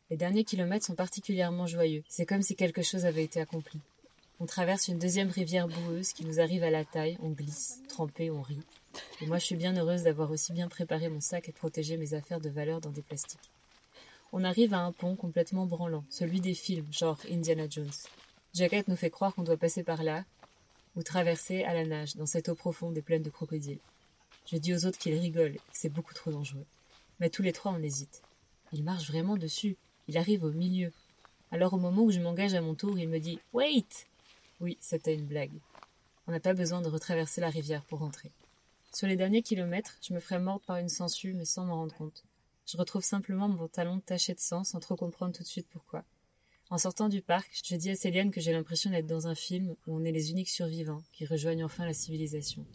Les 0.09 0.15
derniers 0.15 0.45
kilomètres 0.45 0.85
sont 0.85 0.95
particulièrement 0.95 1.67
joyeux, 1.67 2.03
c'est 2.07 2.25
comme 2.25 2.41
si 2.41 2.55
quelque 2.55 2.83
chose 2.83 3.05
avait 3.05 3.25
été 3.25 3.41
accompli. 3.41 3.81
On 4.39 4.45
traverse 4.45 4.87
une 4.87 4.99
deuxième 4.99 5.29
rivière 5.29 5.67
boueuse 5.67 6.13
qui 6.13 6.23
nous 6.23 6.39
arrive 6.39 6.63
à 6.63 6.69
la 6.69 6.85
taille, 6.85 7.17
on 7.21 7.31
glisse, 7.31 7.81
trempé, 7.89 8.31
on 8.31 8.41
rit. 8.41 8.63
Et 9.19 9.25
moi 9.25 9.39
je 9.39 9.45
suis 9.45 9.57
bien 9.57 9.75
heureuse 9.75 10.03
d'avoir 10.03 10.31
aussi 10.31 10.53
bien 10.53 10.69
préparé 10.69 11.09
mon 11.09 11.19
sac 11.19 11.49
et 11.49 11.53
protégé 11.53 11.97
mes 11.97 12.13
affaires 12.13 12.39
de 12.39 12.49
valeur 12.49 12.79
dans 12.79 12.91
des 12.91 13.01
plastiques. 13.01 13.52
On 14.35 14.43
arrive 14.43 14.73
à 14.73 14.79
un 14.79 14.91
pont 14.91 15.15
complètement 15.15 15.67
branlant, 15.67 16.03
celui 16.09 16.41
des 16.41 16.55
films, 16.55 16.91
genre 16.91 17.19
Indiana 17.31 17.69
Jones. 17.69 17.91
Jacket 18.55 18.87
nous 18.87 18.95
fait 18.95 19.11
croire 19.11 19.35
qu'on 19.35 19.43
doit 19.43 19.57
passer 19.57 19.83
par 19.83 20.01
là, 20.01 20.25
ou 20.95 21.03
traverser 21.03 21.63
à 21.63 21.75
la 21.75 21.85
nage, 21.85 22.15
dans 22.15 22.25
cette 22.25 22.49
eau 22.49 22.55
profonde 22.55 22.97
et 22.97 23.03
pleine 23.03 23.21
de 23.21 23.29
crocodiles. 23.29 23.77
Je 24.47 24.57
dis 24.57 24.73
aux 24.73 24.87
autres 24.87 24.97
qu'ils 24.97 25.19
rigolent, 25.19 25.59
c'est 25.71 25.93
beaucoup 25.93 26.15
trop 26.15 26.31
dangereux. 26.31 26.65
Mais 27.19 27.29
tous 27.29 27.43
les 27.43 27.53
trois 27.53 27.73
on 27.73 27.83
hésite. 27.83 28.23
Il 28.71 28.83
marche 28.83 29.07
vraiment 29.07 29.37
dessus, 29.37 29.77
il 30.07 30.17
arrive 30.17 30.43
au 30.43 30.51
milieu. 30.51 30.91
Alors 31.51 31.75
au 31.75 31.77
moment 31.77 32.01
où 32.01 32.11
je 32.11 32.19
m'engage 32.19 32.55
à 32.55 32.61
mon 32.61 32.73
tour, 32.73 32.97
il 32.97 33.09
me 33.09 33.19
dit 33.19 33.39
Wait 33.53 34.07
oui, 34.59 34.79
c'était 34.81 35.13
une 35.13 35.27
blague. 35.27 35.51
On 36.25 36.31
n'a 36.31 36.39
pas 36.39 36.55
besoin 36.55 36.81
de 36.81 36.89
retraverser 36.89 37.39
la 37.39 37.51
rivière 37.51 37.83
pour 37.83 37.99
rentrer. 37.99 38.31
Sur 38.93 39.05
les 39.05 39.15
derniers 39.15 39.43
kilomètres, 39.43 39.95
je 40.01 40.11
me 40.13 40.19
ferais 40.19 40.39
morte 40.39 40.63
par 40.65 40.77
une 40.77 40.89
sangsue, 40.89 41.33
mais 41.33 41.45
sans 41.45 41.65
m'en 41.65 41.75
rendre 41.75 41.95
compte. 41.95 42.23
Je 42.65 42.77
retrouve 42.77 43.03
simplement 43.03 43.49
mon 43.49 43.67
talon 43.67 43.99
taché 43.99 44.33
de 44.33 44.39
sang, 44.39 44.63
sans 44.63 44.79
trop 44.79 44.95
comprendre 44.95 45.35
tout 45.35 45.43
de 45.43 45.47
suite 45.47 45.67
pourquoi. 45.69 46.05
En 46.69 46.77
sortant 46.77 47.09
du 47.09 47.21
parc, 47.21 47.61
je 47.63 47.75
dis 47.75 47.89
à 47.89 47.95
Céliane 47.95 48.31
que 48.31 48.41
j'ai 48.41 48.53
l'impression 48.53 48.89
d'être 48.89 49.05
dans 49.05 49.27
un 49.27 49.35
film 49.35 49.75
où 49.85 49.95
on 49.95 50.03
est 50.03 50.11
les 50.11 50.31
uniques 50.31 50.49
survivants 50.49 51.03
qui 51.11 51.25
rejoignent 51.25 51.65
enfin 51.65 51.85
la 51.85 51.93
civilisation. 51.93 52.65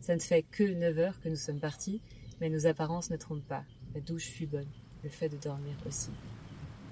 Ça 0.00 0.14
ne 0.14 0.20
fait 0.20 0.44
que 0.44 0.62
neuf 0.62 0.98
heures 0.98 1.20
que 1.20 1.28
nous 1.28 1.36
sommes 1.36 1.60
partis, 1.60 2.00
mais 2.40 2.48
nos 2.48 2.66
apparences 2.66 3.10
ne 3.10 3.16
trompent 3.16 3.46
pas. 3.46 3.64
La 3.94 4.00
douche 4.00 4.26
fut 4.26 4.46
bonne, 4.46 4.70
le 5.02 5.10
fait 5.10 5.28
de 5.28 5.36
dormir 5.36 5.76
aussi. 5.86 6.10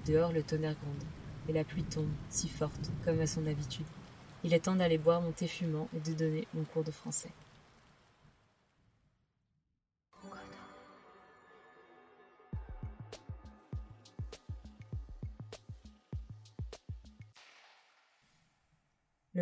Dehors, 0.05 0.33
le 0.33 0.43
tonnerre 0.43 0.75
gronde, 0.75 1.03
et 1.47 1.53
la 1.53 1.63
pluie 1.63 1.83
tombe, 1.83 2.11
si 2.29 2.49
forte, 2.49 2.91
comme 3.05 3.19
à 3.19 3.27
son 3.27 3.47
habitude. 3.47 3.85
Il 4.43 4.53
est 4.53 4.65
temps 4.65 4.75
d'aller 4.75 4.97
boire 4.97 5.21
mon 5.21 5.31
thé 5.31 5.47
fumant 5.47 5.87
et 5.95 5.99
de 6.01 6.13
donner 6.13 6.47
mon 6.53 6.65
cours 6.65 6.83
de 6.83 6.91
français. 6.91 7.31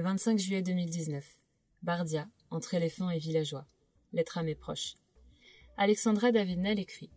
Le 0.01 0.07
25 0.07 0.39
juillet 0.39 0.63
2019. 0.63 1.23
Bardia, 1.83 2.27
entre 2.49 2.73
éléphants 2.73 3.11
et 3.11 3.19
villageois. 3.19 3.67
Lettre 4.13 4.39
à 4.39 4.41
mes 4.41 4.55
proches. 4.55 4.95
Alexandra 5.77 6.31
Davidnel 6.31 6.79
écrit 6.79 7.11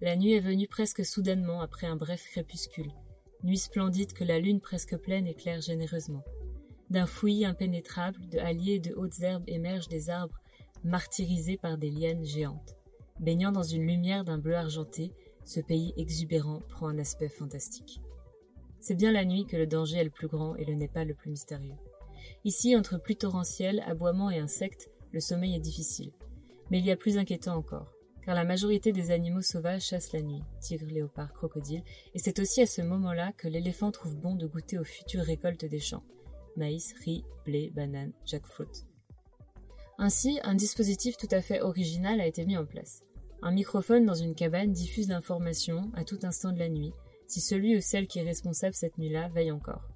La 0.00 0.16
nuit 0.16 0.32
est 0.32 0.40
venue 0.40 0.66
presque 0.66 1.04
soudainement 1.04 1.60
après 1.60 1.86
un 1.86 1.94
bref 1.94 2.24
crépuscule. 2.32 2.90
Nuit 3.44 3.58
splendide 3.58 4.12
que 4.12 4.24
la 4.24 4.40
lune 4.40 4.60
presque 4.60 4.96
pleine 4.96 5.28
éclaire 5.28 5.60
généreusement. 5.60 6.24
D'un 6.90 7.06
fouillis 7.06 7.44
impénétrable, 7.44 8.28
de 8.28 8.40
halliers 8.40 8.74
et 8.74 8.80
de 8.80 8.94
hautes 8.94 9.20
herbes 9.20 9.44
émergent 9.46 9.86
des 9.86 10.10
arbres 10.10 10.40
martyrisés 10.82 11.58
par 11.58 11.78
des 11.78 11.92
lianes 11.92 12.24
géantes. 12.24 12.74
Baignant 13.20 13.52
dans 13.52 13.62
une 13.62 13.86
lumière 13.86 14.24
d'un 14.24 14.38
bleu 14.38 14.56
argenté, 14.56 15.12
ce 15.44 15.60
pays 15.60 15.94
exubérant 15.96 16.58
prend 16.70 16.88
un 16.88 16.98
aspect 16.98 17.28
fantastique. 17.28 18.00
C'est 18.80 18.96
bien 18.96 19.12
la 19.12 19.24
nuit 19.24 19.46
que 19.46 19.56
le 19.56 19.68
danger 19.68 19.98
est 19.98 20.04
le 20.04 20.10
plus 20.10 20.26
grand 20.26 20.56
et 20.56 20.64
le 20.64 20.74
Népal 20.74 21.06
le 21.06 21.14
plus 21.14 21.30
mystérieux. 21.30 21.76
Ici, 22.44 22.76
entre 22.76 22.98
pluie 22.98 23.16
torrentielle, 23.16 23.82
aboiements 23.86 24.30
et 24.30 24.38
insectes, 24.38 24.90
le 25.12 25.20
sommeil 25.20 25.54
est 25.54 25.60
difficile. 25.60 26.12
Mais 26.70 26.78
il 26.78 26.86
y 26.86 26.90
a 26.90 26.96
plus 26.96 27.18
inquiétant 27.18 27.56
encore, 27.56 27.92
car 28.24 28.34
la 28.34 28.44
majorité 28.44 28.92
des 28.92 29.10
animaux 29.10 29.42
sauvages 29.42 29.86
chassent 29.86 30.12
la 30.12 30.22
nuit, 30.22 30.42
tigres, 30.60 30.86
léopards, 30.86 31.32
crocodiles, 31.32 31.84
et 32.14 32.18
c'est 32.18 32.38
aussi 32.38 32.60
à 32.62 32.66
ce 32.66 32.82
moment-là 32.82 33.32
que 33.32 33.48
l'éléphant 33.48 33.90
trouve 33.90 34.16
bon 34.16 34.34
de 34.34 34.46
goûter 34.46 34.78
aux 34.78 34.84
futures 34.84 35.24
récoltes 35.24 35.64
des 35.64 35.80
champs 35.80 36.04
maïs, 36.56 36.94
riz, 37.04 37.24
blé, 37.44 37.70
banane, 37.74 38.12
jackfruit. 38.24 38.84
Ainsi, 39.98 40.40
un 40.42 40.54
dispositif 40.54 41.16
tout 41.16 41.28
à 41.30 41.40
fait 41.40 41.60
original 41.60 42.20
a 42.20 42.26
été 42.26 42.44
mis 42.44 42.56
en 42.56 42.66
place. 42.66 43.02
Un 43.42 43.52
microphone 43.52 44.04
dans 44.04 44.14
une 44.14 44.34
cabane 44.34 44.72
diffuse 44.72 45.08
l'information 45.08 45.90
à 45.94 46.04
tout 46.04 46.18
instant 46.22 46.52
de 46.52 46.58
la 46.58 46.68
nuit, 46.68 46.92
si 47.26 47.40
celui 47.40 47.76
ou 47.76 47.80
celle 47.80 48.06
qui 48.06 48.18
est 48.18 48.24
responsable 48.24 48.74
cette 48.74 48.98
nuit-là 48.98 49.28
veille 49.28 49.52
encore. 49.52 49.88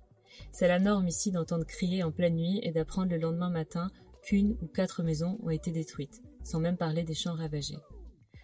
C'est 0.53 0.68
la 0.68 0.79
norme 0.79 1.09
ici 1.09 1.31
d'entendre 1.31 1.64
crier 1.64 2.03
en 2.03 2.12
pleine 2.12 2.37
nuit 2.37 2.61
et 2.62 2.72
d'apprendre 2.72 3.11
le 3.11 3.18
lendemain 3.18 3.50
matin 3.50 3.90
qu'une 4.22 4.57
ou 4.62 4.66
quatre 4.66 5.03
maisons 5.03 5.38
ont 5.42 5.50
été 5.50 5.70
détruites, 5.70 6.22
sans 6.42 6.61
même 6.61 6.76
parler 6.76 7.05
des 7.05 7.14
champs 7.14 7.35
ravagés. 7.35 7.79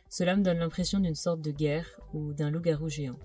Cela 0.09 0.37
me 0.37 0.43
donne 0.43 0.59
l'impression 0.59 1.01
d'une 1.01 1.15
sorte 1.15 1.41
de 1.41 1.51
guerre 1.51 2.01
ou 2.15 2.33
d'un 2.33 2.51
loup-garou 2.51 2.89
géant. 2.89 3.19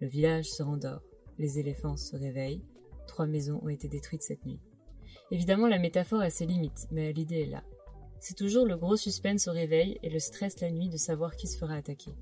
Le 0.00 0.08
village 0.08 0.50
se 0.50 0.62
rendort, 0.62 1.02
les 1.38 1.58
éléphants 1.58 1.96
se 1.96 2.16
réveillent, 2.16 2.64
trois 3.06 3.26
maisons 3.26 3.60
ont 3.62 3.68
été 3.68 3.88
détruites 3.88 4.22
cette 4.22 4.44
nuit. 4.46 4.60
Évidemment, 5.30 5.68
la 5.68 5.78
métaphore 5.78 6.20
a 6.20 6.30
ses 6.30 6.46
limites, 6.46 6.88
mais 6.90 7.12
l'idée 7.12 7.42
est 7.42 7.50
là. 7.50 7.62
C'est 8.20 8.36
toujours 8.36 8.66
le 8.66 8.76
gros 8.76 8.96
suspense 8.96 9.48
au 9.48 9.52
réveil 9.52 9.98
et 10.02 10.10
le 10.10 10.18
stress 10.18 10.60
la 10.60 10.70
nuit 10.70 10.88
de 10.88 10.96
savoir 10.96 11.36
qui 11.36 11.46
se 11.46 11.58
fera 11.58 11.74
attaquer. 11.74 12.14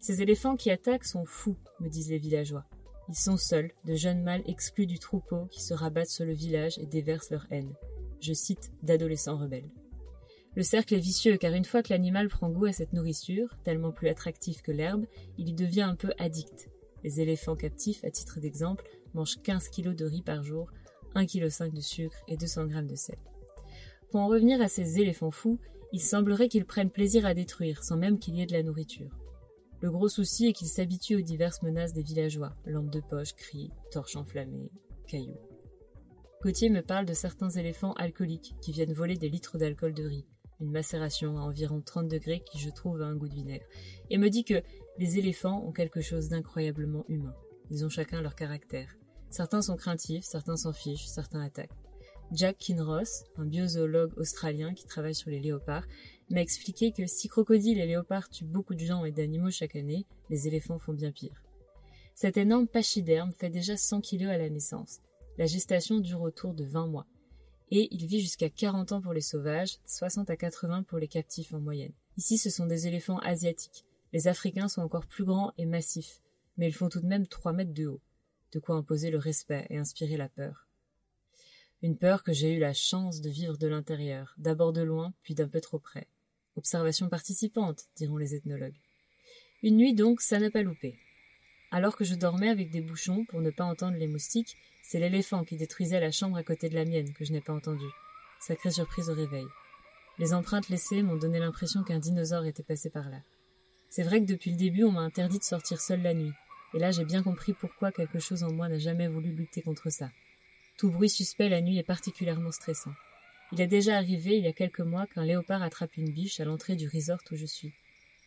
Ces 0.00 0.22
éléphants 0.22 0.56
qui 0.56 0.70
attaquent 0.70 1.04
sont 1.04 1.24
fous, 1.24 1.56
me 1.80 1.88
disent 1.88 2.10
les 2.10 2.18
villageois. 2.18 2.64
Ils 3.12 3.18
sont 3.18 3.36
seuls, 3.36 3.72
de 3.84 3.94
jeunes 3.94 4.22
mâles 4.22 4.42
exclus 4.46 4.86
du 4.86 4.98
troupeau 4.98 5.44
qui 5.50 5.60
se 5.60 5.74
rabattent 5.74 6.08
sur 6.08 6.24
le 6.24 6.32
village 6.32 6.78
et 6.78 6.86
déversent 6.86 7.30
leur 7.30 7.46
haine. 7.50 7.74
Je 8.22 8.32
cite 8.32 8.72
d'adolescents 8.82 9.36
rebelles. 9.36 9.68
Le 10.56 10.62
cercle 10.62 10.94
est 10.94 10.98
vicieux 10.98 11.36
car 11.36 11.52
une 11.52 11.66
fois 11.66 11.82
que 11.82 11.92
l'animal 11.92 12.28
prend 12.28 12.48
goût 12.48 12.64
à 12.64 12.72
cette 12.72 12.94
nourriture, 12.94 13.54
tellement 13.64 13.92
plus 13.92 14.08
attractive 14.08 14.62
que 14.62 14.72
l'herbe, 14.72 15.04
il 15.36 15.50
y 15.50 15.52
devient 15.52 15.82
un 15.82 15.94
peu 15.94 16.12
addict. 16.16 16.70
Les 17.04 17.20
éléphants 17.20 17.54
captifs, 17.54 18.02
à 18.02 18.10
titre 18.10 18.40
d'exemple, 18.40 18.88
mangent 19.12 19.42
15 19.42 19.68
kg 19.68 19.94
de 19.94 20.06
riz 20.06 20.22
par 20.22 20.42
jour, 20.42 20.70
1,5 21.14 21.68
kg 21.68 21.74
de 21.74 21.80
sucre 21.82 22.16
et 22.28 22.38
200 22.38 22.70
g 22.70 22.80
de 22.80 22.96
sel. 22.96 23.18
Pour 24.10 24.20
en 24.20 24.28
revenir 24.28 24.62
à 24.62 24.68
ces 24.68 25.00
éléphants 25.00 25.30
fous, 25.30 25.58
il 25.92 26.00
semblerait 26.00 26.48
qu'ils 26.48 26.64
prennent 26.64 26.88
plaisir 26.88 27.26
à 27.26 27.34
détruire 27.34 27.84
sans 27.84 27.98
même 27.98 28.18
qu'il 28.18 28.36
y 28.36 28.40
ait 28.40 28.46
de 28.46 28.54
la 28.54 28.62
nourriture. 28.62 29.21
Le 29.82 29.90
gros 29.90 30.08
souci 30.08 30.46
est 30.46 30.52
qu'ils 30.52 30.68
s'habituent 30.68 31.16
aux 31.16 31.22
diverses 31.22 31.60
menaces 31.62 31.92
des 31.92 32.04
villageois, 32.04 32.54
lampes 32.66 32.92
de 32.92 33.00
poche, 33.00 33.34
cris, 33.34 33.72
torches 33.90 34.14
enflammées, 34.14 34.70
cailloux. 35.08 35.40
Gauthier 36.40 36.70
me 36.70 36.82
parle 36.82 37.04
de 37.04 37.14
certains 37.14 37.50
éléphants 37.50 37.92
alcooliques 37.94 38.54
qui 38.60 38.70
viennent 38.70 38.92
voler 38.92 39.16
des 39.16 39.28
litres 39.28 39.58
d'alcool 39.58 39.92
de 39.92 40.04
riz, 40.04 40.24
une 40.60 40.70
macération 40.70 41.36
à 41.36 41.40
environ 41.40 41.80
30 41.80 42.06
degrés 42.06 42.44
qui 42.44 42.60
je 42.60 42.70
trouve 42.70 43.02
a 43.02 43.06
un 43.06 43.16
goût 43.16 43.26
de 43.26 43.34
vinaigre, 43.34 43.66
et 44.08 44.18
me 44.18 44.30
dit 44.30 44.44
que 44.44 44.62
les 44.98 45.18
éléphants 45.18 45.64
ont 45.66 45.72
quelque 45.72 46.00
chose 46.00 46.28
d'incroyablement 46.28 47.04
humain. 47.08 47.34
Ils 47.70 47.84
ont 47.84 47.88
chacun 47.88 48.22
leur 48.22 48.36
caractère. 48.36 48.94
Certains 49.30 49.62
sont 49.62 49.76
craintifs, 49.76 50.22
certains 50.22 50.56
s'en 50.56 50.72
fichent, 50.72 51.08
certains 51.08 51.40
attaquent. 51.40 51.81
Jack 52.34 52.56
Kinross, 52.56 53.24
un 53.36 53.44
biozoologue 53.44 54.16
australien 54.16 54.72
qui 54.72 54.86
travaille 54.86 55.14
sur 55.14 55.28
les 55.28 55.38
léopards, 55.38 55.86
m'a 56.30 56.40
expliqué 56.40 56.90
que 56.90 57.06
si 57.06 57.28
crocodiles 57.28 57.78
et 57.78 57.86
léopards 57.86 58.30
tuent 58.30 58.46
beaucoup 58.46 58.74
de 58.74 58.80
gens 58.80 59.04
et 59.04 59.12
d'animaux 59.12 59.50
chaque 59.50 59.76
année, 59.76 60.06
les 60.30 60.48
éléphants 60.48 60.78
font 60.78 60.94
bien 60.94 61.12
pire. 61.12 61.42
Cet 62.14 62.38
énorme 62.38 62.66
pachyderme 62.66 63.32
fait 63.32 63.50
déjà 63.50 63.76
100 63.76 64.00
kg 64.00 64.24
à 64.24 64.38
la 64.38 64.48
naissance. 64.48 65.00
La 65.36 65.44
gestation 65.44 66.00
dure 66.00 66.22
autour 66.22 66.54
de 66.54 66.64
20 66.64 66.86
mois. 66.86 67.06
Et 67.70 67.88
il 67.90 68.06
vit 68.06 68.20
jusqu'à 68.20 68.48
40 68.48 68.92
ans 68.92 69.02
pour 69.02 69.12
les 69.12 69.20
sauvages, 69.20 69.78
60 69.84 70.30
à 70.30 70.36
80 70.36 70.84
pour 70.84 70.98
les 70.98 71.08
captifs 71.08 71.52
en 71.52 71.60
moyenne. 71.60 71.92
Ici, 72.16 72.38
ce 72.38 72.48
sont 72.48 72.66
des 72.66 72.86
éléphants 72.86 73.18
asiatiques. 73.18 73.84
Les 74.14 74.26
Africains 74.26 74.68
sont 74.68 74.82
encore 74.82 75.06
plus 75.06 75.24
grands 75.24 75.52
et 75.58 75.66
massifs, 75.66 76.22
mais 76.56 76.68
ils 76.68 76.74
font 76.74 76.88
tout 76.88 77.00
de 77.00 77.06
même 77.06 77.26
3 77.26 77.52
mètres 77.52 77.74
de 77.74 77.88
haut. 77.88 78.00
De 78.52 78.58
quoi 78.58 78.76
imposer 78.76 79.10
le 79.10 79.18
respect 79.18 79.66
et 79.68 79.76
inspirer 79.76 80.16
la 80.16 80.28
peur. 80.30 80.61
Une 81.82 81.98
peur 81.98 82.22
que 82.22 82.32
j'ai 82.32 82.54
eu 82.54 82.60
la 82.60 82.74
chance 82.74 83.20
de 83.20 83.28
vivre 83.28 83.58
de 83.58 83.66
l'intérieur, 83.66 84.34
d'abord 84.38 84.72
de 84.72 84.82
loin, 84.82 85.12
puis 85.24 85.34
d'un 85.34 85.48
peu 85.48 85.60
trop 85.60 85.80
près. 85.80 86.06
Observation 86.54 87.08
participante, 87.08 87.86
diront 87.96 88.18
les 88.18 88.36
ethnologues. 88.36 88.78
Une 89.64 89.76
nuit 89.76 89.92
donc, 89.92 90.20
ça 90.20 90.38
n'a 90.38 90.48
pas 90.48 90.62
loupé. 90.62 90.96
Alors 91.72 91.96
que 91.96 92.04
je 92.04 92.14
dormais 92.14 92.50
avec 92.50 92.70
des 92.70 92.82
bouchons 92.82 93.24
pour 93.24 93.40
ne 93.40 93.50
pas 93.50 93.64
entendre 93.64 93.96
les 93.96 94.06
moustiques, 94.06 94.56
c'est 94.84 95.00
l'éléphant 95.00 95.42
qui 95.42 95.56
détruisait 95.56 95.98
la 95.98 96.12
chambre 96.12 96.36
à 96.36 96.44
côté 96.44 96.68
de 96.68 96.76
la 96.76 96.84
mienne 96.84 97.12
que 97.14 97.24
je 97.24 97.32
n'ai 97.32 97.40
pas 97.40 97.52
entendu. 97.52 97.86
Sacrée 98.38 98.70
surprise 98.70 99.10
au 99.10 99.14
réveil. 99.14 99.46
Les 100.18 100.34
empreintes 100.34 100.68
laissées 100.68 101.02
m'ont 101.02 101.16
donné 101.16 101.40
l'impression 101.40 101.82
qu'un 101.82 101.98
dinosaure 101.98 102.44
était 102.44 102.62
passé 102.62 102.90
par 102.90 103.08
là. 103.08 103.22
C'est 103.88 104.04
vrai 104.04 104.20
que 104.20 104.26
depuis 104.26 104.52
le 104.52 104.56
début, 104.56 104.84
on 104.84 104.92
m'a 104.92 105.00
interdit 105.00 105.38
de 105.38 105.44
sortir 105.44 105.80
seule 105.80 106.02
la 106.02 106.14
nuit, 106.14 106.32
et 106.74 106.78
là 106.78 106.92
j'ai 106.92 107.04
bien 107.04 107.24
compris 107.24 107.54
pourquoi 107.54 107.90
quelque 107.90 108.20
chose 108.20 108.44
en 108.44 108.52
moi 108.52 108.68
n'a 108.68 108.78
jamais 108.78 109.08
voulu 109.08 109.32
lutter 109.32 109.62
contre 109.62 109.90
ça. 109.90 110.10
Tout 110.82 110.90
bruit 110.90 111.08
suspect 111.08 111.48
la 111.48 111.60
nuit 111.60 111.78
est 111.78 111.84
particulièrement 111.84 112.50
stressant. 112.50 112.90
Il 113.52 113.60
est 113.60 113.68
déjà 113.68 113.96
arrivé, 113.96 114.36
il 114.36 114.42
y 114.42 114.48
a 114.48 114.52
quelques 114.52 114.80
mois, 114.80 115.06
qu'un 115.06 115.24
léopard 115.24 115.62
attrape 115.62 115.96
une 115.96 116.10
biche 116.10 116.40
à 116.40 116.44
l'entrée 116.44 116.74
du 116.74 116.88
resort 116.88 117.20
où 117.30 117.36
je 117.36 117.46
suis. 117.46 117.72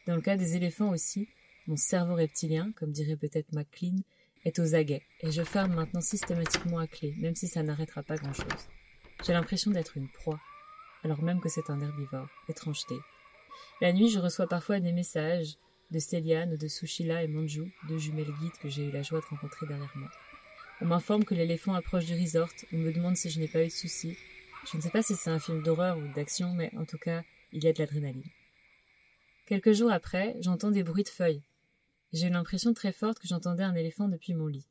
Dans 0.08 0.16
le 0.16 0.22
cas 0.22 0.38
des 0.38 0.56
éléphants 0.56 0.92
aussi, 0.92 1.28
mon 1.68 1.76
cerveau 1.76 2.16
reptilien, 2.16 2.72
comme 2.78 2.94
dirait 2.94 3.18
peut-être 3.18 3.52
McLean, 3.52 3.98
est 4.46 4.58
aux 4.60 4.74
aguets, 4.74 5.04
et 5.20 5.34
je 5.34 5.44
ferme 5.44 5.74
maintenant 5.74 6.00
systématiquement 6.00 6.78
à 6.78 6.88
clé, 6.88 7.14
même 7.18 7.36
si 7.36 7.50
ça 7.50 7.62
n'arrêtera 7.62 8.04
pas 8.04 8.16
grand-chose. 8.16 8.70
J'ai 9.26 9.34
l'impression 9.34 9.72
d'être 9.72 9.98
une 9.98 10.08
proie, 10.08 10.40
alors 11.04 11.24
même 11.24 11.42
que 11.42 11.50
c'est 11.50 11.70
un 11.70 11.82
herbivore. 11.82 12.30
Étrangeté. 12.48 12.96
La 13.82 13.92
nuit, 13.92 14.08
je 14.08 14.20
reçois 14.20 14.48
parfois 14.48 14.80
des 14.80 14.94
messages 14.94 15.58
de 15.92 16.00
Céliane, 16.00 16.56
de 16.56 16.68
Sushila 16.70 17.22
et 17.22 17.28
Manju, 17.28 17.74
deux 17.90 17.98
jumelles 17.98 18.32
guides 18.40 18.58
que 18.62 18.70
j'ai 18.70 18.86
eu 18.86 18.92
la 18.92 19.02
joie 19.02 19.20
de 19.20 19.26
rencontrer 19.26 19.68
derrière 19.68 19.92
moi. 19.98 20.10
On 20.82 20.86
m'informe 20.86 21.24
que 21.24 21.34
l'éléphant 21.34 21.74
approche 21.74 22.06
du 22.06 22.14
resort, 22.14 22.50
on 22.74 22.78
me 22.78 22.92
demande 22.92 23.16
si 23.16 23.30
je 23.30 23.40
n'ai 23.40 23.48
pas 23.48 23.64
eu 23.64 23.68
de 23.68 23.72
soucis. 23.72 24.18
Je 24.70 24.78
ne 24.78 24.82
sais 24.82 24.90
pas 24.90 25.02
si 25.02 25.16
c'est 25.16 25.30
un 25.30 25.40
film 25.40 25.64
d'horreur 25.64 25.98
ou 25.98 26.14
d'action, 26.14 26.54
mais 26.54 26.72
en 26.76 26.86
tout 26.86 26.98
cas, 26.98 27.24
il 27.54 27.64
y 27.64 27.68
a 27.68 27.74
de 27.74 27.80
l'adrénaline. 27.80 28.30
Quelques 29.46 29.72
jours 29.72 29.92
après, 29.92 30.36
j'entends 30.42 30.72
des 30.72 30.84
bruits 30.84 31.04
de 31.04 31.10
feuilles. 31.10 31.44
J'ai 32.12 32.28
eu 32.28 32.30
l'impression 32.32 32.74
très 32.74 32.92
forte 32.92 33.20
que 33.20 33.28
j'entendais 33.28 33.64
un 33.64 33.76
éléphant 33.76 34.10
depuis 34.10 34.34
mon 34.34 34.48
lit. 34.48 34.68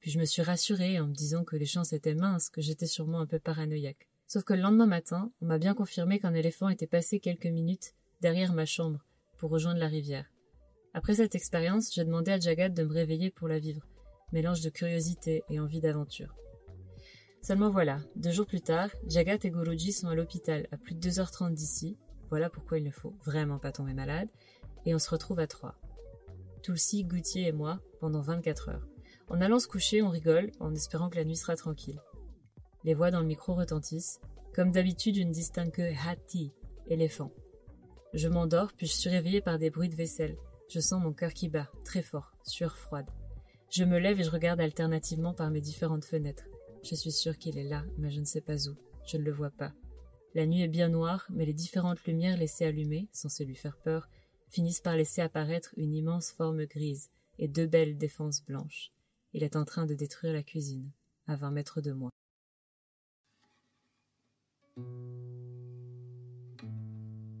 Puis 0.00 0.10
je 0.10 0.18
me 0.18 0.24
suis 0.24 0.42
rassurée 0.42 1.00
en 1.00 1.06
me 1.06 1.14
disant 1.14 1.44
que 1.44 1.56
les 1.56 1.64
chances 1.64 1.92
étaient 1.92 2.14
minces, 2.14 2.50
que 2.50 2.60
j'étais 2.60 2.86
sûrement 2.86 3.20
un 3.20 3.26
peu 3.26 3.38
paranoïaque. 3.38 4.08
Sauf 4.26 4.44
que 4.44 4.52
le 4.52 4.60
lendemain 4.60 4.86
matin, 4.86 5.32
on 5.40 5.46
m'a 5.46 5.58
bien 5.58 5.74
confirmé 5.74 6.18
qu'un 6.18 6.34
éléphant 6.34 6.68
était 6.68 6.86
passé 6.86 7.20
quelques 7.20 7.46
minutes 7.46 7.94
derrière 8.20 8.52
ma 8.52 8.66
chambre 8.66 9.04
pour 9.38 9.50
rejoindre 9.50 9.80
la 9.80 9.88
rivière. 9.88 10.26
Après 10.92 11.14
cette 11.14 11.34
expérience, 11.34 11.94
j'ai 11.94 12.04
demandé 12.04 12.32
à 12.32 12.40
Jagat 12.40 12.70
de 12.70 12.82
me 12.82 12.92
réveiller 12.92 13.30
pour 13.30 13.48
la 13.48 13.58
vivre, 13.58 13.86
mélange 14.32 14.60
de 14.60 14.70
curiosité 14.70 15.44
et 15.48 15.60
envie 15.60 15.80
d'aventure. 15.80 16.34
Seulement 17.42 17.70
voilà, 17.70 18.00
deux 18.16 18.32
jours 18.32 18.46
plus 18.46 18.60
tard, 18.60 18.90
Jagat 19.06 19.38
et 19.44 19.50
Guruji 19.50 19.92
sont 19.92 20.08
à 20.08 20.14
l'hôpital, 20.14 20.66
à 20.72 20.76
plus 20.76 20.94
de 20.94 21.08
2h30 21.08 21.54
d'ici, 21.54 21.96
voilà 22.28 22.50
pourquoi 22.50 22.78
il 22.78 22.84
ne 22.84 22.90
faut 22.90 23.14
vraiment 23.24 23.58
pas 23.58 23.72
tomber 23.72 23.94
malade, 23.94 24.28
et 24.84 24.94
on 24.94 24.98
se 24.98 25.10
retrouve 25.10 25.38
à 25.38 25.46
trois. 25.46 25.76
Tulsi, 26.62 27.04
Goutier 27.04 27.46
et 27.46 27.52
moi, 27.52 27.80
pendant 28.00 28.20
24 28.20 28.70
heures. 28.70 28.88
En 29.28 29.40
allant 29.40 29.60
se 29.60 29.68
coucher, 29.68 30.02
on 30.02 30.08
rigole, 30.08 30.50
en 30.58 30.74
espérant 30.74 31.08
que 31.08 31.16
la 31.16 31.24
nuit 31.24 31.36
sera 31.36 31.54
tranquille. 31.54 32.00
Les 32.84 32.94
voix 32.94 33.10
dans 33.10 33.20
le 33.20 33.26
micro 33.26 33.54
retentissent, 33.54 34.20
comme 34.54 34.72
d'habitude 34.72 35.16
une 35.16 35.32
distincte 35.32 35.74
que 35.74 36.08
hati, 36.08 36.52
éléphant. 36.88 37.32
Je 38.14 38.28
m'endors, 38.28 38.72
puis 38.72 38.86
je 38.86 38.92
suis 38.92 39.10
réveillée 39.10 39.40
par 39.40 39.58
des 39.58 39.70
bruits 39.70 39.88
de 39.88 39.96
vaisselle. 39.96 40.36
Je 40.68 40.80
sens 40.80 41.02
mon 41.02 41.12
cœur 41.12 41.32
qui 41.32 41.48
bat, 41.48 41.70
très 41.84 42.02
fort, 42.02 42.32
sueur 42.42 42.76
froide. 42.76 43.06
Je 43.68 43.84
me 43.84 43.98
lève 43.98 44.20
et 44.20 44.24
je 44.24 44.30
regarde 44.30 44.60
alternativement 44.60 45.34
par 45.34 45.50
mes 45.50 45.60
différentes 45.60 46.04
fenêtres. 46.04 46.46
Je 46.84 46.94
suis 46.94 47.10
sûre 47.10 47.36
qu'il 47.36 47.58
est 47.58 47.68
là, 47.68 47.84
mais 47.98 48.10
je 48.10 48.20
ne 48.20 48.24
sais 48.24 48.40
pas 48.40 48.68
où. 48.68 48.76
Je 49.06 49.16
ne 49.16 49.22
le 49.22 49.32
vois 49.32 49.50
pas. 49.50 49.72
La 50.34 50.46
nuit 50.46 50.62
est 50.62 50.68
bien 50.68 50.88
noire, 50.88 51.26
mais 51.30 51.46
les 51.46 51.52
différentes 51.52 52.04
lumières 52.04 52.36
laissées 52.36 52.64
allumées, 52.64 53.08
censées 53.12 53.44
lui 53.44 53.56
faire 53.56 53.76
peur, 53.78 54.08
finissent 54.48 54.80
par 54.80 54.96
laisser 54.96 55.20
apparaître 55.20 55.74
une 55.76 55.94
immense 55.94 56.30
forme 56.30 56.64
grise 56.66 57.10
et 57.38 57.48
deux 57.48 57.66
belles 57.66 57.98
défenses 57.98 58.44
blanches. 58.44 58.92
Il 59.32 59.42
est 59.42 59.56
en 59.56 59.64
train 59.64 59.86
de 59.86 59.94
détruire 59.94 60.32
la 60.32 60.42
cuisine, 60.42 60.90
à 61.26 61.36
vingt 61.36 61.50
mètres 61.50 61.80
de 61.80 61.92
moi. 61.92 62.10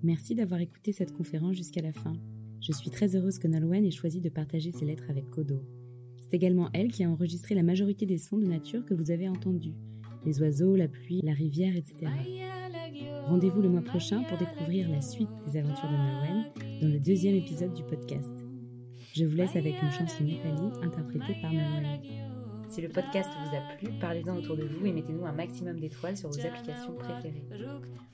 Merci 0.02 0.34
d'avoir 0.34 0.60
écouté 0.60 0.92
cette 0.92 1.12
conférence 1.12 1.56
jusqu'à 1.56 1.82
la 1.82 1.92
fin. 1.92 2.16
Je 2.60 2.72
suis 2.72 2.90
très 2.90 3.14
heureuse 3.14 3.38
que 3.38 3.48
Nolwenn 3.48 3.84
ait 3.84 3.90
choisi 3.90 4.20
de 4.20 4.28
partager 4.28 4.72
ses 4.72 4.84
lettres 4.84 5.10
avec 5.10 5.30
Kodo. 5.30 5.62
Également 6.36 6.68
elle 6.74 6.92
qui 6.92 7.02
a 7.02 7.08
enregistré 7.08 7.54
la 7.54 7.62
majorité 7.62 8.04
des 8.04 8.18
sons 8.18 8.36
de 8.36 8.44
nature 8.44 8.84
que 8.84 8.92
vous 8.92 9.10
avez 9.10 9.26
entendus. 9.26 9.72
Les 10.26 10.38
oiseaux, 10.42 10.76
la 10.76 10.86
pluie, 10.86 11.22
la 11.22 11.32
rivière, 11.32 11.74
etc. 11.74 12.12
Rendez-vous 13.24 13.62
le 13.62 13.70
mois 13.70 13.80
prochain 13.80 14.22
pour 14.24 14.36
découvrir 14.36 14.86
la 14.90 15.00
suite 15.00 15.30
des 15.46 15.58
aventures 15.58 15.88
de 15.88 15.94
Nolwenn 15.94 16.44
dans 16.82 16.88
le 16.88 16.98
deuxième 16.98 17.36
épisode 17.36 17.72
du 17.72 17.82
podcast. 17.84 18.30
Je 19.14 19.24
vous 19.24 19.34
laisse 19.34 19.56
avec 19.56 19.82
une 19.82 19.90
chanson 19.90 20.24
népali 20.24 20.60
interprétée 20.82 21.40
par 21.40 21.54
Nolwenn. 21.54 22.00
Si 22.68 22.82
le 22.82 22.90
podcast 22.90 23.30
vous 23.30 23.56
a 23.56 23.76
plu, 23.78 23.98
parlez-en 23.98 24.36
autour 24.36 24.58
de 24.58 24.64
vous 24.64 24.84
et 24.84 24.92
mettez-nous 24.92 25.24
un 25.24 25.32
maximum 25.32 25.80
d'étoiles 25.80 26.18
sur 26.18 26.28
vos 26.28 26.40
applications 26.40 26.96
préférées. 26.96 27.46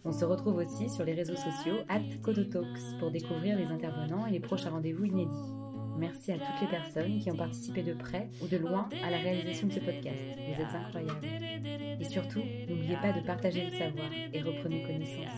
On 0.05 0.13
se 0.13 0.25
retrouve 0.25 0.59
aussi 0.59 0.89
sur 0.89 1.05
les 1.05 1.15
réseaux 1.15 1.35
sociaux 1.35 1.79
at 1.89 2.03
Kodotalks 2.23 3.01
pour 3.01 3.11
découvrir 3.11 3.59
les 3.59 3.67
intervenants 3.67 4.29
et 4.29 4.31
les 4.31 4.39
prochains 4.39 4.71
rendez-vous 4.71 5.07
inédits. 5.07 5.62
Merci 6.03 6.33
à 6.33 6.35
toutes 6.35 6.61
les 6.61 6.67
personnes 6.67 7.21
qui 7.21 7.31
ont 7.31 7.37
participé 7.37 7.85
de 7.85 7.95
près 7.95 8.29
ou 8.43 8.49
de 8.49 8.57
loin 8.57 8.89
à 9.05 9.11
la 9.11 9.19
réalisation 9.19 9.69
de 9.69 9.73
ce 9.73 9.79
podcast. 9.79 10.19
Vous 10.37 10.61
êtes 10.61 10.75
incroyables. 10.75 11.27
Et 12.01 12.05
surtout, 12.05 12.43
n'oubliez 12.69 12.97
pas 12.97 13.13
de 13.13 13.25
partager 13.25 13.67
le 13.67 13.71
savoir 13.71 14.11
et 14.33 14.43
reprenez 14.43 14.83
connaissance. 14.83 15.31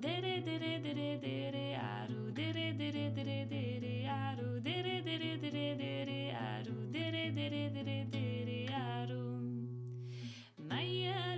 Dere 0.00 0.38
dere 2.76 3.10
dere 3.14 3.46
dere 3.46 3.46
dere 3.48 4.08
aru 4.08 4.60
dere 4.60 5.02
dere 5.02 5.38
dere 5.40 5.76
dere 5.76 6.32
aru 6.34 6.76
dere 6.92 7.30
dere 7.32 7.70
dere 7.72 8.04
dere 8.10 8.66
aru 8.74 9.24
Maya 10.68 11.37